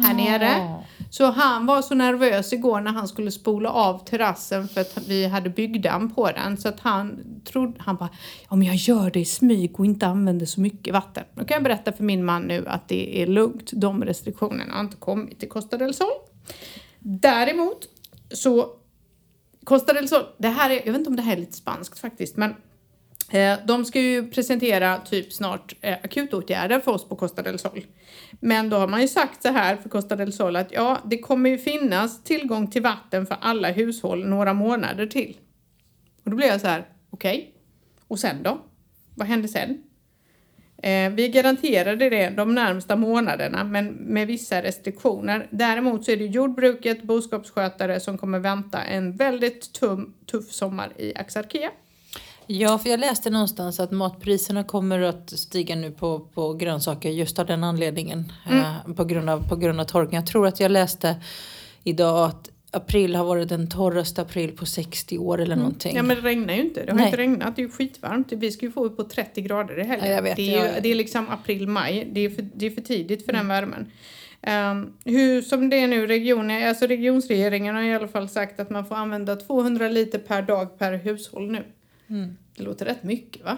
här 0.03 0.13
nere. 0.13 0.83
Så 1.13 1.25
han 1.25 1.65
var 1.65 1.82
så 1.82 1.96
nervös 1.96 2.53
igår 2.53 2.82
när 2.82 2.91
han 2.91 3.08
skulle 3.08 3.32
spola 3.32 3.70
av 3.70 4.05
terrassen 4.05 4.67
för 4.67 4.82
att 4.82 4.98
vi 5.08 5.25
hade 5.25 5.50
byggdamm 5.50 6.13
på 6.13 6.32
den. 6.32 6.58
Så 6.58 6.70
att 6.70 6.79
han 6.79 7.24
trodde, 7.43 7.74
han 7.79 7.96
bara, 7.96 8.10
om 8.48 8.63
jag 8.63 8.75
gör 8.75 9.12
det 9.12 9.20
i 9.20 9.25
smyg 9.25 9.79
och 9.79 9.86
inte 9.86 10.08
använder 10.08 10.46
så 10.46 10.62
mycket 10.62 10.93
vatten. 10.93 11.24
Då 11.36 11.46
kan 11.46 11.55
jag 11.55 11.63
berätta 11.63 11.91
för 11.91 12.03
min 12.03 12.25
man 12.25 12.41
nu 12.41 12.67
att 12.67 12.88
det 12.88 13.22
är 13.22 13.27
lugnt. 13.27 13.72
De 13.74 14.03
restriktionerna 14.03 14.74
har 14.74 14.82
inte 14.82 14.98
kommit 14.98 15.39
till 15.39 15.50
Costa 15.50 15.77
del 15.77 15.93
Sol. 15.93 16.12
Däremot 17.00 17.88
så 18.29 18.67
Costa 19.63 19.93
del 19.93 20.08
Sol, 20.08 20.24
det 20.38 20.48
här 20.48 20.70
är, 20.70 20.75
jag 20.75 20.91
vet 20.91 21.00
inte 21.00 21.10
om 21.10 21.15
det 21.15 21.22
här 21.22 21.34
är 21.34 21.39
lite 21.39 21.58
spanskt 21.58 22.00
faktiskt, 22.00 22.38
men 22.38 22.55
Eh, 23.32 23.58
de 23.65 23.86
ska 23.86 24.01
ju 24.01 24.30
presentera 24.30 24.98
typ 24.98 25.34
snart 25.34 25.75
eh, 25.82 25.98
akutåtgärder 26.03 26.80
för 26.80 26.92
oss 26.92 27.10
på 27.10 27.15
Costa 27.15 27.42
del 27.42 27.60
Sol. 27.60 27.86
Men 28.39 28.70
då 28.70 28.77
har 28.77 28.88
man 28.88 29.01
ju 29.01 29.08
sagt 29.08 29.42
så 29.42 29.50
här 29.50 29.75
för 29.75 29.89
Costa 29.89 30.15
del 30.15 30.34
Sol 30.34 30.56
att 30.56 30.72
ja, 30.72 31.00
det 31.06 31.18
kommer 31.18 31.50
ju 31.50 31.58
finnas 31.58 32.24
tillgång 32.24 32.68
till 32.68 32.82
vatten 32.82 33.25
för 33.25 33.38
alla 33.42 33.72
hushåll 33.72 34.25
några 34.25 34.53
månader 34.53 35.08
till. 35.08 35.38
Och 36.24 36.32
då 36.32 36.38
blir 36.38 36.48
jag 36.48 36.62
så 36.62 36.68
här, 36.68 36.86
okej. 37.10 37.53
Och 38.08 38.20
sen 38.20 38.44
då? 38.44 38.62
Vad 39.15 39.27
händer 39.27 39.48
sen? 39.48 39.84
Eh, 40.84 41.10
vi 41.10 41.30
garanterade 41.30 42.10
det 42.10 42.30
de 42.30 42.56
närmsta 42.56 42.96
månaderna, 42.96 43.63
men 43.63 43.88
med 43.88 44.27
vissa 44.27 44.62
restriktioner. 44.62 45.48
Däremot 45.51 46.06
så 46.06 46.12
är 46.12 46.18
det 46.18 46.25
jordbruket, 46.25 47.03
boskapsskötare 47.03 48.00
som 48.00 48.18
kommer 48.18 48.39
vänta 48.39 48.84
en 48.84 49.15
väldigt 49.15 49.74
tum, 49.74 50.13
tuff 50.25 50.51
sommar 50.51 50.94
i 50.98 51.15
Axarkia. 51.15 51.72
Ja, 52.47 52.77
för 52.77 52.89
jag 52.89 53.00
läste 53.00 53.29
någonstans 53.29 53.79
att 53.79 53.91
matpriserna 53.91 54.63
kommer 54.63 55.00
att 55.00 55.29
stiga 55.29 55.75
nu 55.75 55.91
på, 55.91 56.19
på 56.19 56.53
grönsaker 56.53 57.09
just 57.09 57.39
av 57.39 57.45
den 57.45 57.63
anledningen. 57.63 58.31
Eh, 58.51 58.93
på, 58.93 59.05
grund 59.05 59.29
av, 59.29 59.50
på 59.50 59.55
grund 59.55 59.79
av 59.79 59.85
torkan. 59.85 60.13
Jag 60.15 60.27
tror 60.27 60.47
att 60.47 60.59
jag 60.59 60.71
läste 60.71 61.15
idag 61.83 62.25
att 62.25 62.50
april 62.71 63.15
har 63.15 63.25
varit 63.25 63.50
den 63.50 63.69
torraste 63.69 64.21
april 64.21 64.51
på 64.51 64.65
60 64.65 65.17
år 65.17 65.41
eller 65.41 65.55
någonting. 65.55 65.95
Ja 65.95 66.03
men 66.03 66.15
det 66.15 66.21
regnar 66.21 66.53
ju 66.53 66.62
inte. 66.62 66.83
Det 66.85 66.91
har 66.91 66.97
Nej. 66.97 67.05
inte 67.05 67.17
regnat. 67.17 67.55
Det 67.55 67.61
är 67.61 67.63
ju 67.63 67.72
skitvarmt. 67.72 68.31
Vi 68.31 68.51
ska 68.51 68.65
ju 68.65 68.72
få 68.72 68.85
upp 68.85 68.98
på 68.98 69.03
30 69.03 69.41
grader 69.41 69.79
i 69.79 69.83
helgen. 69.83 70.09
Ja, 70.09 70.15
jag 70.15 70.22
vet, 70.22 70.35
det, 70.35 70.41
är 70.41 70.61
ju, 70.61 70.68
jag- 70.74 70.83
det 70.83 70.91
är 70.91 70.96
liksom 70.96 71.29
april-maj. 71.29 72.07
Det, 72.11 72.22
är 72.22 72.29
för- 72.29 72.50
det 72.55 72.65
är 72.65 72.72
för 72.72 72.81
tidigt 72.81 73.25
för 73.25 73.33
den 73.33 73.48
värmen. 73.48 73.91
Um, 74.48 74.94
hur 75.05 75.41
som 75.41 75.70
det 75.70 75.79
är 75.79 75.87
nu, 75.87 76.07
regionen, 76.07 76.68
alltså 76.70 76.85
regionsregeringen 76.87 77.75
har 77.75 77.81
i 77.83 77.94
alla 77.94 78.07
fall 78.07 78.29
sagt 78.29 78.59
att 78.59 78.70
man 78.70 78.85
får 78.85 78.96
använda 78.96 79.35
200 79.35 79.87
liter 79.89 80.20
per 80.20 80.41
dag 80.41 80.79
per 80.79 80.94
hushåll 80.94 81.51
nu. 81.51 81.63
Mm. 82.13 82.37
Det 82.55 82.63
låter 82.63 82.85
rätt 82.85 83.03
mycket 83.03 83.43
va? 83.45 83.57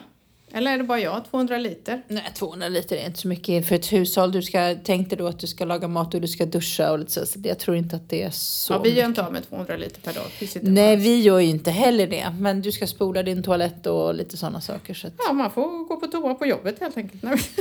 Eller 0.51 0.73
är 0.73 0.77
det 0.77 0.83
bara 0.83 0.99
jag? 0.99 1.25
200 1.31 1.57
liter? 1.57 2.01
Nej, 2.07 2.23
200 2.35 2.67
liter 2.69 2.95
är 2.95 3.05
inte 3.05 3.19
så 3.19 3.27
mycket 3.27 3.67
för 3.67 3.75
ett 3.75 3.93
hushåll. 3.93 4.31
Du 4.31 4.41
ska, 4.41 4.75
tänk 4.83 5.09
dig 5.09 5.17
då 5.17 5.27
att 5.27 5.39
du 5.39 5.47
ska 5.47 5.65
laga 5.65 5.87
mat 5.87 6.13
och 6.13 6.21
du 6.21 6.27
ska 6.27 6.45
duscha 6.45 6.91
och 6.91 6.99
lite 6.99 7.11
så. 7.11 7.25
så 7.25 7.39
jag 7.43 7.59
tror 7.59 7.77
inte 7.77 7.95
att 7.95 8.09
det 8.09 8.23
är 8.23 8.29
så 8.29 8.73
ja, 8.73 8.81
vi 8.81 8.93
gör 8.93 9.05
inte 9.05 9.25
av 9.25 9.33
med 9.33 9.49
200 9.49 9.77
liter 9.77 10.01
per 10.01 10.13
dag. 10.13 10.23
Nej, 10.61 10.95
vi 10.95 11.21
gör 11.21 11.39
ju 11.39 11.47
inte 11.49 11.71
heller 11.71 12.07
det. 12.07 12.35
Men 12.39 12.61
du 12.61 12.71
ska 12.71 12.87
spola 12.87 13.23
din 13.23 13.43
toalett 13.43 13.85
och 13.85 14.15
lite 14.15 14.37
sådana 14.37 14.61
saker. 14.61 14.93
Så 14.93 15.07
att, 15.07 15.13
Ja, 15.27 15.33
man 15.33 15.51
får 15.51 15.87
gå 15.87 15.95
på 15.95 16.07
toa 16.07 16.35
på 16.35 16.45
jobbet 16.45 16.79
helt 16.79 16.97
enkelt. 16.97 17.23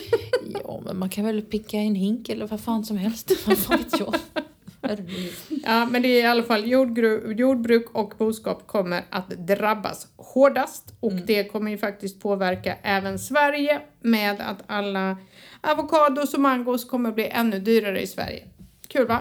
Ja, 0.64 0.80
men 0.84 0.98
man 0.98 1.08
kan 1.08 1.24
väl 1.24 1.42
picka 1.42 1.76
en 1.76 1.94
hink 1.94 2.28
eller 2.28 2.46
vad 2.46 2.60
fan 2.60 2.84
som 2.84 2.96
helst. 2.96 3.30
Vad 3.46 3.58
fan 3.58 3.78
vet 3.78 4.00
jag? 4.00 4.14
Ja, 5.64 5.86
men 5.86 6.02
det 6.02 6.08
är 6.08 6.22
i 6.22 6.26
alla 6.26 6.42
fall 6.42 6.64
jordgru- 6.64 7.34
jordbruk 7.34 7.86
och 7.92 8.14
boskap 8.18 8.66
kommer 8.66 9.04
att 9.10 9.28
drabbas 9.28 10.06
hårdast 10.16 10.94
och 11.00 11.12
det 11.12 11.44
kommer 11.44 11.70
ju 11.70 11.78
faktiskt 11.78 12.20
påverka 12.20 12.76
även 12.82 13.18
Sverige 13.18 13.80
med 14.00 14.40
att 14.40 14.58
alla 14.66 15.16
avokados 15.60 16.34
och 16.34 16.40
mangos 16.40 16.84
kommer 16.84 17.12
bli 17.12 17.28
ännu 17.28 17.58
dyrare 17.58 18.00
i 18.02 18.06
Sverige. 18.06 18.44
Kul 18.88 19.06
va? 19.06 19.20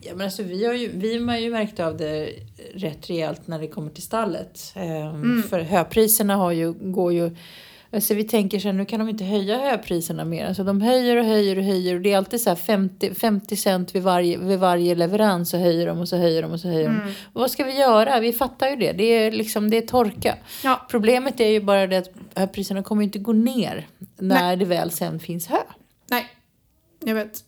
Ja, 0.00 0.14
men 0.14 0.24
alltså, 0.24 0.42
vi 0.42 0.66
har 0.66 0.74
ju, 0.74 0.90
vi 0.94 1.26
har 1.26 1.36
ju 1.38 1.50
märkt 1.50 1.80
av 1.80 1.96
det 1.96 2.28
rätt 2.74 3.10
rejält 3.10 3.46
när 3.46 3.58
det 3.58 3.68
kommer 3.68 3.90
till 3.90 4.02
stallet. 4.02 4.72
Ehm, 4.74 5.42
För 5.42 5.60
höpriserna 5.60 6.36
har 6.36 6.52
ju, 6.52 6.72
går 6.72 7.12
ju... 7.12 7.36
Alltså 7.92 8.14
vi 8.14 8.24
tänker 8.24 8.58
så 8.58 8.68
här, 8.68 8.72
nu 8.72 8.84
kan 8.84 8.98
de 8.98 9.08
inte 9.08 9.24
höja 9.24 9.58
höpriserna 9.58 10.24
mer. 10.24 10.46
Alltså 10.46 10.64
de 10.64 10.80
höjer 10.80 11.16
och 11.16 11.24
höjer 11.24 11.58
och 11.58 11.64
höjer. 11.64 11.94
Och 11.94 12.00
det 12.00 12.12
är 12.12 12.16
alltid 12.16 12.40
så 12.40 12.50
här 12.50 12.56
50, 12.56 13.14
50 13.14 13.56
cent 13.56 13.94
vid 13.94 14.02
varje, 14.02 14.38
vid 14.38 14.58
varje 14.58 14.94
leverans. 14.94 15.50
Så 15.50 15.56
höjer 15.56 15.86
de 15.86 15.98
och 15.98 16.08
så 16.08 16.16
höjer 16.16 16.42
de 16.42 16.52
och 16.52 16.60
så 16.60 16.68
höjer 16.68 16.88
de. 16.88 16.96
Och 17.32 17.40
vad 17.40 17.50
ska 17.50 17.64
vi 17.64 17.78
göra? 17.78 18.20
Vi 18.20 18.32
fattar 18.32 18.68
ju 18.68 18.76
det. 18.76 18.92
Det 18.92 19.04
är, 19.04 19.30
liksom, 19.32 19.70
det 19.70 19.76
är 19.76 19.86
torka. 19.86 20.36
Ja. 20.64 20.86
Problemet 20.90 21.40
är 21.40 21.48
ju 21.48 21.60
bara 21.60 21.86
det 21.86 21.96
att 21.96 22.10
höpriserna 22.34 22.82
kommer 22.82 23.02
inte 23.02 23.18
gå 23.18 23.32
ner 23.32 23.86
när 24.18 24.56
det 24.56 24.64
väl 24.64 24.90
sen 24.90 25.18
finns 25.18 25.46
hö. 25.46 25.58
Nej, 26.10 26.26
jag 27.04 27.14
vet. 27.14 27.44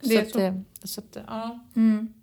Det 0.00 0.08
så 0.08 0.14
är 0.14 0.22
att, 0.22 0.30
så. 0.30 0.40
eh, 0.40 0.54
så 0.84 1.00
att, 1.00 1.16
ja. 1.26 1.60
Mm. 1.76 2.14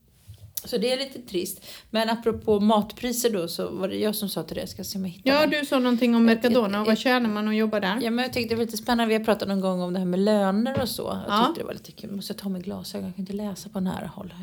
Så 0.67 0.77
det 0.77 0.91
är 0.93 0.97
lite 0.97 1.21
trist. 1.21 1.65
Men 1.89 2.10
apropå 2.10 2.60
matpriser 2.60 3.30
då 3.30 3.47
så 3.47 3.69
var 3.69 3.88
det 3.88 3.95
jag 3.97 4.15
som 4.15 4.30
sa 4.30 4.43
till 4.43 4.56
dig, 4.56 4.62
jag 4.62 4.69
ska 4.69 4.84
se 4.84 4.97
om 4.97 5.06
jag 5.06 5.12
hittar 5.12 5.32
Ja, 5.32 5.45
du 5.47 5.65
sa 5.65 5.80
någonting 5.80 6.15
om 6.15 6.25
Mercadona 6.25 6.82
och 6.82 6.88
vad 6.88 6.97
tjänar 6.97 7.30
man 7.30 7.47
att 7.47 7.56
jobba 7.56 7.80
där? 7.80 7.99
Ja 8.01 8.12
men 8.12 8.23
jag 8.25 8.34
tyckte 8.34 8.53
det 8.53 8.58
var 8.58 8.65
lite 8.65 8.77
spännande, 8.77 9.06
vi 9.13 9.17
har 9.17 9.25
pratat 9.25 9.47
någon 9.47 9.62
gång 9.62 9.82
om 9.82 9.93
det 9.93 9.99
här 9.99 10.06
med 10.06 10.19
löner 10.19 10.82
och 10.82 10.89
så. 10.89 11.21
Jag 11.27 11.39
Ja. 11.39 11.45
tyckte 11.45 11.62
det 11.62 11.65
var 11.65 11.73
lite 11.73 11.91
kul. 11.91 12.12
Måste 12.12 12.34
jag 12.34 12.38
ta 12.38 12.49
med 12.49 12.63
glasögon, 12.63 13.06
jag 13.08 13.15
kan 13.15 13.21
inte 13.21 13.34
läsa 13.34 13.69
på 13.69 13.80
nära 13.80 14.08
håll. 14.08 14.34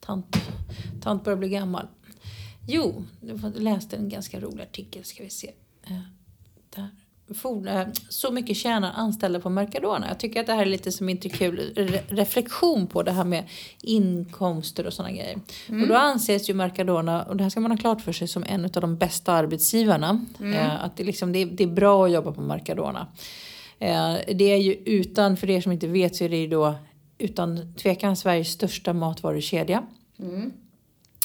Tant, 0.00 0.36
tant 1.02 1.24
börjar 1.24 1.36
bli 1.36 1.48
gammal. 1.48 1.86
Jo, 2.68 3.04
jag 3.20 3.56
läste 3.62 3.96
en 3.96 4.08
ganska 4.08 4.40
rolig 4.40 4.62
artikel, 4.62 5.04
ska 5.04 5.22
vi 5.22 5.30
se. 5.30 5.50
Eh, 5.86 5.98
Där. 6.76 6.88
For, 7.34 7.68
eh, 7.68 7.86
så 8.08 8.32
mycket 8.32 8.56
tjänar 8.56 8.92
anställda 8.96 9.40
på 9.40 9.50
Mercadona. 9.50 10.08
Jag 10.08 10.18
tycker 10.18 10.40
att 10.40 10.46
det 10.46 10.52
här 10.52 10.62
är 10.62 10.66
lite 10.66 10.92
som 10.92 11.08
inte 11.08 11.28
kul 11.28 11.72
re- 11.76 12.02
reflektion 12.08 12.86
på 12.86 13.02
det 13.02 13.12
här 13.12 13.24
med 13.24 13.44
inkomster 13.82 14.86
och 14.86 14.92
sådana 14.92 15.12
grejer. 15.14 15.38
Och 15.82 15.88
då 15.88 15.94
anses 15.94 16.50
ju 16.50 16.54
Mercadona, 16.54 17.22
och 17.22 17.36
det 17.36 17.42
här 17.42 17.50
ska 17.50 17.60
man 17.60 17.70
ha 17.70 17.78
klart 17.78 18.00
för 18.00 18.12
sig, 18.12 18.28
som 18.28 18.44
en 18.48 18.64
av 18.64 18.70
de 18.70 18.96
bästa 18.96 19.32
arbetsgivarna. 19.32 20.24
Eh, 20.54 20.84
att 20.84 20.96
det, 20.96 21.04
liksom, 21.04 21.32
det, 21.32 21.38
är, 21.38 21.46
det 21.46 21.62
är 21.62 21.68
bra 21.68 22.04
att 22.04 22.12
jobba 22.12 22.32
på 22.32 22.40
Mercadona. 22.40 23.06
Eh, 23.78 24.14
det 24.34 24.52
är 24.52 24.56
ju 24.56 24.72
utan, 24.72 25.36
för 25.36 25.50
er 25.50 25.60
som 25.60 25.72
inte 25.72 25.86
vet 25.86 26.16
så 26.16 26.24
är 26.24 26.28
det 26.28 26.36
ju 26.36 26.46
då 26.46 26.74
utan 27.18 27.74
tvekan 27.74 28.16
Sveriges 28.16 28.48
största 28.48 28.92
matvarukedja. 28.92 29.82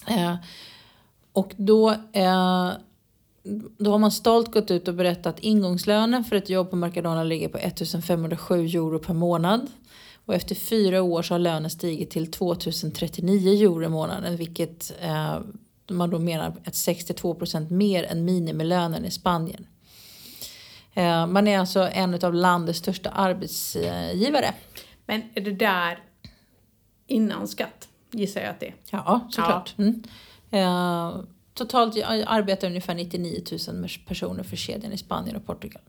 Eh, 0.07 0.35
och 1.33 1.53
då, 1.57 1.95
då 3.77 3.91
har 3.91 3.97
man 3.97 4.11
stolt 4.11 4.51
gått 4.51 4.71
ut 4.71 4.87
och 4.87 4.93
berättat 4.93 5.25
att 5.35 5.39
ingångslönen 5.39 6.23
för 6.23 6.35
ett 6.35 6.49
jobb 6.49 6.69
på 6.69 6.75
Mercadona 6.75 7.23
ligger 7.23 7.49
på 7.49 7.57
1507 7.57 8.65
euro 8.65 8.99
per 8.99 9.13
månad. 9.13 9.67
Och 10.25 10.35
efter 10.35 10.55
fyra 10.55 11.01
år 11.01 11.21
så 11.21 11.33
har 11.33 11.39
lönen 11.39 11.69
stigit 11.69 12.09
till 12.09 12.31
2039 12.31 13.63
euro 13.63 13.83
i 13.83 13.89
månaden 13.89 14.37
vilket 14.37 14.93
eh, 15.01 15.39
man 15.89 16.09
då 16.09 16.19
menar 16.19 16.53
att 16.65 16.75
62 16.75 17.35
procent 17.35 17.69
mer 17.69 18.03
än 18.03 18.25
minimilönen 18.25 19.05
i 19.05 19.11
Spanien. 19.11 19.67
Eh, 20.93 21.27
man 21.27 21.47
är 21.47 21.59
alltså 21.59 21.89
en 21.91 22.13
av 22.25 22.33
landets 22.33 22.79
största 22.79 23.09
arbetsgivare. 23.09 24.53
Men 25.05 25.21
är 25.33 25.41
det 25.41 25.51
där 25.51 25.99
innan 27.07 27.47
skatt? 27.47 27.87
Gissar 28.11 28.41
jag 28.41 28.49
att 28.49 28.59
det 28.59 28.67
är. 28.67 28.75
Ja, 28.91 29.27
såklart. 29.31 29.75
Mm. 29.77 30.03
Eh, 30.51 31.21
totalt 31.65 31.97
arbetar 32.25 32.67
ungefär 32.67 32.95
99 32.95 33.43
000 33.67 33.87
personer 34.07 34.43
för 34.43 34.55
kedjan 34.55 34.93
i 34.93 34.97
Spanien 34.97 35.35
och 35.35 35.45
Portugal. 35.45 35.81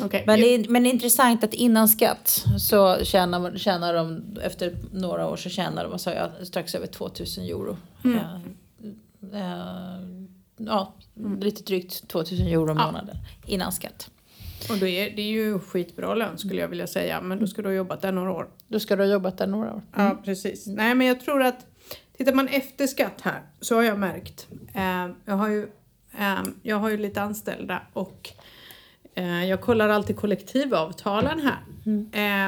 Okej. 0.00 0.24
Men 0.26 0.40
det, 0.40 0.54
är, 0.54 0.68
men 0.68 0.82
det 0.82 0.88
är 0.88 0.92
intressant 0.92 1.44
att 1.44 1.54
innan 1.54 1.88
skatt 1.88 2.44
så 2.58 3.04
tjänar, 3.04 3.58
tjänar 3.58 3.94
de, 3.94 4.22
efter 4.42 4.76
några 4.92 5.28
år 5.28 5.36
så 5.36 5.48
tjänar 5.48 5.82
de, 5.82 5.90
vad 5.90 6.00
sa 6.00 6.12
jag, 6.12 6.46
strax 6.46 6.74
över 6.74 6.86
2000 6.86 7.44
euro. 7.44 7.76
Mm. 8.04 8.18
Eh, 8.18 9.40
eh, 9.40 10.00
ja, 10.56 10.94
lite 11.40 11.62
drygt 11.62 12.08
2000 12.08 12.46
euro 12.46 12.70
i 12.70 12.74
månaden 12.74 13.16
innan 13.46 13.72
skatt. 13.72 14.10
Och 14.70 14.78
då 14.78 14.86
är, 14.86 15.10
det 15.16 15.22
är 15.22 15.30
ju 15.30 15.58
skitbra 15.58 16.14
lön 16.14 16.38
skulle 16.38 16.60
jag 16.60 16.68
vilja 16.68 16.86
säga, 16.86 17.20
men 17.20 17.38
då 17.38 17.46
ska 17.46 17.62
du 17.62 17.68
ha 17.68 17.74
jobbat 17.74 18.02
där 18.02 18.12
några 18.12 18.32
år. 18.32 18.48
Då 18.68 18.80
ska 18.80 18.96
du 18.96 19.02
ha 19.02 19.10
jobbat 19.10 19.38
där 19.38 19.46
några 19.46 19.74
år. 19.74 19.82
Ja, 19.96 20.20
precis. 20.24 20.66
Nej, 20.66 20.94
men 20.94 21.06
jag 21.06 21.20
tror 21.20 21.42
att 21.42 21.66
tittar 22.20 22.32
man 22.32 22.48
efter 22.48 22.86
skatt 22.86 23.20
här 23.20 23.42
så 23.60 23.74
har 23.74 23.82
jag 23.82 23.98
märkt. 23.98 24.48
Eh, 24.74 25.08
jag, 25.24 25.34
har 25.34 25.48
ju, 25.48 25.62
eh, 26.18 26.42
jag 26.62 26.76
har 26.76 26.90
ju 26.90 26.96
lite 26.96 27.22
anställda 27.22 27.82
och 27.92 28.28
eh, 29.14 29.44
jag 29.44 29.60
kollar 29.60 29.88
alltid 29.88 30.16
kollektivavtalen 30.16 31.40
här. 31.40 31.58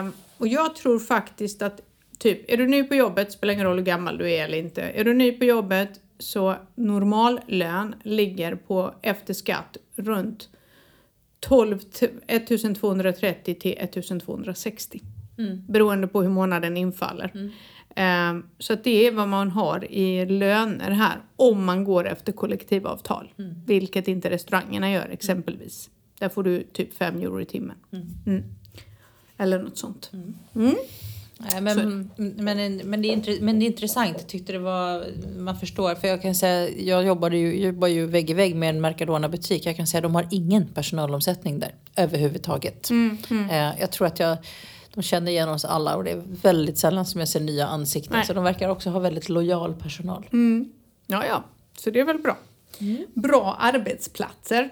Eh, 0.01 0.09
och 0.39 0.49
jag 0.49 0.77
tror 0.77 0.99
faktiskt 0.99 1.63
att 1.63 1.81
typ, 2.19 2.51
är 2.51 2.57
du 2.57 2.67
ny 2.67 2.85
på 2.85 2.95
jobbet, 2.95 3.33
spelar 3.33 3.55
ingen 3.55 3.67
roll 3.67 3.79
hur 3.79 3.85
gammal 3.85 4.19
du 4.19 4.33
är 4.33 4.45
eller 4.45 4.59
inte. 4.59 4.83
Är 4.83 5.05
du 5.05 5.15
ny 5.15 5.33
på 5.33 5.45
jobbet 5.45 6.01
så 6.19 6.57
normallön 6.75 7.95
ligger 8.03 8.55
på 8.55 8.95
efter 9.03 9.35
skatt 9.35 9.77
runt 9.97 10.49
12 11.41 11.79
till 11.79 12.11
1230 12.27 13.55
till 13.55 13.77
1260. 13.79 15.01
Beroende 15.69 16.07
på 16.07 16.23
hur 16.23 16.31
månaden 16.31 16.77
infaller. 16.77 17.31
Ehm, 17.35 17.51
så 18.59 18.73
att 18.73 18.85
det 18.85 19.07
är 19.07 19.13
vad 19.13 19.29
man 19.29 19.51
har 19.51 19.93
i 19.93 20.27
löner 20.27 20.91
här 20.91 21.17
om 21.37 21.65
man 21.65 21.85
går 21.85 22.09
efter 22.09 22.33
kollektivavtal. 22.33 23.33
Vilket 23.67 24.09
inte 24.09 24.31
restaurangerna 24.31 24.91
gör 24.91 25.09
exempelvis. 25.09 25.91
Där 26.19 26.29
får 26.29 26.43
du 26.43 26.63
typ 26.63 26.95
5 26.95 27.21
euro 27.21 27.41
i 27.41 27.45
timmen. 27.45 27.77
Mm. 28.27 28.43
Eller 29.39 29.63
något 29.63 29.79
sånt. 29.79 30.11
Mm. 30.55 30.77
Nej, 31.51 31.61
men, 31.61 32.11
men, 32.17 32.77
men, 32.77 33.03
det 33.03 33.13
är 33.13 33.43
men 33.43 33.59
det 33.59 33.65
är 33.65 33.67
intressant. 33.67 34.29
Tyckte 34.29 34.53
det 34.53 34.59
var, 34.59 35.05
man 35.39 35.57
förstår. 35.61 35.95
För 35.95 36.09
jag 36.09 36.23
kan 36.23 36.35
säga, 36.35 36.71
jag 36.71 37.07
jobbade 37.07 37.37
ju, 37.37 37.65
jobbar 37.65 37.89
ju 37.89 38.07
vägg 38.07 38.31
i 38.31 38.35
vägg 38.35 38.57
med 38.57 38.69
en 38.71 38.81
Mercadona-butik. 38.81 39.67
Jag 39.67 39.77
kan 39.77 39.87
säga 39.87 39.99
att 39.99 40.03
de 40.03 40.15
har 40.15 40.27
ingen 40.31 40.67
personalomsättning 40.67 41.59
där 41.59 41.75
överhuvudtaget. 41.97 42.91
Eh, 43.51 43.81
Jag 43.81 43.91
tror 43.91 44.07
att 44.07 44.19
jag, 44.19 44.37
de 44.95 45.03
känner 45.03 45.33
igen 45.33 45.49
oss 45.49 45.65
alla 45.65 45.97
och 45.97 46.05
det 46.05 46.11
är 46.11 46.23
väldigt 46.43 46.79
sällan 46.79 47.07
som 47.07 47.21
jag 47.21 47.29
ser 47.29 47.41
nya 47.41 47.67
ansikten. 47.67 48.17
Nej. 48.17 48.27
Så 48.27 48.33
de 48.33 48.45
verkar 48.45 48.69
också 48.69 48.91
ha 48.91 48.99
väldigt 48.99 49.29
lojal 49.29 49.75
personal. 49.75 50.27
Ja, 51.07 51.27
ja. 51.27 51.45
Så 51.79 51.91
det 51.91 52.01
är 52.01 52.05
väl 52.05 52.19
bra. 52.19 52.37
Bra 53.15 53.57
arbetsplatser. 53.61 54.69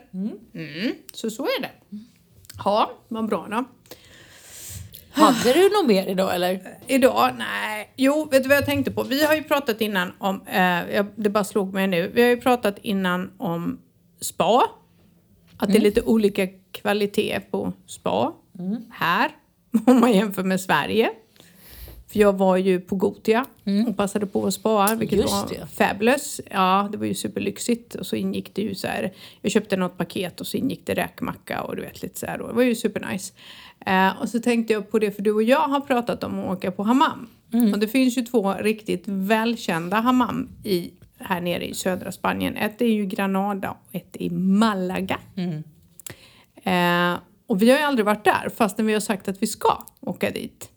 Mm. 0.53 0.93
Så 1.13 1.31
så 1.31 1.45
är 1.45 1.63
det. 1.63 1.71
Ja, 2.65 2.91
vad 3.09 3.29
bra 3.29 3.49
då. 3.51 3.65
Hade 5.13 5.53
du 5.53 5.69
något 5.69 5.87
mer 5.87 6.07
idag 6.07 6.35
eller? 6.35 6.79
Idag? 6.87 7.31
Nej. 7.39 7.93
Jo, 7.97 8.29
vet 8.31 8.43
du 8.43 8.49
vad 8.49 8.59
jag 8.59 8.67
tänkte 8.67 8.91
på? 8.91 9.03
Vi 9.03 9.25
har 9.25 9.35
ju 9.35 9.43
pratat 9.43 9.81
innan 9.81 10.13
om, 10.19 10.47
eh, 10.47 11.07
det 11.17 11.31
bara 11.31 11.45
slog 11.45 11.75
mig 11.75 11.87
nu, 11.87 12.11
vi 12.15 12.23
har 12.23 12.29
ju 12.29 12.37
pratat 12.37 12.79
innan 12.83 13.31
om 13.39 13.79
spa. 14.21 14.63
Att 15.57 15.69
det 15.69 15.79
är 15.79 15.83
lite 15.83 16.03
olika 16.03 16.47
kvalitet 16.73 17.41
på 17.51 17.73
spa 17.87 18.33
här, 18.91 19.31
om 19.87 20.01
man 20.01 20.13
jämför 20.13 20.43
med 20.43 20.61
Sverige. 20.61 21.11
För 22.09 22.19
jag 22.19 22.33
var 22.39 22.57
ju 22.57 22.81
på 22.81 22.97
Gotia 22.97 23.47
och 23.89 23.97
passade 23.97 24.27
på 24.27 24.47
att 24.47 24.55
spara, 24.55 24.95
vilket 24.95 25.19
Just 25.19 25.33
var 25.33 25.49
det. 25.49 25.67
fabulous. 25.67 26.41
Ja, 26.51 26.89
det 26.93 26.99
var 26.99 27.07
ju 27.07 27.15
superlyxigt. 27.15 27.95
Och 27.95 28.07
så 28.07 28.17
ingick 28.17 28.55
det 28.55 28.63
ju 28.63 28.75
så 28.75 28.87
här, 28.87 29.13
jag 29.41 29.53
köpte 29.53 29.77
något 29.77 29.99
paket 29.99 30.41
och 30.41 30.47
så 30.47 30.57
ingick 30.57 30.87
det 30.87 30.95
räkmacka 30.95 31.63
och 31.63 31.77
du 31.77 31.83
vet 31.83 32.03
lite 32.03 32.19
så 32.19 32.27
här. 32.27 32.41
Och 32.41 32.49
det 32.49 32.55
var 32.55 32.63
ju 32.63 32.75
supernice. 32.75 33.33
Eh, 33.87 34.21
och 34.21 34.29
så 34.29 34.41
tänkte 34.41 34.73
jag 34.73 34.91
på 34.91 34.99
det, 34.99 35.11
för 35.11 35.23
du 35.23 35.33
och 35.33 35.43
jag 35.43 35.61
har 35.69 35.81
pratat 35.81 36.25
om 36.25 36.39
att 36.39 36.57
åka 36.57 36.71
på 36.71 36.83
hammam. 36.83 37.29
Och 37.73 37.79
det 37.79 37.89
finns 37.89 38.19
ju 38.19 38.23
två 38.23 38.53
riktigt 38.55 39.03
välkända 39.07 39.97
hammam 40.01 40.49
i, 40.65 40.91
här 41.19 41.41
nere 41.41 41.69
i 41.69 41.75
södra 41.75 42.13
Spanien. 42.13 42.57
Ett 42.57 42.81
är 42.81 42.87
ju 42.87 43.07
Granada 43.07 43.71
och 43.71 43.95
ett 43.95 44.17
är 44.21 44.31
Malaga. 44.31 45.19
Eh, 46.65 47.19
och 47.51 47.63
vi 47.63 47.71
har 47.71 47.79
ju 47.79 47.85
aldrig 47.85 48.07
varit 48.07 48.25
där 48.25 48.49
fastän 48.57 48.87
vi 48.87 48.93
har 48.93 49.01
sagt 49.01 49.29
att 49.29 49.43
vi 49.43 49.47
ska 49.47 49.87
åka 50.01 50.31
dit. 50.31 50.71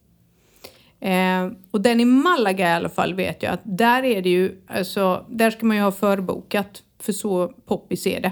Eh, 0.99 1.51
och 1.71 1.81
den 1.81 1.99
i 1.99 2.05
Malaga 2.05 2.69
i 2.69 2.73
alla 2.73 2.89
fall 2.89 3.13
vet 3.13 3.43
jag 3.43 3.53
att 3.53 3.61
där 3.63 4.03
är 4.03 4.21
det 4.21 4.29
ju, 4.29 4.61
alltså, 4.67 5.25
där 5.29 5.51
ska 5.51 5.65
man 5.65 5.77
ju 5.77 5.83
ha 5.83 5.91
förbokat 5.91 6.83
för 6.99 7.13
så 7.13 7.47
poppis 7.47 8.07
är 8.07 8.21
det. 8.21 8.31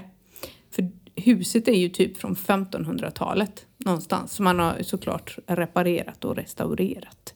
För 0.72 0.92
huset 1.16 1.68
är 1.68 1.74
ju 1.74 1.90
typ 1.90 2.18
från 2.18 2.36
1500-talet 2.36 3.66
någonstans 3.78 4.34
som 4.34 4.44
man 4.44 4.60
har 4.60 4.84
såklart 4.84 5.38
reparerat 5.48 6.26
och 6.26 6.36
restaurerat. 6.36 7.34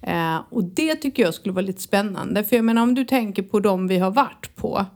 Eh, 0.00 0.40
och 0.50 0.64
det 0.64 0.94
tycker 0.94 1.22
jag 1.22 1.34
skulle 1.34 1.52
vara 1.52 1.66
lite 1.66 1.82
spännande 1.82 2.44
för 2.44 2.56
jag 2.56 2.64
menar 2.64 2.82
om 2.82 2.94
du 2.94 3.04
tänker 3.04 3.42
på 3.42 3.60
de 3.60 3.88
vi 3.88 3.98
har 3.98 4.10
varit 4.10 4.56
på. 4.56 4.86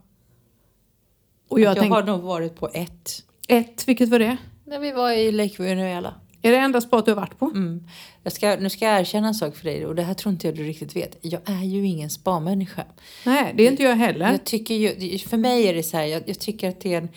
Och 1.49 1.61
jag, 1.61 1.71
Jag, 1.71 1.77
tänker, 1.77 1.95
har 1.95 2.03
nog 2.03 2.21
varit 2.21 2.57
på 2.57 2.69
ett. 2.73 3.11
ett, 3.49 3.89
vilket 3.89 4.09
var 4.09 4.19
det? 4.19 4.37
När 4.71 4.79
vi 4.79 4.93
var 4.93 5.13
i 5.13 5.33
Lake 5.33 5.63
Venezuela. 5.63 6.15
Är 6.43 6.53
det 6.53 6.59
enda 6.59 6.81
spat 6.81 7.05
du 7.05 7.11
har 7.11 7.17
varit 7.17 7.39
på? 7.39 7.47
Mm. 7.47 7.85
Jag 8.23 8.33
ska, 8.33 8.57
nu 8.57 8.71
ska 8.71 8.85
jag 8.85 9.01
erkänna 9.01 9.29
en 9.29 9.35
sak 9.35 9.57
för 9.57 9.65
dig 9.65 9.87
och 9.87 9.95
det 9.95 10.03
här 10.03 10.15
tror 10.15 10.33
inte 10.33 10.47
jag 10.47 10.57
du 10.57 10.65
riktigt 10.65 10.97
vet. 10.97 11.19
Jag 11.21 11.41
är 11.45 11.65
ju 11.65 11.87
ingen 11.87 12.11
spa-människa. 12.11 12.85
Nej, 13.27 13.53
det 13.57 13.67
är 13.67 13.71
inte 13.71 13.83
jag 13.83 13.97
heller. 13.97 14.31
Jag 14.31 14.45
tycker 14.45 14.75
ju, 14.75 15.19
för 15.19 15.37
mig 15.37 15.67
är 15.67 15.75
det 15.75 15.83
så 15.83 15.97
här, 15.97 16.05
jag, 16.05 16.23
jag 16.27 16.39
tycker 16.39 16.69
att 16.69 16.81
det 16.81 16.95
är 16.95 16.99
en 16.99 17.09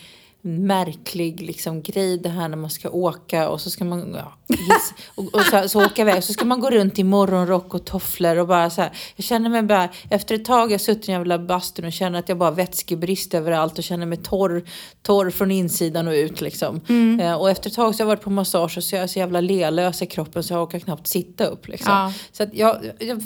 märklig 0.46 1.40
liksom, 1.40 1.82
grej 1.82 2.18
det 2.18 2.28
här 2.28 2.48
när 2.48 2.56
man 2.56 2.70
ska 2.70 2.90
åka 2.90 3.48
och 3.48 3.60
så 3.60 3.70
ska 3.70 3.84
man 3.84 4.14
ja, 4.14 4.32
hiss, 4.48 4.94
och, 5.14 5.34
och 5.34 5.40
så, 5.40 5.68
så 5.68 5.84
åka 5.84 6.02
iväg 6.02 6.24
så 6.24 6.32
ska 6.32 6.44
man 6.44 6.60
gå 6.60 6.70
runt 6.70 6.98
i 6.98 7.04
morgonrock 7.04 7.74
och 7.74 7.84
tofflor 7.84 8.36
och 8.36 8.46
bara 8.46 8.70
så 8.70 8.80
här. 8.82 8.90
Jag 9.16 9.24
känner 9.24 9.50
mig 9.50 9.62
bara, 9.62 9.88
efter 10.10 10.34
ett 10.34 10.44
tag 10.44 10.60
har 10.66 10.70
jag 10.70 10.80
suttit 10.80 11.02
i 11.04 11.06
den 11.06 11.14
jävla 11.20 11.38
bastun 11.38 11.84
och 11.84 11.92
känner 11.92 12.18
att 12.18 12.28
jag 12.28 12.38
bara 12.38 12.50
har 12.50 12.56
vätskebrist 12.56 13.34
överallt 13.34 13.78
och 13.78 13.84
känner 13.84 14.06
mig 14.06 14.18
torr, 14.18 14.64
torr 15.02 15.30
från 15.30 15.50
insidan 15.50 16.08
och 16.08 16.14
ut 16.14 16.40
liksom. 16.40 16.80
Eh, 17.20 17.34
och 17.34 17.50
efter 17.50 17.70
ett 17.70 17.76
tag 17.76 17.94
så 17.94 17.98
har 17.98 18.04
jag 18.04 18.16
varit 18.16 18.22
på 18.24 18.30
massage 18.30 18.76
och 18.78 18.84
så 18.84 18.96
är 18.96 19.00
jag 19.00 19.10
så 19.10 19.18
jävla 19.18 19.40
lelös 19.40 20.02
i 20.02 20.06
kroppen 20.06 20.42
så 20.42 20.54
jag 20.54 20.62
orkar 20.62 20.78
knappt 20.78 21.06
sitta 21.06 21.44
upp 21.46 21.68
liksom. 21.68 21.92
Ja. 21.92 22.12
Så 22.32 22.42
att 22.42 22.54
jag- 22.54 22.76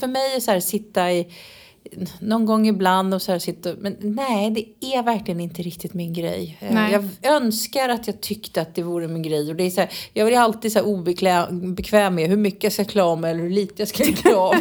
för 0.00 0.06
mig 0.06 0.34
är 0.36 0.40
så 0.40 0.50
här 0.50 0.60
sitta 0.60 1.12
i 1.12 1.26
någon 2.20 2.46
gång 2.46 2.68
ibland 2.68 3.14
och 3.14 3.22
så 3.22 3.32
här 3.32 3.38
sitta 3.38 3.70
men 3.78 3.96
nej 4.00 4.50
det 4.50 4.86
är 4.94 5.02
verkligen 5.02 5.40
inte 5.40 5.62
riktigt 5.62 5.94
min 5.94 6.12
grej. 6.12 6.58
Eh, 6.60 6.74
Nej. 6.74 6.98
Jag 7.22 7.32
önskar 7.32 7.88
att 7.88 8.06
jag 8.06 8.20
tyckte 8.20 8.60
att 8.60 8.74
det 8.74 8.82
vore 8.82 9.08
min 9.08 9.22
grej 9.22 9.50
och 9.50 9.56
det 9.56 9.64
är 9.64 9.70
så 9.70 9.80
här, 9.80 9.90
jag 10.12 10.26
blir 10.26 10.38
alltid 10.38 10.72
så 10.72 10.78
här 10.78 10.86
obekväm 10.86 11.74
bekväm 11.74 12.14
med 12.14 12.28
hur 12.28 12.36
mycket 12.36 12.64
jag 12.64 12.72
ska 12.72 12.84
klä 12.84 13.02
av 13.02 13.20
mig 13.20 13.30
eller 13.30 13.42
hur 13.42 13.50
lite 13.50 13.74
jag 13.82 13.88
ska 13.88 14.04
klä 14.22 14.34
av. 14.34 14.54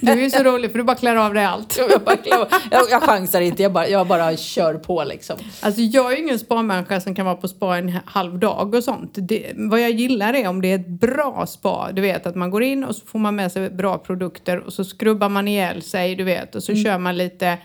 Du 0.00 0.12
är 0.12 0.16
ju 0.16 0.30
så 0.30 0.42
rolig 0.42 0.70
för 0.70 0.78
du 0.78 0.84
bara 0.84 0.96
klär 0.96 1.16
av 1.16 1.34
dig 1.34 1.44
allt. 1.44 1.78
jag, 1.90 2.02
bara 2.02 2.16
klär 2.16 2.46
jag, 2.70 2.82
jag 2.90 3.02
chansar 3.02 3.40
inte, 3.40 3.62
jag 3.62 3.72
bara, 3.72 3.88
jag 3.88 4.06
bara 4.06 4.36
kör 4.36 4.74
på 4.74 5.04
liksom. 5.04 5.36
Alltså 5.60 5.80
jag 5.80 6.12
är 6.12 6.16
ju 6.16 6.22
ingen 6.22 6.38
spa-människa 6.38 7.00
som 7.00 7.14
kan 7.14 7.26
vara 7.26 7.36
på 7.36 7.48
spa 7.48 7.76
en 7.76 7.98
halv 8.04 8.38
dag 8.38 8.74
och 8.74 8.84
sånt. 8.84 9.10
Det, 9.14 9.52
vad 9.54 9.80
jag 9.80 9.90
gillar 9.90 10.34
är 10.34 10.48
om 10.48 10.62
det 10.62 10.68
är 10.68 10.74
ett 10.74 10.88
bra 10.88 11.46
spa. 11.46 11.92
Du 11.92 12.02
vet 12.02 12.26
att 12.26 12.34
man 12.34 12.50
går 12.50 12.62
in 12.62 12.84
och 12.84 12.96
så 12.96 13.06
får 13.06 13.18
man 13.18 13.36
med 13.36 13.52
sig 13.52 13.70
bra 13.70 13.98
produkter 13.98 14.58
och 14.58 14.72
så 14.72 14.84
skrubbar 14.84 15.28
man 15.28 15.48
ihjäl 15.48 15.82
sig, 15.82 16.14
du 16.14 16.24
vet. 16.24 16.54
Och 16.54 16.62
så 16.62 16.73
kör 16.76 16.98
man 16.98 17.16
lite 17.16 17.58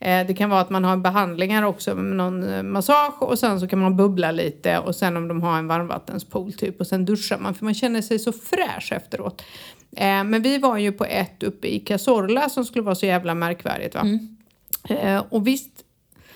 eh, 0.00 0.26
det 0.26 0.34
kan 0.34 0.50
vara 0.50 0.60
att 0.60 0.70
man 0.70 0.84
har 0.84 0.96
behandlingar 0.96 1.62
också 1.62 1.94
med 1.94 2.16
någon 2.16 2.52
eh, 2.52 2.62
massage 2.62 3.22
och 3.22 3.38
sen 3.38 3.60
så 3.60 3.68
kan 3.68 3.78
man 3.78 3.96
bubbla 3.96 4.30
lite 4.30 4.78
och 4.78 4.96
sen 4.96 5.16
om 5.16 5.28
de 5.28 5.42
har 5.42 5.58
en 5.58 5.68
varmvattenspool 5.68 6.52
typ 6.52 6.80
och 6.80 6.86
sen 6.86 7.04
duschar 7.04 7.38
man 7.38 7.54
för 7.54 7.64
man 7.64 7.74
känner 7.74 8.02
sig 8.02 8.18
så 8.18 8.32
fräsch 8.32 8.92
efteråt. 8.92 9.42
Eh, 9.96 10.24
men 10.24 10.42
vi 10.42 10.58
var 10.58 10.78
ju 10.78 10.92
på 10.92 11.04
ett 11.04 11.42
uppe 11.42 11.74
i 11.74 11.80
Cazorla 11.80 12.48
som 12.48 12.64
skulle 12.64 12.82
vara 12.82 12.94
så 12.94 13.06
jävla 13.06 13.34
märkvärdigt 13.34 13.94
va. 13.94 14.18
Eh, 14.88 15.22
och 15.28 15.46
visst 15.46 15.84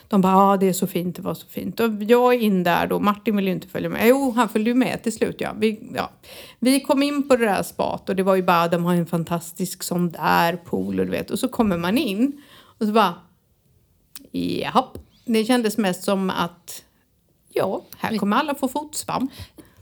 de 0.09 0.21
bara, 0.21 0.33
ja 0.33 0.53
ah, 0.53 0.57
det 0.57 0.69
är 0.69 0.73
så 0.73 0.87
fint, 0.87 1.17
det 1.17 1.23
var 1.23 1.35
så 1.35 1.47
fint. 1.47 1.81
Och 1.81 1.91
jag 2.03 2.35
är 2.35 2.39
in 2.39 2.63
där 2.63 2.87
då, 2.87 2.99
Martin 2.99 3.37
ville 3.37 3.51
ju 3.51 3.55
inte 3.55 3.69
följa 3.69 3.89
med. 3.89 4.09
Jo, 4.09 4.33
han 4.37 4.49
följde 4.49 4.71
ju 4.71 4.75
med 4.75 5.03
till 5.03 5.13
slut 5.13 5.37
ja. 5.39 5.55
Vi, 5.59 5.91
ja. 5.95 6.11
vi 6.59 6.81
kom 6.81 7.03
in 7.03 7.29
på 7.29 7.37
det 7.37 7.45
där 7.45 7.63
spat 7.63 8.09
och 8.09 8.17
det 8.17 8.23
var 8.23 8.35
ju 8.35 8.43
bara, 8.43 8.69
de 8.69 8.85
har 8.85 8.95
en 8.95 9.07
fantastisk 9.07 9.83
sån 9.83 10.11
där 10.11 10.57
pool 10.57 11.01
och 11.01 11.07
du 11.07 11.13
vet. 11.13 11.31
Och 11.31 11.39
så 11.39 11.49
kommer 11.49 11.79
man 11.79 11.99
in 11.99 12.43
och 12.79 12.87
så 12.87 12.93
bara, 12.93 13.15
japp. 14.33 14.99
Det 15.25 15.45
kändes 15.45 15.79
mest 15.79 16.05
som 16.05 16.31
att, 16.31 16.83
ja, 17.53 17.85
här 17.97 18.19
kommer 18.19 18.37
alla 18.37 18.55
få 18.55 18.69
fotsvamp. 18.69 19.31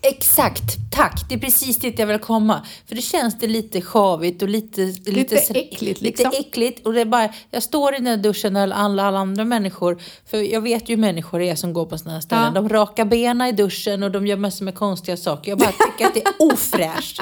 Exakt, 0.07 0.62
tack. 0.93 1.29
Det 1.29 1.35
är 1.35 1.38
precis 1.38 1.79
dit 1.79 1.99
jag 1.99 2.07
vill 2.07 2.19
komma. 2.19 2.62
För 2.88 2.95
det 2.95 3.03
känns 3.03 3.38
det 3.38 3.47
lite 3.47 3.81
sjavigt 3.81 4.43
och 4.43 4.49
lite... 4.49 4.81
Lite, 5.11 5.37
äckligt, 5.37 6.01
liksom. 6.01 6.31
Lite 6.31 6.37
äckligt. 6.49 6.87
Och 6.87 6.93
det 6.93 7.01
är 7.01 7.05
bara, 7.05 7.29
jag 7.51 7.62
står 7.62 7.95
i 7.95 7.97
den 7.97 8.05
där 8.05 8.17
duschen 8.17 8.53
när 8.53 8.71
alla, 8.71 9.03
alla 9.03 9.19
andra 9.19 9.45
människor, 9.45 9.99
för 10.27 10.38
jag 10.38 10.61
vet 10.61 10.88
ju 10.88 10.95
hur 10.95 11.01
människor 11.01 11.43
är 11.43 11.55
som 11.55 11.73
går 11.73 11.85
på 11.87 11.99
sådana 11.99 12.14
här 12.14 12.21
ställen. 12.21 12.45
Ja. 12.45 12.51
De 12.61 12.69
rakar 12.69 13.05
benen 13.05 13.49
i 13.49 13.53
duschen 13.53 14.03
och 14.03 14.11
de 14.11 14.27
gör 14.27 14.37
massor 14.37 14.64
med 14.64 14.75
konstiga 14.75 15.17
saker. 15.17 15.51
Jag 15.51 15.59
bara 15.59 15.73
tycker 15.73 16.07
att 16.07 16.14
det 16.14 16.27
är 16.27 16.33
ofräscht. 16.53 17.21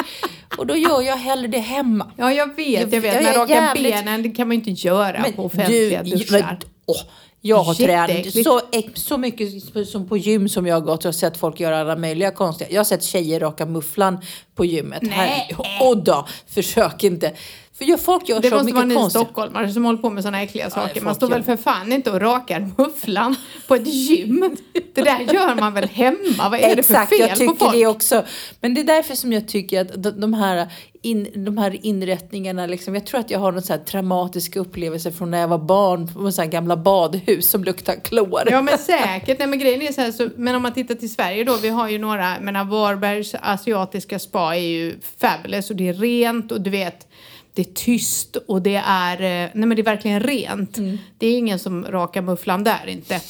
Och 0.59 0.67
då 0.67 0.77
gör 0.77 1.03
jag 1.03 1.17
hellre 1.17 1.49
det 1.49 1.59
hemma. 1.59 2.11
Ja, 2.17 2.33
jag 2.33 2.57
vet, 2.57 2.93
jag 2.93 3.01
vet. 3.01 3.15
Jag 3.15 3.23
Men 3.25 3.35
är 3.35 3.39
raka 3.39 3.53
jävligt- 3.55 3.93
benen, 3.95 4.23
det 4.23 4.31
kan 4.31 4.49
man 4.49 4.57
ju 4.57 4.71
inte 4.71 4.87
göra 4.87 5.25
på 5.37 5.45
offentliga 5.45 6.03
du, 6.03 6.11
duschar. 6.11 6.41
men, 6.41 6.57
åh, 6.87 6.97
jag 7.45 7.57
har 7.63 7.75
tränat 7.75 8.33
så, 8.45 8.61
så 8.95 9.19
mycket 9.19 9.49
som 9.89 10.09
på 10.09 10.17
gym 10.17 10.49
som 10.49 10.67
jag 10.67 10.75
har 10.77 10.81
gått 10.81 11.05
och 11.05 11.15
sett 11.15 11.37
folk 11.37 11.61
göra 11.61 11.81
alla 11.81 11.97
möjliga 11.97 12.31
konstiga. 12.31 12.71
Jag 12.71 12.79
har 12.81 12.85
sett 12.85 13.03
tjejer 13.05 13.41
raka 13.41 13.67
mufflan 13.67 14.19
på 14.55 14.65
gymmet. 14.65 15.03
Nej. 15.03 15.13
Här, 15.59 15.89
och 15.89 16.05
då, 16.05 16.27
försök 16.47 17.05
inte. 17.05 17.33
För 17.75 17.85
gör 17.85 17.97
folk 17.97 18.29
gör 18.29 18.41
Det 18.41 18.49
så 18.51 18.57
måste 18.57 18.73
vara 18.73 18.85
ni 18.85 19.11
stockholmare 19.11 19.73
som 19.73 19.85
håller 19.85 19.99
på 19.99 20.11
med 20.11 20.23
såna 20.23 20.43
äckliga 20.43 20.71
saker. 20.71 21.01
Man 21.01 21.05
folk 21.11 21.17
står 21.17 21.29
väl 21.29 21.39
gör- 21.47 21.57
för 21.57 21.63
fan 21.63 21.93
inte 21.93 22.11
och 22.11 22.21
rakar 22.21 22.71
mufflan 22.79 23.37
på 23.69 23.75
ett 23.75 23.87
gym. 23.87 24.57
Det 24.95 25.03
där 25.03 25.35
gör 25.35 25.55
man 25.55 25.75
väl 25.75 25.89
hemma? 25.89 26.49
Vad 26.51 26.55
är 26.61 26.77
det 26.77 26.83
för 26.83 26.95
Exakt, 26.95 27.09
fel 27.11 27.21
jag 27.21 27.31
på 27.31 27.37
tycker 27.37 27.55
folk? 27.55 27.73
det 27.73 27.87
också. 27.87 28.25
Men 28.61 28.75
det 28.75 28.81
är 28.81 28.85
därför 28.85 29.15
som 29.15 29.33
jag 29.33 29.49
tycker 29.49 29.81
att 29.81 30.21
de, 30.21 30.35
här, 30.35 30.69
in, 31.03 31.45
de 31.45 31.59
här 31.59 31.87
inrättningarna, 31.87 32.67
liksom, 32.67 32.95
jag 32.95 33.07
tror 33.07 33.21
att 33.21 33.31
jag 33.31 33.39
har 33.39 33.53
någon 33.53 33.63
så 33.63 33.73
här 33.73 33.81
traumatisk 33.81 34.57
upplevelse 34.57 35.13
från 35.13 35.31
när 35.31 35.41
jag 35.41 35.49
var 35.49 35.59
barn 35.59 36.09
på 36.15 36.33
så 36.33 36.45
gamla 36.45 36.77
badhus 36.77 37.51
som 37.51 37.65
luktar 37.65 37.95
klor. 37.95 38.43
Ja 38.51 38.63
men 38.63 38.79
säkert. 38.79 39.39
Nej, 39.39 39.49
men 39.49 39.59
grejen 39.59 39.83
är 39.83 39.93
så 39.93 40.01
här, 40.01 40.13
så, 40.13 40.29
men 40.37 40.55
om 40.55 40.63
man 40.63 40.73
tittar 40.73 40.95
till 40.95 41.15
Sverige 41.15 41.45
då, 41.45 41.57
vi 41.57 41.69
har 41.69 41.89
ju 41.89 41.99
några, 41.99 42.41
menar 42.41 42.65
Varbergs 42.65 43.35
asiatiska 43.41 44.19
spa 44.19 44.55
är 44.57 44.61
ju 44.61 44.95
fabulous 45.17 45.71
och 45.71 45.77
det 45.77 45.89
är 45.89 45.95
rent 45.95 46.53
och 46.53 46.61
du 46.61 46.71
vet 46.71 47.07
det 47.55 47.63
är 47.63 47.75
tyst 47.75 48.37
och 48.37 48.63
det 48.63 48.83
är, 48.87 49.15
eh, 49.23 49.51
nej 49.55 49.67
men 49.67 49.69
det 49.69 49.83
är 49.83 49.85
verkligen 49.85 50.21
rent. 50.21 50.79
Det 51.19 51.27
är 51.27 51.39
ingen 51.39 51.59
som 51.59 51.85
rakar 51.85 52.23
mufflan 52.23 52.65
där 52.65 52.87
inte. 52.87 53.21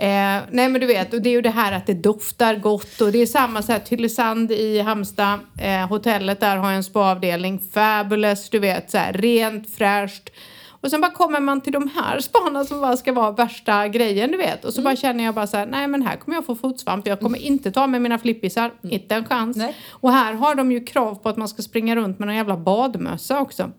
Eh, 0.00 0.42
nej 0.50 0.68
men 0.68 0.80
du 0.80 0.86
vet, 0.86 1.14
och 1.14 1.22
det 1.22 1.28
är 1.28 1.32
ju 1.32 1.40
det 1.40 1.50
här 1.50 1.72
att 1.72 1.86
det 1.86 1.94
doftar 1.94 2.56
gott 2.56 3.00
och 3.00 3.12
det 3.12 3.22
är 3.22 3.26
samma 3.26 3.62
så 3.62 3.72
här 3.72 3.78
Tylösand 3.78 4.52
i 4.52 4.80
Halmstad, 4.80 5.38
eh, 5.58 5.88
hotellet 5.88 6.40
där 6.40 6.56
har 6.56 6.72
en 6.72 6.84
spaavdelning, 6.84 7.60
fabulous, 7.72 8.50
du 8.50 8.58
vet 8.58 8.90
så 8.90 8.98
här 8.98 9.12
rent, 9.12 9.70
fräscht. 9.70 10.30
Och 10.80 10.90
sen 10.90 11.00
bara 11.00 11.10
kommer 11.10 11.40
man 11.40 11.60
till 11.60 11.72
de 11.72 11.90
här 11.94 12.20
spanarna 12.20 12.64
som 12.64 12.80
bara 12.80 12.96
ska 12.96 13.12
vara 13.12 13.30
värsta 13.30 13.88
grejen, 13.88 14.30
du 14.30 14.38
vet. 14.38 14.64
Och 14.64 14.74
så 14.74 14.82
bara 14.82 14.96
känner 14.96 15.24
jag 15.24 15.34
bara 15.34 15.46
så 15.46 15.56
här, 15.56 15.66
nej 15.66 15.88
men 15.88 16.02
här 16.02 16.16
kommer 16.16 16.36
jag 16.36 16.46
få 16.46 16.54
fotsvamp. 16.54 17.06
Jag 17.06 17.20
kommer 17.20 17.38
inte 17.38 17.70
ta 17.70 17.86
med 17.86 18.02
mina 18.02 18.18
flippisar, 18.18 18.72
inte 18.82 19.14
en 19.14 19.24
chans. 19.24 19.56
Nej. 19.56 19.74
Och 19.90 20.12
här 20.12 20.34
har 20.34 20.54
de 20.54 20.72
ju 20.72 20.84
krav 20.84 21.14
på 21.14 21.28
att 21.28 21.36
man 21.36 21.48
ska 21.48 21.62
springa 21.62 21.96
runt 21.96 22.18
med 22.18 22.28
någon 22.28 22.36
jävla 22.36 22.56
badmössa 22.56 23.40
också. 23.40 23.70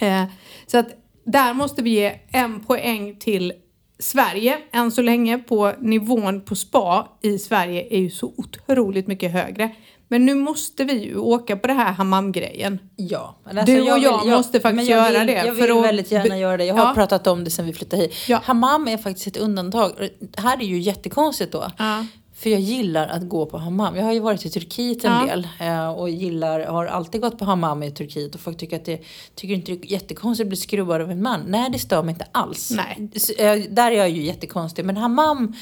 Eh, 0.00 0.24
så 0.66 0.78
att 0.78 0.88
där 1.24 1.54
måste 1.54 1.82
vi 1.82 1.90
ge 1.90 2.18
en 2.30 2.60
poäng 2.60 3.16
till 3.18 3.52
Sverige 4.00 4.58
än 4.72 4.90
så 4.92 5.02
länge 5.02 5.38
på 5.38 5.72
nivån 5.78 6.40
på 6.40 6.54
spa 6.56 7.08
i 7.22 7.38
Sverige 7.38 7.86
är 7.90 7.98
ju 7.98 8.10
så 8.10 8.32
otroligt 8.36 9.06
mycket 9.06 9.32
högre. 9.32 9.70
Men 10.08 10.26
nu 10.26 10.34
måste 10.34 10.84
vi 10.84 10.92
ju 11.04 11.16
åka 11.16 11.56
på 11.56 11.66
det 11.66 11.72
här 11.72 11.92
hammamgrejen. 11.92 12.78
Ja, 12.96 13.36
alltså 13.44 13.64
Du 13.66 13.80
och 13.92 13.98
jag 13.98 14.26
måste 14.28 14.60
faktiskt 14.60 14.90
jag 14.90 14.98
göra 15.12 15.18
vill, 15.18 15.26
det 15.26 15.32
Jag 15.46 15.54
vill 15.54 15.70
att 15.70 15.84
väldigt 15.84 16.12
gärna 16.12 16.38
göra 16.38 16.56
det. 16.56 16.64
Jag 16.64 16.74
har 16.74 16.86
Ja. 16.86 16.94
pratat 16.94 17.26
om 17.26 17.44
det 17.44 17.50
sen 17.50 17.66
vi 17.66 17.72
flyttade 17.72 18.02
hit. 18.02 18.14
Ja. 18.28 18.40
Hammam 18.44 18.88
är 18.88 18.96
faktiskt 18.96 19.26
ett 19.26 19.36
undantag. 19.36 19.92
Det 20.20 20.40
här 20.40 20.56
är 20.60 20.64
ju 20.64 20.78
jättekonstigt 20.78 21.52
då. 21.52 21.70
Ja. 21.78 22.06
För 22.42 22.50
jag 22.50 22.60
gillar 22.60 23.08
att 23.08 23.28
gå 23.28 23.46
på 23.46 23.58
hammam. 23.58 23.96
Jag 23.96 24.04
har 24.04 24.12
ju 24.12 24.20
varit 24.20 24.46
i 24.46 24.50
Turkiet 24.50 25.04
en 25.04 25.12
Ja. 25.12 25.26
del 25.26 25.48
eh, 25.60 25.88
och 25.90 26.10
gillar, 26.10 26.60
har 26.66 26.86
alltid 26.86 27.20
gått 27.20 27.38
på 27.38 27.44
hammam 27.44 27.82
i 27.82 27.90
Turkiet 27.90 28.34
och 28.34 28.40
folk 28.40 28.58
tycker 28.58 28.76
att 28.76 28.84
det, 28.84 29.00
tycker 29.34 29.54
inte 29.54 29.72
det 29.72 29.84
är 29.86 29.92
jättekonstigt 29.92 30.44
att 30.46 30.48
bli 30.48 30.56
skrubbad 30.56 31.00
av 31.00 31.10
en 31.10 31.22
man. 31.22 31.40
Nej, 31.46 31.70
det 31.72 31.78
stör 31.78 32.02
mig 32.02 32.12
inte 32.12 32.26
alls. 32.32 32.70
Nej. 32.76 33.10
Eh, 33.38 33.70
Där 33.70 33.90
är 33.90 33.96
jag 33.96 34.10
ju 34.10 34.22
jättekonstig. 34.22 34.84
Men 34.84 34.96
hammam 34.96 35.54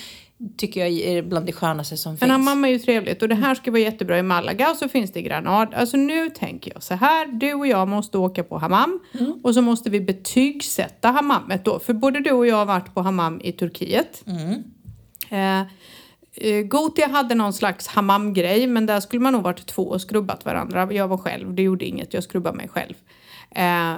tycker 0.56 0.80
jag 0.80 0.90
är 0.90 1.22
bland 1.22 1.46
det 1.46 1.52
skönaste 1.52 1.96
som 1.96 2.12
Men 2.12 2.18
finns. 2.18 2.30
hammam 2.30 2.64
är 2.64 2.68
ju 2.68 2.78
trevligt 2.78 3.22
och 3.22 3.28
det 3.28 3.34
här 3.34 3.54
ska 3.54 3.70
vara 3.70 3.80
jättebra 3.80 4.18
i 4.18 4.22
Malaga 4.22 4.70
och 4.70 4.76
så 4.76 4.88
finns 4.88 5.12
det 5.12 5.20
i 5.20 5.22
Granada. 5.22 5.76
Alltså 5.76 5.96
nu 5.96 6.30
tänker 6.30 6.72
jag 6.74 6.82
så 6.82 6.94
här, 6.94 7.26
du 7.26 7.54
och 7.54 7.66
jag 7.66 7.88
måste 7.88 8.18
åka 8.18 8.44
på 8.44 8.58
hammam 8.58 9.00
Mm. 9.20 9.32
och 9.42 9.54
så 9.54 9.62
måste 9.62 9.90
vi 9.90 10.00
betygsätta 10.00 11.08
hammamet 11.08 11.64
då. 11.64 11.78
För 11.78 11.92
både 11.94 12.20
du 12.20 12.30
och 12.32 12.46
jag 12.46 12.56
har 12.56 12.66
varit 12.66 12.94
på 12.94 13.00
hammam 13.02 13.40
i 13.44 13.52
Turkiet. 13.52 14.22
Mm. 14.26 14.62
Eh, 15.30 15.66
Gotia 16.64 17.08
hade 17.08 17.34
någon 17.34 17.52
slags 17.52 17.86
hammamgrej 17.86 18.66
men 18.66 18.86
där 18.86 19.00
skulle 19.00 19.22
man 19.22 19.32
nog 19.32 19.42
varit 19.42 19.66
två 19.66 19.82
och 19.82 20.00
skrubbat 20.00 20.44
varandra. 20.44 20.92
Jag 20.92 21.08
var 21.08 21.18
själv, 21.18 21.54
det 21.54 21.62
gjorde 21.62 21.84
inget, 21.84 22.14
jag 22.14 22.22
skrubbade 22.22 22.56
mig 22.56 22.68
själv. 22.68 22.94
Eh, 23.50 23.94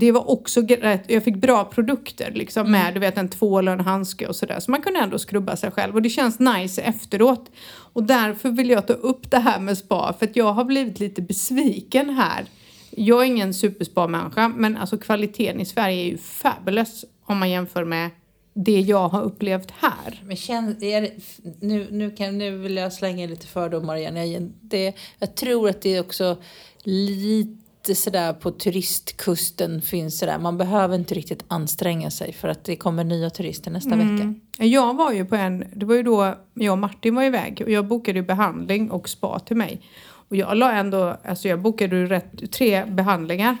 det 0.00 0.12
var 0.12 0.30
också 0.30 0.60
rätt, 0.60 1.04
jag 1.06 1.24
fick 1.24 1.36
bra 1.36 1.64
produkter 1.64 2.32
liksom 2.34 2.70
med 2.70 2.94
du 2.94 3.00
vet 3.00 3.18
en 3.18 3.28
tvål 3.28 3.68
och 3.68 3.74
en 3.74 3.80
handske 3.80 4.26
och 4.26 4.36
sådär. 4.36 4.60
Så 4.60 4.70
man 4.70 4.82
kunde 4.82 5.00
ändå 5.00 5.18
skrubba 5.18 5.56
sig 5.56 5.70
själv 5.70 5.94
och 5.94 6.02
det 6.02 6.10
känns 6.10 6.38
nice 6.38 6.82
efteråt. 6.82 7.50
Och 7.92 8.02
därför 8.02 8.50
vill 8.50 8.70
jag 8.70 8.86
ta 8.86 8.92
upp 8.92 9.30
det 9.30 9.38
här 9.38 9.60
med 9.60 9.78
spa 9.78 10.14
för 10.18 10.26
att 10.26 10.36
jag 10.36 10.52
har 10.52 10.64
blivit 10.64 11.00
lite 11.00 11.22
besviken 11.22 12.10
här. 12.10 12.44
Jag 12.90 13.20
är 13.20 13.24
ingen 13.24 13.54
superspa-människa 13.54 14.48
men 14.48 14.76
alltså 14.76 14.98
kvaliteten 14.98 15.60
i 15.60 15.64
Sverige 15.64 16.02
är 16.02 16.10
ju 16.10 16.18
fabulous 16.18 17.04
om 17.24 17.38
man 17.38 17.50
jämför 17.50 17.84
med 17.84 18.10
det 18.54 18.80
jag 18.80 19.08
har 19.08 19.22
upplevt 19.22 19.70
här. 19.70 20.22
Men 20.24 20.36
känn, 20.36 20.76
är 20.82 21.00
det, 21.00 21.12
nu, 21.60 21.88
nu, 21.90 22.10
kan, 22.10 22.38
nu 22.38 22.58
vill 22.58 22.76
jag 22.76 22.92
slänga 22.92 23.22
in 23.22 23.30
lite 23.30 23.46
fördomar 23.46 23.96
igen. 23.96 24.32
Jag, 24.32 24.52
det, 24.60 24.94
jag 25.18 25.34
tror 25.34 25.68
att 25.68 25.82
det 25.82 25.96
är 25.96 26.00
också 26.00 26.36
lite 26.82 27.94
sådär 27.94 28.32
på 28.32 28.50
turistkusten 28.50 29.82
finns 29.82 30.18
sådär. 30.18 30.38
Man 30.38 30.58
behöver 30.58 30.94
inte 30.94 31.14
riktigt 31.14 31.44
anstränga 31.48 32.10
sig 32.10 32.32
för 32.32 32.48
att 32.48 32.64
det 32.64 32.76
kommer 32.76 33.04
nya 33.04 33.30
turister 33.30 33.70
nästa 33.70 33.96
vecka. 33.96 34.34
Jag 34.58 34.96
var 34.96 35.12
ju 35.12 35.24
på 35.24 35.36
en, 35.36 35.64
det 35.74 35.86
var 35.86 35.94
ju 35.94 36.02
då 36.02 36.34
jag 36.54 36.72
och 36.72 36.78
Martin 36.78 37.14
var 37.14 37.22
iväg 37.22 37.62
och 37.64 37.70
jag 37.70 37.86
bokade 37.86 38.22
behandling 38.22 38.90
och 38.90 39.08
spa 39.08 39.38
till 39.38 39.56
mig. 39.56 39.80
Och 40.28 40.36
jag 40.36 40.56
la 40.56 40.72
ändå, 40.72 41.16
alltså 41.24 41.48
jag 41.48 41.60
bokade 41.60 41.96
ju 41.96 42.06
rätt, 42.06 42.52
tre 42.52 42.84
behandlingar 42.84 43.56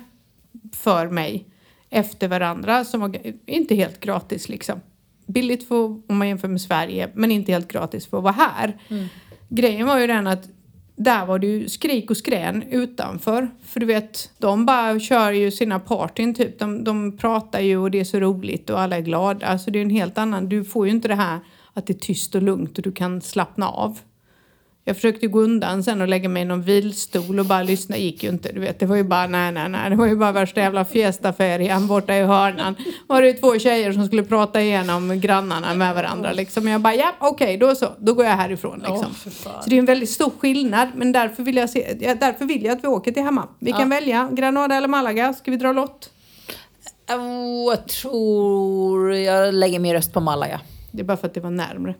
för 0.72 1.08
mig 1.08 1.51
efter 1.92 2.28
varandra 2.28 2.84
som 2.84 3.00
var 3.00 3.16
inte 3.46 3.74
helt 3.74 4.00
gratis 4.00 4.48
liksom. 4.48 4.80
Billigt 5.26 5.68
för, 5.68 5.76
om 5.76 6.02
man 6.18 6.28
jämför 6.28 6.48
med 6.48 6.60
Sverige 6.60 7.08
men 7.14 7.30
inte 7.30 7.52
helt 7.52 7.72
gratis 7.72 8.06
för 8.06 8.16
att 8.16 8.22
vara 8.22 8.32
här. 8.32 8.78
Grejen 9.48 9.86
var 9.86 9.98
ju 9.98 10.06
den 10.06 10.26
att 10.26 10.48
där 10.96 11.26
var 11.26 11.38
det 11.38 11.46
ju 11.46 11.68
skrik 11.68 12.10
och 12.10 12.16
skrän 12.16 12.62
utanför. 12.62 13.50
För 13.64 13.80
du 13.80 13.86
vet, 13.86 14.30
de 14.38 14.66
bara 14.66 15.00
kör 15.00 15.32
ju 15.32 15.50
sina 15.50 15.78
partyn 15.78 16.34
typ. 16.34 16.58
De, 16.58 16.84
de 16.84 17.16
pratar 17.16 17.60
ju 17.60 17.76
och 17.78 17.90
det 17.90 18.00
är 18.00 18.04
så 18.04 18.20
roligt 18.20 18.70
och 18.70 18.80
alla 18.80 18.96
är 18.96 19.00
glada. 19.00 19.46
Alltså 19.46 19.70
det 19.70 19.78
är 19.78 19.82
en 19.82 19.90
helt 19.90 20.18
annan, 20.18 20.48
du 20.48 20.64
får 20.64 20.86
ju 20.86 20.92
inte 20.92 21.08
det 21.08 21.14
här 21.14 21.40
att 21.74 21.86
det 21.86 21.92
är 21.92 21.98
tyst 21.98 22.34
och 22.34 22.42
lugnt 22.42 22.78
och 22.78 22.84
du 22.84 22.92
kan 22.92 23.20
slappna 23.20 23.68
av. 23.68 23.98
Jag 24.84 24.96
försökte 24.96 25.26
gå 25.26 25.40
undan 25.40 25.82
sen 25.82 26.00
och 26.00 26.08
lägga 26.08 26.28
mig 26.28 26.42
i 26.42 26.44
någon 26.44 26.62
vilstol 26.62 27.38
och 27.38 27.46
bara 27.46 27.62
lyssna, 27.62 27.96
gick 27.96 28.22
ju 28.22 28.28
inte. 28.28 28.52
Du 28.52 28.60
vet, 28.60 28.78
det 28.78 28.86
var 28.86 28.96
ju 28.96 29.04
bara 29.04 29.26
nej, 29.26 29.52
nej, 29.52 29.68
nej. 29.68 29.90
Det 29.90 29.96
var 29.96 30.06
ju 30.06 30.16
bara 30.16 30.32
värsta 30.32 30.60
jävla 30.60 30.84
fiestaferian 30.84 31.86
borta 31.86 32.16
i 32.16 32.22
hörnan. 32.22 32.74
Var 33.06 33.22
det 33.22 33.28
ju 33.28 33.34
två 33.34 33.58
tjejer 33.58 33.92
som 33.92 34.06
skulle 34.06 34.22
prata 34.22 34.62
igenom 34.62 35.20
grannarna 35.20 35.74
med 35.74 35.94
varandra 35.94 36.32
liksom. 36.32 36.68
Jag 36.68 36.80
bara, 36.80 36.94
ja 36.94 37.14
okej, 37.18 37.56
då 37.56 37.74
så. 37.74 37.88
Då 37.98 38.14
går 38.14 38.24
jag 38.24 38.36
härifrån 38.36 38.78
liksom. 38.78 39.14
Fan. 39.14 39.62
så 39.62 39.70
det 39.70 39.76
är 39.76 39.78
en 39.78 39.84
väldigt 39.84 40.10
stor 40.10 40.32
skillnad. 40.38 40.88
Men 40.94 41.12
därför 41.12 41.42
vill 41.42 41.56
jag, 41.56 41.70
se, 41.70 41.96
ja, 42.00 42.14
därför 42.14 42.44
vill 42.44 42.64
jag 42.64 42.76
att 42.76 42.84
vi 42.84 42.88
åker 42.88 43.12
till 43.12 43.22
Hammam. 43.22 43.48
Vi 43.58 43.72
kan 43.72 43.90
välja 43.90 44.28
Granada 44.32 44.74
eller 44.74 44.88
Malaga. 44.88 45.34
Ska 45.34 45.50
vi 45.50 45.56
dra 45.56 45.72
lott? 45.72 46.10
Oh, 47.08 47.74
jag 47.74 47.88
tror 47.88 49.14
jag 49.14 49.54
lägger 49.54 49.78
min 49.78 49.92
röst 49.92 50.12
på 50.12 50.20
Malaga. 50.20 50.60
Det 50.90 51.00
är 51.02 51.04
bara 51.04 51.16
för 51.16 51.26
att 51.26 51.34
det 51.34 51.40
var 51.40 51.50
närmre. 51.50 51.94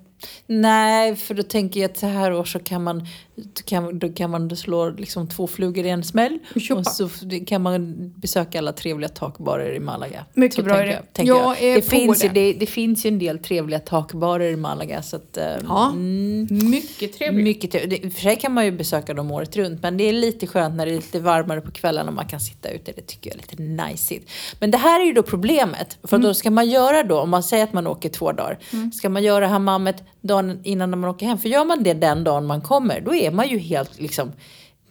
Nej, 0.46 1.16
för 1.16 1.34
då 1.34 1.42
tänker 1.42 1.80
jag 1.80 1.90
att 1.90 1.96
så 1.96 2.06
här 2.06 2.32
år 2.32 2.44
så 2.44 2.58
kan 2.58 2.82
man, 2.82 3.06
då 3.34 3.62
kan, 3.64 3.98
då 3.98 4.08
kan 4.12 4.30
man 4.30 4.56
slå 4.56 4.90
liksom 4.90 5.28
två 5.28 5.46
flugor 5.46 5.86
i 5.86 5.88
en 5.88 6.04
smäll. 6.04 6.38
Och 6.54 6.60
köpa. 6.60 6.78
Och 6.80 6.86
så 6.86 7.08
kan 7.46 7.62
man 7.62 7.94
besöka 8.16 8.58
alla 8.58 8.72
trevliga 8.72 9.08
takbarer 9.08 9.74
i 9.74 9.80
Malaga. 9.80 10.24
Mycket 10.34 10.54
så 10.56 10.62
bra 10.62 10.74
tänker 10.74 10.90
idé. 10.92 10.98
tänker 11.12 11.32
Jag 11.34 11.56
jag. 11.62 11.76
Det, 11.76 11.82
finns 11.82 12.24
ju, 12.24 12.28
det. 12.28 12.34
det, 12.34 12.52
det 12.58 12.66
finns 12.66 13.06
ju 13.06 13.08
en 13.08 13.18
del 13.18 13.38
trevliga 13.38 13.78
takbarer 13.80 14.50
i 14.52 14.56
Malaga. 14.56 15.02
Så 15.02 15.16
att, 15.16 15.36
eh, 15.36 15.44
Ja, 15.68 15.88
mm, 15.90 16.48
mycket 16.70 17.18
trevligt. 17.18 17.44
mycket 17.44 17.70
trevligt. 17.70 18.02
Det- 18.02 18.10
För 18.10 18.20
sig 18.20 18.36
kan 18.36 18.52
man 18.54 18.64
ju 18.64 18.70
besöka 18.72 19.14
dem 19.14 19.30
året 19.30 19.56
runt. 19.56 19.82
Men 19.82 19.96
det 19.96 20.04
är 20.08 20.12
lite 20.12 20.46
skönt 20.46 20.74
när 20.74 20.86
det 20.86 20.92
är 20.92 20.96
lite 20.96 21.20
varmare 21.20 21.60
på 21.60 21.70
kvällen 21.70 22.08
och 22.08 22.14
man 22.14 22.26
kan 22.26 22.40
sitta 22.40 22.68
ute. 22.70 22.92
Det 22.96 23.06
tycker 23.06 23.30
jag 23.30 23.36
är 23.36 23.40
lite 23.50 23.62
najsigt. 23.62 24.30
Men 24.58 24.70
det 24.70 24.78
här 24.78 25.00
är 25.00 25.04
ju 25.04 25.12
då 25.12 25.22
problemet. 25.22 25.98
För 26.04 26.16
Mm. 26.16 26.28
då 26.28 26.34
ska 26.34 26.50
man 26.50 26.70
göra 26.70 27.02
då, 27.02 27.20
om 27.20 27.30
man 27.30 27.42
säger 27.42 27.64
att 27.64 27.72
man 27.72 27.86
åker 27.86 28.08
två 28.08 28.32
dagar. 28.32 28.58
Ska 28.92 29.08
man 29.08 29.22
göra 29.22 29.46
hammamet 29.46 30.02
dagen 30.20 30.60
innan 30.64 30.90
man 30.90 31.04
åker 31.10 31.26
hem. 31.26 31.38
För 31.38 31.48
gör 31.48 31.64
man 31.64 31.82
det 31.82 31.94
den 31.94 32.24
dagen 32.24 32.46
man 32.46 32.60
kommer, 32.60 33.00
då 33.00 33.14
är 33.14 33.21
man 33.30 33.48
ju 33.48 33.58
helt 33.58 34.00
liksom 34.00 34.32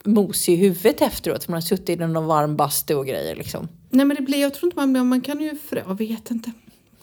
mosig 0.04 0.54
i 0.54 0.56
huvudet 0.56 1.02
efteråt. 1.02 1.44
För 1.44 1.52
man 1.52 1.58
har 1.58 1.62
suttit 1.62 1.90
i 1.90 1.96
någon 1.96 2.26
varm 2.26 2.56
bastu 2.56 2.96
och 2.96 3.06
grejer 3.08 3.36
liksom. 3.36 3.68
Nej 3.90 4.06
men 4.06 4.18
det 4.18 4.24
blir, 4.24 4.42
jag 4.42 4.54
tror 4.54 4.68
inte 4.74 4.88
man, 4.88 5.08
man 5.08 5.22
kan 5.22 5.42
ju, 5.42 5.58
för, 5.70 5.84
jag 5.88 5.98
vet 5.98 6.32
inte. 6.32 6.52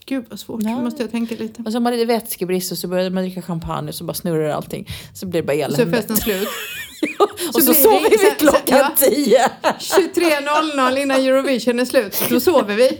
Gud 0.06 0.24
vad 0.30 0.40
svårt, 0.40 0.62
Nej. 0.62 0.74
måste 0.74 1.02
jag 1.02 1.10
tänka 1.10 1.34
lite. 1.38 1.62
Och 1.62 1.72
så 1.72 1.76
har 1.76 1.80
man 1.80 1.92
lite 1.92 2.04
vätskebrist 2.04 2.72
och 2.72 2.78
så 2.78 2.88
börjar 2.88 3.10
man 3.10 3.22
dricka 3.24 3.42
champagne 3.42 3.88
och 3.88 3.94
så 3.94 4.04
bara 4.04 4.14
snurrar 4.14 4.48
allting. 4.50 4.88
Så 5.14 5.26
blir 5.26 5.42
det 5.42 5.46
bara 5.46 5.66
Och 5.66 5.72
så 5.72 5.78
är 5.78 5.82
elände. 5.82 5.96
festen 5.96 6.16
slut. 6.16 6.48
och 7.54 7.54
så, 7.54 7.60
så 7.60 7.66
blir 7.72 7.82
sover 7.82 8.10
vi 8.10 8.34
klockan 8.38 8.90
sen- 8.96 9.10
tio. 9.14 9.38
23.00 9.62 10.98
innan 11.02 11.20
Eurovision 11.20 11.80
är 11.80 11.84
slut, 11.84 12.22
då 12.30 12.40
sover 12.40 12.74
vi. 12.76 12.98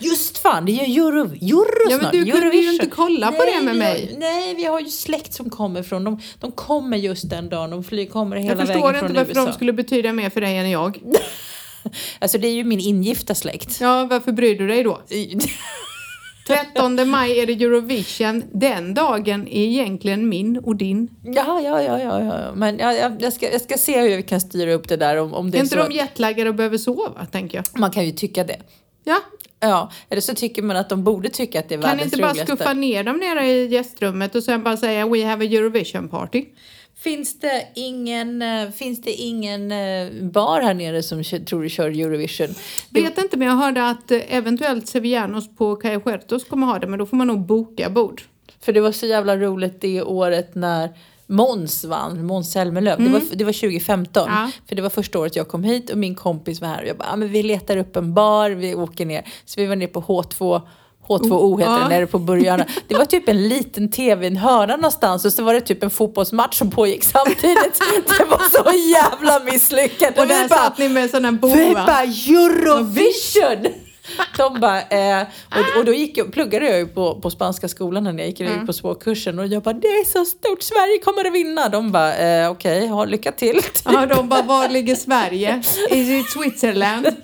Just 0.00 0.38
fan, 0.38 0.64
det 0.66 0.72
är 0.72 0.86
ju 0.86 1.02
Euro, 1.06 1.20
Euro 1.20 1.90
Ja, 1.90 1.98
men 2.02 2.12
du 2.24 2.32
kunde 2.32 2.56
ju 2.56 2.72
inte 2.72 2.86
kolla 2.86 3.32
på 3.32 3.44
det 3.44 3.62
med 3.62 3.74
vi 3.74 3.80
har- 3.84 3.92
mig. 3.92 4.16
Nej, 4.18 4.54
vi 4.54 4.64
har 4.64 4.80
ju 4.80 4.86
släkt 4.86 5.32
som 5.34 5.50
kommer 5.50 5.82
från, 5.82 6.04
de, 6.04 6.20
de 6.40 6.52
kommer 6.52 6.96
just 6.96 7.30
den 7.30 7.48
dagen, 7.48 7.70
de 7.70 7.84
flyger, 7.84 8.12
kommer 8.12 8.36
hela 8.36 8.48
Jag 8.48 8.56
vägen 8.56 8.66
förstår 8.72 8.92
från 8.92 9.04
inte 9.10 9.14
varför 9.20 9.30
USA. 9.32 9.44
de 9.46 9.52
skulle 9.52 9.72
betyda 9.72 10.12
mer 10.12 10.30
för 10.30 10.40
dig 10.40 10.56
än 10.56 10.70
jag. 10.70 10.98
Alltså 12.18 12.38
det 12.38 12.48
är 12.48 12.52
ju 12.52 12.64
min 12.64 12.80
ingifta 12.80 13.34
släkt. 13.34 13.80
Ja, 13.80 14.04
varför 14.10 14.32
bryr 14.32 14.58
du 14.58 14.66
dig 14.66 14.82
då? 14.82 15.00
13 16.46 17.08
maj 17.10 17.38
är 17.40 17.46
det 17.46 17.52
Eurovision. 17.64 18.44
Den 18.52 18.94
dagen 18.94 19.48
är 19.48 19.62
egentligen 19.66 20.28
min 20.28 20.58
och 20.58 20.76
din. 20.76 21.08
Ja, 21.24 21.60
ja, 21.60 21.82
ja, 21.82 22.00
ja, 22.00 22.20
ja. 22.24 22.52
men 22.54 22.78
jag, 22.78 22.96
jag, 22.96 23.22
jag, 23.22 23.32
ska, 23.32 23.52
jag 23.52 23.60
ska 23.60 23.76
se 23.78 24.00
hur 24.00 24.16
vi 24.16 24.22
kan 24.22 24.40
styra 24.40 24.72
upp 24.72 24.88
det 24.88 24.96
där 24.96 25.16
om, 25.16 25.34
om 25.34 25.50
det 25.50 25.56
Är 25.56 25.60
är 25.60 25.64
inte 25.64 25.76
så. 25.82 25.88
de 25.88 25.94
jetlaggade 25.94 26.50
och 26.50 26.56
behöver 26.56 26.78
sova, 26.78 27.26
tänker 27.32 27.58
jag. 27.58 27.80
Man 27.80 27.90
kan 27.90 28.04
ju 28.06 28.12
tycka 28.12 28.44
det. 28.44 28.56
Ja, 29.04 29.18
Ja, 29.60 29.90
eller 30.10 30.20
så 30.20 30.34
tycker 30.34 30.62
man 30.62 30.76
att 30.76 30.88
de 30.88 31.04
borde 31.04 31.28
tycka 31.28 31.60
att 31.60 31.68
det 31.68 31.74
är 31.74 31.76
kan 31.80 31.90
världens 31.90 32.04
inte 32.04 32.22
bara 32.22 32.30
roligaste. 32.30 32.56
skuffa 32.56 32.72
ner 32.72 33.04
dem 33.04 33.16
nere 33.16 33.46
i 33.46 33.66
gästrummet 33.66 34.34
och 34.34 34.42
sen 34.42 34.62
bara 34.62 34.76
säga 34.76 35.06
We 35.08 35.24
have 35.24 35.44
a 35.46 35.48
Eurovision 35.48 36.08
party? 36.08 36.44
Finns 36.98 37.40
det 37.40 37.68
ingen, 37.74 38.42
eh, 38.42 38.70
finns 38.70 39.02
det 39.02 39.12
ingen 39.12 39.72
eh, 39.72 40.22
bar 40.22 40.60
här 40.60 40.74
nere 40.74 41.02
som 41.02 41.24
tror 41.24 41.62
du 41.62 41.68
kör 41.68 41.88
Eurovision? 41.90 42.54
Vet 42.90 43.18
inte, 43.18 43.36
men 43.36 43.48
jag 43.48 43.54
hörde 43.54 43.88
att 43.88 44.10
eh, 44.10 44.34
eventuellt 44.36 44.88
Sevillanos 44.88 45.56
på 45.56 45.80
Huertos 46.04 46.44
kommer 46.44 46.66
ha 46.66 46.78
det, 46.78 46.86
men 46.86 46.98
då 46.98 47.06
får 47.06 47.16
man 47.16 47.26
nog 47.26 47.40
boka 47.46 47.90
bord. 47.90 48.22
för 48.60 48.72
det 48.72 48.80
var 48.80 48.92
så 48.92 49.06
jävla 49.06 49.36
roligt 49.36 49.80
det 49.80 50.02
året 50.02 50.54
när 50.54 50.88
Måns 51.30 51.84
vann, 51.84 52.26
Måns 52.26 52.52
Zelmerlöw. 52.52 52.96
Det, 53.04 53.10
var, 53.10 53.22
det 53.32 53.44
var 53.44 53.52
2015. 53.52 54.28
Mm. 54.28 54.40
Ja. 54.42 54.50
För 54.68 54.76
det 54.76 54.82
var 54.82 54.90
första 54.90 55.18
året 55.18 55.36
jag 55.36 55.48
kom 55.48 55.64
hit 55.64 55.90
och 55.90 55.98
min 55.98 56.14
kompis 56.14 56.60
var 56.60 56.68
här. 56.68 56.82
Och 56.82 56.88
jag 56.88 56.96
bara, 56.96 57.08
ah, 57.12 57.16
men 57.16 57.28
vi 57.28 57.42
letar 57.42 57.76
upp 57.76 57.96
en 57.96 58.14
bar, 58.14 58.50
vi 58.50 58.74
åker 58.74 59.06
ner. 59.06 59.24
Så 59.44 59.60
vi 59.60 59.66
var 59.66 59.76
ner 59.76 59.86
på 59.86 60.02
H2. 60.02 60.60
H2O 61.08 61.58
heter 61.58 61.72
Ja. 61.72 61.78
det, 61.78 61.88
nere 61.88 62.06
på 62.06 62.18
Burgarna. 62.18 62.66
Det 62.88 62.94
var 62.94 63.04
typ 63.04 63.28
en 63.28 63.48
liten 63.48 63.90
tv 63.90 64.24
i 64.24 64.26
en 64.26 64.36
hörna 64.36 64.76
någonstans 64.76 65.24
och 65.24 65.32
så 65.32 65.42
var 65.42 65.54
det 65.54 65.60
typ 65.60 65.82
en 65.82 65.90
fotbollsmatch 65.90 66.58
som 66.58 66.70
pågick 66.70 67.04
samtidigt. 67.04 67.80
Det 68.18 68.24
var 68.24 68.48
så 68.48 68.78
jävla 68.92 69.44
misslyckat. 69.52 70.18
Och 70.18 70.24
vi 70.24 70.28
där 70.28 70.48
bara, 70.48 70.58
satt 70.58 70.78
ni 70.78 70.88
med 70.88 71.10
sån 71.10 71.24
här 71.24 71.32
vi 71.32 71.38
boa. 71.38 71.86
bara 71.86 72.02
Eurovision! 72.02 73.89
De 74.36 74.60
bara, 74.60 74.80
eh, 74.82 75.26
och, 75.50 75.78
och 75.78 75.84
då 75.84 75.92
gick 75.92 76.18
jag, 76.18 76.32
pluggade 76.32 76.66
jag 76.66 76.78
ju 76.78 76.86
på, 76.86 77.20
på 77.20 77.30
spanska 77.30 77.68
skolan 77.68 78.04
när 78.04 78.18
jag 78.18 78.26
gick, 78.26 78.40
Mm. 78.40 78.66
på 78.66 78.72
språkkursen 78.72 79.38
och 79.38 79.46
jag 79.46 79.62
bara 79.62 79.72
det 79.72 79.86
är 79.88 80.04
så 80.04 80.24
stort, 80.24 80.62
Sverige 80.62 80.98
kommer 81.04 81.24
att 81.24 81.34
vinna. 81.34 81.68
De 81.68 81.92
bara 81.92 82.16
eh, 82.16 82.50
okej, 82.50 82.86
ha 82.86 83.04
lycka 83.04 83.32
till. 83.32 83.60
Ja, 83.84 84.06
de 84.06 84.28
bara, 84.28 84.42
var 84.42 84.68
ligger 84.68 84.94
Sverige? 84.94 85.62
Is 85.90 86.08
it 86.08 86.30
Switzerland? 86.30 87.06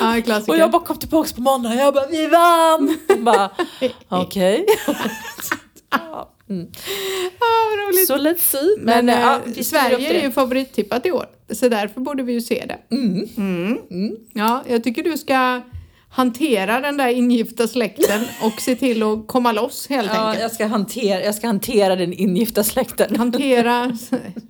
Ja, 0.00 0.22
klassiker. 0.24 0.52
Och 0.52 0.58
jag 0.58 0.70
bara 0.70 0.82
kom 0.84 0.96
tillbaka 0.98 1.34
på 1.34 1.40
måndag 1.40 1.74
jag 1.74 1.94
bara 1.94 2.06
vi 2.06 2.26
vann! 2.26 2.98
De 3.08 3.24
bara 3.24 3.50
okej. 4.08 4.66
Ja, 5.90 6.30
mm. 6.50 6.66
Roligt. 7.88 8.06
Så 8.06 8.16
let's 8.16 8.38
see. 8.38 8.76
Men, 8.78 9.06
vi 9.06 9.52
styr 9.52 9.60
upp 9.60 9.66
Sverige 9.66 10.18
är 10.20 10.22
ju 10.22 10.32
favorittippat 10.32 11.06
i 11.06 11.12
år, 11.12 11.26
så 11.54 11.68
därför 11.68 12.00
borde 12.00 12.22
vi 12.22 12.32
ju 12.32 12.40
se 12.40 12.64
det. 12.68 12.96
Mm. 12.96 14.16
Ja, 14.32 14.62
jag 14.68 14.84
tycker 14.84 15.02
du 15.02 15.18
ska 15.18 15.60
hantera 16.16 16.80
den 16.80 16.96
där 16.96 17.08
ingifta 17.08 17.68
släkten 17.68 18.20
och 18.42 18.60
se 18.60 18.76
till 18.76 19.02
att 19.02 19.26
komma 19.26 19.52
loss 19.52 19.86
helt 19.88 20.10
Ja, 20.14 20.20
enkelt. 20.26 20.42
jag 20.42 20.50
ska, 20.52 20.66
hantera, 20.66 21.20
jag 21.24 21.34
ska 21.34 21.46
hantera 21.46 21.96
den 21.96 22.12
ingifta 22.12 22.64
släkten. 22.64 23.16
Hantera 23.16 23.96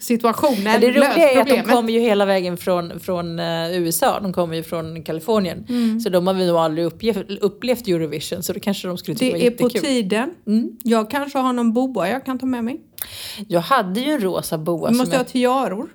situationen, 0.01 0.63
Men 0.65 0.81
det 0.81 0.91
roliga 0.91 1.31
är 1.31 1.41
att 1.41 1.47
de 1.49 1.63
kommer 1.63 1.93
ju 1.93 2.01
hela 2.01 2.25
vägen 2.27 2.57
från, 2.57 3.01
från 3.01 3.39
eh, 3.39 3.79
USA, 3.81 4.21
de 4.21 4.33
kommer 4.33 4.57
ju 4.57 4.63
från 4.63 5.03
Kalifornien. 5.03 5.67
Mm. 5.69 6.01
Så 6.01 6.09
de 6.09 6.27
har 6.27 6.35
vi 6.35 6.47
nog 6.47 6.57
aldrig 6.57 6.87
upplevt, 6.87 7.31
upplevt 7.41 7.89
Eurovision 7.89 8.43
så 8.43 8.53
det 8.53 8.61
kanske 8.61 8.89
de 8.89 8.99
skulle 8.99 9.17
tycka 9.17 9.37
Det 9.37 9.43
var 9.45 9.47
är 9.47 9.51
på 9.57 9.65
jättekul. 9.65 9.87
tiden. 9.89 10.31
Mm. 10.47 10.71
Jag 10.85 11.11
kanske 11.11 11.39
har 11.39 11.53
någon 11.53 11.73
boa 11.73 12.09
jag 12.09 12.25
kan 12.25 12.39
ta 12.39 12.47
med 12.47 12.65
mig. 12.65 12.81
Jag 13.49 13.61
hade 13.61 14.01
ju 14.01 14.11
en 14.13 14.21
rosa 14.21 14.59
boa. 14.59 14.89
Du 14.89 14.95
som 14.95 14.97
måste 14.99 15.15
jag, 15.15 15.21
ha 15.21 15.25
tiaror. 15.25 15.89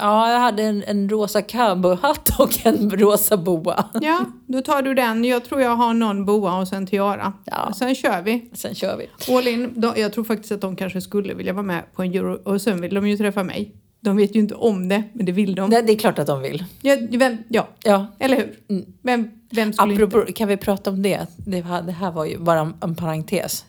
Ja, 0.00 0.32
jag 0.32 0.40
hade 0.40 0.62
en, 0.62 0.84
en 0.86 1.08
rosa 1.08 1.42
cowboyhatt 1.42 2.28
och 2.40 2.66
en 2.66 2.90
rosa 2.90 3.36
boa. 3.36 3.84
Ja, 4.00 4.24
då 4.46 4.60
tar 4.62 4.82
du 4.82 4.94
den. 4.94 5.24
Jag 5.24 5.44
tror 5.44 5.60
jag 5.60 5.76
har 5.76 5.94
någon 5.94 6.24
boa 6.24 6.58
och 6.60 6.68
sen 6.68 6.86
tiara. 6.86 7.32
Ja. 7.44 7.72
Sen 7.78 7.94
kör 7.94 8.22
vi. 8.22 8.50
Sen 8.54 8.74
kör 8.74 8.96
vi. 8.96 9.34
All 9.34 9.48
in. 9.48 9.72
De, 9.80 9.92
jag 9.96 10.12
tror 10.12 10.24
faktiskt 10.24 10.52
att 10.52 10.60
de 10.60 10.76
kanske 10.76 11.00
skulle 11.00 11.34
vilja 11.34 11.52
vara 11.52 11.62
med 11.62 11.82
på 11.94 12.02
en 12.02 12.14
euro 12.14 12.38
och 12.44 12.60
sen 12.62 12.80
vill 12.80 12.94
de 12.94 13.08
ju 13.08 13.16
träffa 13.16 13.42
mig. 13.44 13.74
De 14.02 14.16
vet 14.16 14.36
ju 14.36 14.40
inte 14.40 14.54
om 14.54 14.88
det, 14.88 15.02
men 15.12 15.26
det 15.26 15.32
vill 15.32 15.54
de. 15.54 15.70
Det, 15.70 15.82
det 15.82 15.92
är 15.92 15.96
klart 15.98 16.18
att 16.18 16.26
de 16.26 16.40
vill. 16.42 16.64
Ja, 16.82 16.96
vem, 17.10 17.36
ja 17.48 17.68
Ja. 17.84 18.06
eller 18.18 18.36
hur? 18.36 18.54
Mm. 18.68 18.84
Vem, 19.02 19.30
vem 19.50 19.72
skulle 19.72 19.94
Apropå, 19.94 20.20
inte? 20.20 20.32
kan 20.32 20.48
vi 20.48 20.56
prata 20.56 20.90
om 20.90 21.02
det? 21.02 21.26
Det, 21.36 21.62
var, 21.62 21.82
det 21.82 21.92
här 21.92 22.10
var 22.10 22.24
ju 22.24 22.38
bara 22.38 22.60
en, 22.60 22.74
en 22.80 22.94
parentes. 22.94 23.64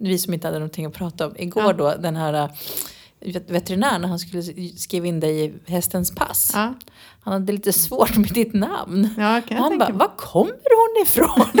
Vi 0.00 0.18
som 0.18 0.34
inte 0.34 0.46
hade 0.46 0.58
någonting 0.58 0.84
att 0.86 0.92
prata 0.94 1.26
om. 1.26 1.32
Igår 1.38 1.62
Ja. 1.62 1.72
då, 1.72 1.94
den 2.00 2.16
här 2.16 2.48
äh, 3.26 3.32
vet- 3.32 3.50
veterinären, 3.50 4.04
han 4.04 4.18
skulle 4.18 4.42
skriva 4.76 5.06
in 5.06 5.20
dig 5.20 5.44
i 5.44 5.54
hästens 5.66 6.14
pass. 6.14 6.50
Ja, 6.54 6.74
Han 7.24 7.32
hade 7.32 7.52
lite 7.52 7.72
svårt 7.72 8.16
med 8.16 8.28
ditt 8.34 8.54
namn. 8.54 9.08
ja 9.16 9.42
jag 9.48 9.56
Han 9.56 9.78
bara, 9.78 9.92
var 9.92 10.16
kommer 10.16 10.52
hon 10.52 11.02
ifrån? 11.06 11.60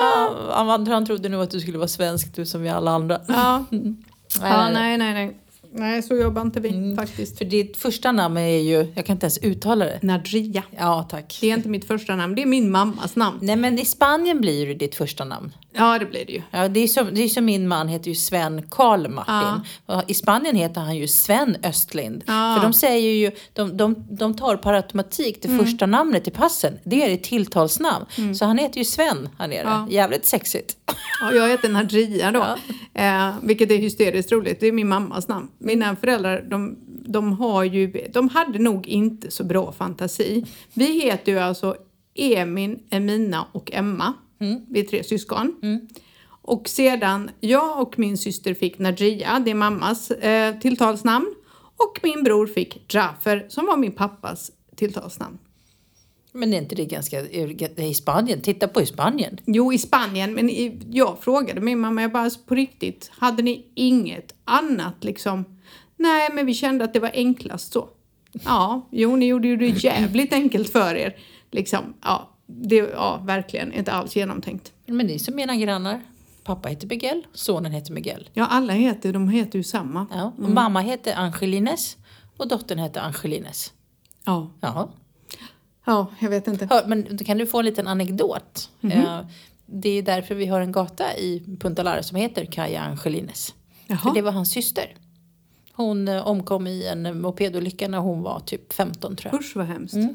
Ja, 0.00 0.52
han, 0.54 0.86
han 0.86 1.06
trodde 1.06 1.28
nog 1.28 1.42
att 1.42 1.50
du 1.50 1.60
skulle 1.60 1.78
vara 1.78 1.88
svensk, 1.88 2.34
du 2.36 2.46
som 2.46 2.62
vi 2.62 2.68
alla 2.68 2.90
andra. 2.90 3.20
Ja. 3.28 3.64
ja, 4.40 4.68
nej, 4.72 4.98
nej, 4.98 5.14
nej. 5.14 5.40
Nej, 5.76 6.02
så 6.02 6.16
jobbar 6.16 6.42
inte 6.42 6.60
vi 6.60 6.96
faktiskt. 6.96 7.38
För 7.38 7.44
ditt 7.44 7.76
första 7.76 8.12
namn 8.12 8.36
är 8.36 8.58
ju, 8.58 8.92
jag 8.94 9.06
kan 9.06 9.16
inte 9.16 9.24
ens 9.24 9.38
uttala 9.38 9.84
det. 9.84 10.02
Nadria. 10.02 10.62
Ja, 10.78 11.06
tack. 11.10 11.38
Det 11.40 11.50
är 11.50 11.54
inte 11.54 11.68
mitt 11.68 11.84
första 11.84 12.16
namn, 12.16 12.34
det 12.34 12.42
är 12.42 12.46
min 12.46 12.70
mammas 12.70 13.16
namn. 13.16 13.38
Nej, 13.42 13.56
men 13.56 13.78
i 13.78 13.84
Spanien 13.84 14.40
blir 14.40 14.66
det 14.66 14.74
ditt 14.74 14.94
första 14.94 15.24
namn. 15.24 15.52
Ja, 15.76 15.98
det 15.98 16.06
blir 16.06 16.24
det 16.26 16.32
ju. 16.32 16.42
Ja, 16.50 16.68
det 16.68 16.80
är 16.80 16.86
som, 16.86 17.08
det 17.12 17.22
är 17.22 17.28
som 17.28 17.44
min 17.44 17.68
man 17.68 17.88
heter 17.88 18.08
ju 18.08 18.14
Sven 18.14 18.62
Karl 18.70 19.08
Martin. 19.08 19.60
Och 19.86 20.02
I 20.06 20.14
Spanien 20.14 20.56
heter 20.56 20.80
han 20.80 20.96
ju 20.96 21.08
Sven 21.08 21.56
Östlind. 21.62 22.24
Ja. 22.26 22.56
För 22.56 22.62
de 22.62 22.72
säger 22.72 23.12
ju, 23.12 23.30
de, 23.52 23.76
de, 23.76 24.06
de 24.10 24.36
tar 24.36 24.56
per 24.56 24.72
automatik 24.72 25.42
det 25.42 25.48
första 25.48 25.86
namnet 25.86 26.28
i 26.28 26.30
passen. 26.30 26.78
Det 26.84 27.02
är 27.10 27.14
ett 27.14 27.22
tilltalsnamn. 27.22 28.06
Så 28.34 28.44
han 28.44 28.58
heter 28.58 28.78
ju 28.78 28.84
Sven 28.84 29.28
här 29.38 29.48
nere. 29.48 29.62
Ja. 29.64 29.86
Jävligt 29.90 30.26
sexigt. 30.26 30.76
Ja, 31.20 31.32
jag 31.32 31.48
heter 31.48 31.68
Nadria 31.68 32.32
då, 32.32 32.56
eh, 32.94 33.34
vilket 33.42 33.70
är 33.70 33.76
hysteriskt 33.76 34.32
roligt. 34.32 34.60
Det 34.60 34.66
är 34.66 34.72
min 34.72 34.88
mammas 34.88 35.28
namn. 35.28 35.48
Mina 35.64 35.96
föräldrar, 35.96 36.46
de, 36.50 36.78
de 36.86 37.32
har 37.32 37.64
ju, 37.64 38.08
de 38.12 38.28
hade 38.28 38.58
nog 38.58 38.88
inte 38.88 39.30
så 39.30 39.44
bra 39.44 39.72
fantasi. 39.72 40.44
Vi 40.74 41.00
heter 41.02 41.32
ju 41.32 41.38
alltså 41.38 41.76
Emin, 42.14 42.82
Emina 42.90 43.46
och 43.52 43.72
Emma. 43.72 44.12
Vi 44.68 44.80
är 44.80 44.84
tre 44.84 45.04
syskon. 45.04 45.54
Och 46.26 46.68
sedan 46.68 47.30
jag 47.40 47.82
och 47.82 47.98
min 47.98 48.18
syster 48.18 48.54
fick 48.54 48.78
Nadria, 48.78 49.42
det 49.44 49.50
är 49.50 49.54
mammas 49.54 50.10
eh, 50.10 50.58
tilltalsnamn. 50.58 51.34
Och 51.76 52.00
min 52.02 52.24
bror 52.24 52.46
fick 52.46 52.94
Jafer, 52.94 53.46
som 53.48 53.66
var 53.66 53.76
min 53.76 53.92
pappas 53.92 54.50
tilltalsnamn. 54.76 55.38
Men 56.32 56.54
är 56.54 56.58
inte 56.58 56.74
det 56.74 56.84
ganska, 56.84 57.20
i 57.20 57.94
Spanien? 57.94 58.40
Titta 58.40 58.68
på 58.68 58.82
i 58.82 58.86
Spanien. 58.86 59.38
Jo, 59.46 59.72
i 59.72 59.78
Spanien, 59.78 60.34
men 60.34 60.50
jag 60.90 61.18
frågade 61.20 61.60
min 61.60 61.80
mamma, 61.80 62.02
jag 62.02 62.12
bara 62.12 62.22
alltså, 62.22 62.40
på 62.46 62.54
riktigt, 62.54 63.10
hade 63.18 63.42
ni 63.42 63.66
inget 63.74 64.34
annat 64.44 65.04
liksom? 65.04 65.44
Nej, 66.04 66.28
men 66.32 66.46
vi 66.46 66.54
kände 66.54 66.84
att 66.84 66.92
det 66.92 67.00
var 67.00 67.10
enklast 67.14 67.72
så. 67.72 67.88
Ja, 68.44 68.88
jo, 68.90 69.16
ni 69.16 69.26
gjorde 69.26 69.48
ju 69.48 69.56
det 69.56 69.66
jävligt 69.68 70.32
enkelt 70.32 70.72
för 70.72 70.94
er. 70.94 71.16
Liksom, 71.50 71.94
ja, 72.02 72.30
det, 72.46 72.76
ja, 72.76 73.20
verkligen 73.24 73.72
inte 73.72 73.92
alls 73.92 74.16
genomtänkt. 74.16 74.72
Men 74.86 75.10
är 75.10 75.18
som 75.18 75.36
mina 75.36 75.56
grannar. 75.56 76.00
Pappa 76.44 76.68
heter 76.68 76.86
Miguel, 76.86 77.26
sonen 77.32 77.72
heter 77.72 77.92
Miguel. 77.92 78.28
Ja, 78.32 78.46
alla 78.46 78.72
heter, 78.72 79.12
de 79.12 79.28
heter 79.28 79.58
ju 79.58 79.62
samma. 79.62 80.06
Ja, 80.12 80.32
och 80.38 80.50
mamma 80.50 80.80
heter 80.80 81.14
Angelines 81.16 81.96
och 82.36 82.48
dottern 82.48 82.78
heter 82.78 83.00
Angelines. 83.00 83.72
Ja, 84.24 84.50
Jaha. 84.60 84.88
ja 85.84 86.06
jag 86.18 86.30
vet 86.30 86.48
inte. 86.48 86.66
Hör, 86.70 86.86
men 86.86 87.18
kan 87.18 87.38
du 87.38 87.46
få 87.46 87.58
en 87.58 87.64
liten 87.64 87.86
anekdot. 87.86 88.70
Mhm. 88.80 88.92
Eh, 88.92 89.20
det 89.66 89.88
är 89.88 90.02
därför 90.02 90.34
vi 90.34 90.46
har 90.46 90.60
en 90.60 90.72
gata 90.72 91.16
i 91.16 91.56
Punta 91.60 91.82
Lara 91.82 92.02
som 92.02 92.16
heter 92.16 92.44
Kaja 92.44 92.80
Angelines. 92.80 93.54
För 93.86 93.94
Jaha. 93.94 94.12
det 94.14 94.22
var 94.22 94.32
hans 94.32 94.50
syster. 94.50 94.94
Hon 95.76 96.08
eh, 96.08 96.26
omkom 96.26 96.66
i 96.66 96.86
en 96.86 97.20
mopedolycka 97.20 97.88
när 97.88 97.98
hon 97.98 98.22
var 98.22 98.40
typ 98.40 98.72
15 98.72 99.16
tror 99.16 99.32
jag. 99.32 99.40
Usch 99.40 99.56
vad 99.56 99.66
hemskt. 99.66 99.94
Mm. 99.94 100.14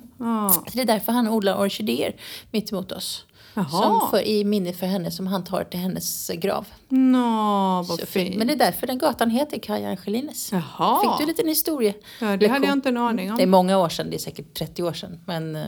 Så 0.50 0.64
det 0.74 0.82
är 0.82 0.86
därför 0.86 1.12
han 1.12 1.28
odlar 1.28 1.58
orkidéer 1.66 2.16
mitt 2.52 2.72
emot 2.72 2.92
oss. 2.92 3.26
Som 3.54 3.66
Jaha. 3.72 4.10
för, 4.10 4.28
i 4.28 4.44
minne 4.44 4.74
för 4.74 4.86
henne 4.86 5.12
som 5.12 5.28
han 5.28 5.44
tar 5.44 5.64
till 5.64 5.80
hennes 5.80 6.28
grav. 6.34 6.68
Nå, 6.88 7.84
vad 7.90 8.00
fint. 8.08 8.36
Men 8.36 8.48
det 8.48 8.54
är 8.54 8.58
därför 8.58 8.88
den 8.88 8.98
gatan 8.98 9.30
heter 9.30 9.60
Kaja 9.60 9.90
Angelines. 9.90 10.52
Jaha. 10.52 11.00
Fick 11.02 11.18
du 11.18 11.24
en 11.24 11.28
liten 11.28 11.48
historia? 11.48 11.94
Ja, 12.22 12.38
det 12.38 12.48
hade 12.48 12.66
jag 12.68 12.74
inte 12.74 12.90
en 12.90 12.98
aning 12.98 13.36
Det 13.36 13.44
är 13.44 13.46
om. 13.46 13.52
många 13.52 13.78
år 13.78 13.90
sedan, 13.90 14.10
det 14.10 14.16
är 14.16 14.20
säkert 14.20 14.54
30 14.54 14.84
år 14.84 14.94
sedan. 14.94 15.20
Men 15.26 15.56
eh, 15.56 15.64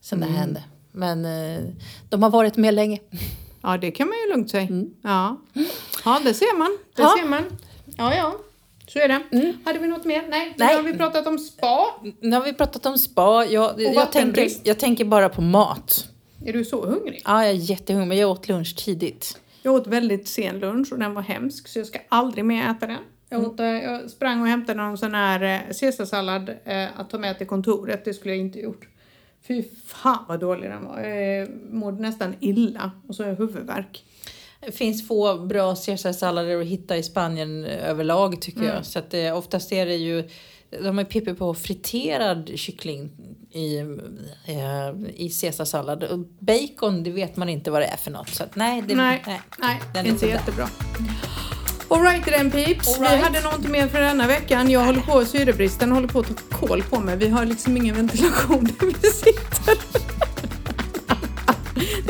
sen 0.00 0.18
Mm. 0.22 0.32
det 0.32 0.38
hände. 0.38 0.62
Men 0.92 1.24
eh, 1.24 1.64
de 2.08 2.22
har 2.22 2.30
varit 2.30 2.56
med 2.56 2.74
länge. 2.74 2.98
Ja, 3.62 3.76
det 3.78 3.90
kan 3.90 4.08
man 4.08 4.16
ju 4.26 4.32
lugnt 4.34 4.50
säga. 4.50 4.68
Ja. 5.02 5.36
ja, 6.04 6.20
det 6.24 6.34
ser 6.34 6.58
man. 6.58 6.78
Det 6.96 7.02
Ja. 7.02 7.14
ser 7.22 7.28
man. 7.28 7.42
Ja, 7.96 8.14
ja. 8.14 8.34
Så 8.86 8.98
är 8.98 9.08
det. 9.08 9.22
Hade 9.64 9.78
vi 9.78 9.88
något 9.88 10.04
mer? 10.04 10.22
Nej. 10.28 10.54
Nej. 10.56 10.68
Nu 10.68 10.82
har 10.82 10.92
vi 10.92 10.98
pratat 10.98 11.26
om 11.26 11.38
spa. 11.38 11.86
Nu 12.20 12.36
har 12.36 12.44
vi 12.44 12.52
pratat 12.52 12.86
om 12.86 12.98
spa. 12.98 13.44
Jag, 13.44 13.80
jag, 13.80 14.12
tänker, 14.12 14.48
jag 14.62 14.78
tänker 14.78 15.04
bara 15.04 15.28
på 15.28 15.40
mat. 15.40 16.08
Är 16.46 16.52
du 16.52 16.64
så 16.64 16.86
hungrig? 16.86 17.22
Ja, 17.24 17.42
jag 17.44 17.50
är 17.50 17.70
jättehungrig. 17.70 18.18
Jag 18.18 18.30
åt 18.30 18.48
lunch 18.48 18.76
tidigt. 18.76 19.40
Jag 19.62 19.74
åt 19.74 19.86
väldigt 19.86 20.28
sen 20.28 20.58
lunch 20.58 20.92
och 20.92 20.98
den 20.98 21.14
var 21.14 21.22
hemsk 21.22 21.68
så 21.68 21.78
jag 21.78 21.86
ska 21.86 21.98
aldrig 22.08 22.44
mer 22.44 22.70
äta 22.70 22.86
den. 22.86 22.98
Jag, 23.28 23.42
åt, 23.42 23.60
eh, 23.60 23.66
jag 23.66 24.10
sprang 24.10 24.40
och 24.40 24.46
hämtade 24.46 24.82
någon 24.82 24.98
sån 24.98 25.14
här 25.14 25.42
eh, 25.42 25.74
caesarsallad 25.80 26.50
eh, 26.64 27.00
att 27.00 27.10
ta 27.10 27.18
med 27.18 27.38
till 27.38 27.46
kontoret. 27.46 28.04
Det 28.04 28.14
skulle 28.14 28.34
jag 28.34 28.40
inte 28.40 28.58
gjort. 28.58 28.88
Fy 29.48 29.64
fan 29.86 30.24
vad 30.28 30.40
dålig 30.40 30.70
den 30.70 30.84
var. 30.84 31.00
Jag 31.00 31.48
mådde 31.70 32.02
nästan 32.02 32.34
illa 32.40 32.90
och 33.08 33.14
så 33.14 33.22
har 33.22 33.30
jag 33.30 33.36
huvudvärk. 33.36 34.04
Det 34.66 34.72
finns 34.72 35.08
få 35.08 35.38
bra 35.38 35.74
caesarsallader 35.76 36.60
att 36.60 36.66
hitta 36.66 36.96
i 36.96 37.02
Spanien 37.02 37.64
överlag 37.64 38.40
tycker 38.42 38.60
Mm. 38.60 38.74
jag. 38.74 38.86
Så 38.86 38.98
att 38.98 39.10
det, 39.10 39.32
oftast 39.32 39.72
är 39.72 39.86
det 39.86 39.94
ju, 39.96 40.28
de 40.82 40.98
är 40.98 41.04
pippi 41.04 41.34
på 41.34 41.54
friterad 41.54 42.50
kyckling 42.54 43.10
i, 43.52 43.76
eh, 44.46 44.88
i 45.14 45.28
caesarsallad. 45.40 46.04
Och 46.04 46.18
bacon, 46.38 47.02
det 47.02 47.10
vet 47.10 47.36
man 47.36 47.48
inte 47.48 47.70
vad 47.70 47.80
det 47.82 47.86
är 47.86 47.96
för 47.96 48.10
något. 48.10 48.28
Så 48.28 48.42
att, 48.44 48.56
nej, 48.56 48.82
det, 48.88 48.94
nej, 48.94 49.22
nej, 49.58 49.80
den 49.94 50.06
är 50.06 50.10
inte 50.10 50.26
jättebra. 50.26 50.68
Alright 51.88 52.24
den 52.24 52.50
peeps. 52.50 52.98
Right. 52.98 53.12
Vi 53.12 53.16
hade 53.16 53.56
inte 53.56 53.68
mer 53.68 53.88
för 53.88 54.00
denna 54.00 54.26
veckan. 54.26 54.70
Jag 54.70 54.80
håller 54.84 55.00
på, 55.00 55.24
syrebristen 55.24 55.92
håller 55.92 56.08
på 56.08 56.18
att 56.20 56.26
ta 56.26 56.56
koll 56.66 56.82
på 56.82 57.00
mig. 57.00 57.16
Vi 57.16 57.28
har 57.28 57.44
liksom 57.46 57.76
ingen 57.76 57.94
ventilation 57.96 58.64
där 58.64 58.86
vi 58.86 59.08
sitter. 59.08 60.03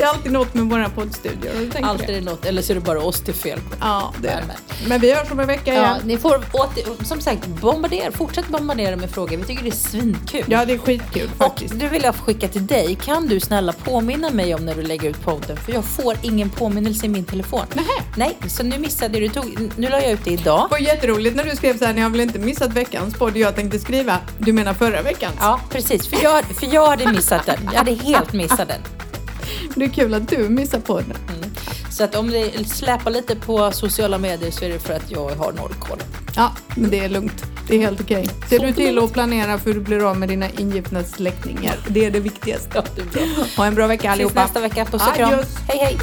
Det 0.05 0.09
är 0.09 0.13
alltid 0.13 0.31
något 0.31 0.53
med 0.53 0.65
våra 0.65 0.89
poddstudior. 0.89 1.51
Alltid 1.81 2.07
det? 2.07 2.13
det 2.13 2.21
något, 2.21 2.45
eller 2.45 2.61
så 2.61 2.73
är 2.73 2.75
det 2.75 2.81
bara 2.81 2.99
oss 3.01 3.21
det 3.25 3.31
är 3.31 3.33
fel 3.33 3.59
på. 3.59 3.75
Ja, 3.81 4.13
det 4.21 4.27
är 4.27 4.35
Men, 4.39 4.47
det. 4.47 4.87
Men 4.89 5.01
vi 5.01 5.13
hörs 5.13 5.31
om 5.31 5.39
en 5.39 5.47
vecka 5.47 5.73
Ja, 5.73 5.79
igen. 5.81 5.97
ni 6.05 6.17
får 6.17 6.35
åter, 6.51 7.03
som 7.05 7.21
sagt 7.21 7.47
bombardera, 7.47 8.11
fortsätt 8.11 8.47
bombardera 8.47 8.95
med 8.95 9.09
frågor. 9.11 9.37
Vi 9.37 9.43
tycker 9.43 9.63
det 9.63 9.69
är 9.69 9.71
svinkul. 9.71 10.43
Ja, 10.47 10.65
det 10.65 10.73
är 10.73 10.77
skitkul 10.77 11.29
Och 11.37 11.37
faktiskt. 11.37 11.73
nu 11.73 11.87
vill 11.89 12.03
jag 12.03 12.15
skicka 12.15 12.47
till 12.47 12.67
dig. 12.67 12.95
Kan 12.95 13.27
du 13.27 13.39
snälla 13.39 13.73
påminna 13.73 14.29
mig 14.29 14.55
om 14.55 14.65
när 14.65 14.75
du 14.75 14.81
lägger 14.81 15.09
ut 15.09 15.21
podden? 15.25 15.57
För 15.57 15.71
jag 15.73 15.85
får 15.85 16.17
ingen 16.21 16.49
påminnelse 16.49 17.05
i 17.05 17.09
min 17.09 17.25
telefon. 17.25 17.65
Nähä. 17.73 17.87
Nej, 18.15 18.37
så 18.47 18.63
nu 18.63 18.79
missade 18.79 19.19
du. 19.19 19.29
Tog, 19.29 19.57
nu 19.77 19.89
la 19.89 20.01
jag 20.01 20.11
ut 20.11 20.19
det 20.23 20.31
idag. 20.31 20.65
Det 20.69 20.71
var 20.71 20.77
jätteroligt 20.79 21.35
när 21.35 21.43
du 21.43 21.55
skrev 21.55 21.77
så 21.77 21.85
här, 21.85 21.93
ni 21.93 22.01
har 22.01 22.09
väl 22.09 22.19
inte 22.21 22.39
missat 22.39 22.73
veckans 22.73 23.13
podd? 23.13 23.37
Jag 23.37 23.55
tänkte 23.55 23.79
skriva, 23.79 24.17
du 24.39 24.53
menar 24.53 24.73
förra 24.73 25.01
veckans? 25.01 25.35
Ja, 25.39 25.59
precis. 25.69 26.07
För 26.07 26.23
jag, 26.23 26.45
för 26.45 26.73
jag 26.73 26.87
hade 26.87 27.11
missat 27.11 27.45
den. 27.45 27.57
Jag 27.71 27.77
hade 27.77 27.93
helt 27.93 28.33
missat 28.33 28.67
den. 28.67 28.81
Det 29.75 29.85
är 29.85 29.89
kul 29.89 30.13
att 30.13 30.27
du 30.29 30.37
missar 30.49 30.79
podden. 30.79 31.17
Så 31.91 32.03
att 32.03 32.15
om 32.15 32.29
det 32.31 32.69
släpar 32.69 33.11
lite 33.11 33.35
på 33.35 33.71
sociala 33.71 34.17
medier 34.17 34.51
så 34.51 34.65
är 34.65 34.69
det 34.69 34.79
för 34.79 34.93
att 34.93 35.11
jag 35.11 35.29
har 35.29 35.51
noll 35.53 35.73
koll. 35.79 35.97
Ja, 36.35 36.51
men 36.75 36.89
det 36.89 36.99
är 36.99 37.09
lugnt. 37.09 37.43
Det 37.67 37.75
är 37.75 37.79
helt 37.79 38.01
okej. 38.01 38.29
Ser 38.49 38.59
Så 38.59 38.65
du 38.65 38.73
till 38.73 38.99
att 38.99 39.13
planera 39.13 39.57
för 39.57 39.65
hur 39.65 39.73
du 39.73 39.79
blir 39.79 40.09
av 40.09 40.17
med 40.17 40.29
dina 40.29 40.49
ingifta 40.49 41.03
släktingar. 41.03 41.75
Det 41.87 42.05
är 42.05 42.11
det 42.11 42.19
viktigaste. 42.19 42.69
Ja, 42.73 42.83
det 42.95 43.01
är 43.01 43.05
bra. 43.05 43.45
Ha 43.57 43.65
en 43.65 43.75
bra 43.75 43.87
vecka 43.87 44.01
Tills 44.01 44.11
allihopa. 44.13 44.43
nästa 44.43 44.59
vecka. 44.61 44.85
Puss 44.85 45.07
och 45.07 45.15
kram. 45.15 45.29
Hej, 45.67 45.77
hej. 45.79 45.97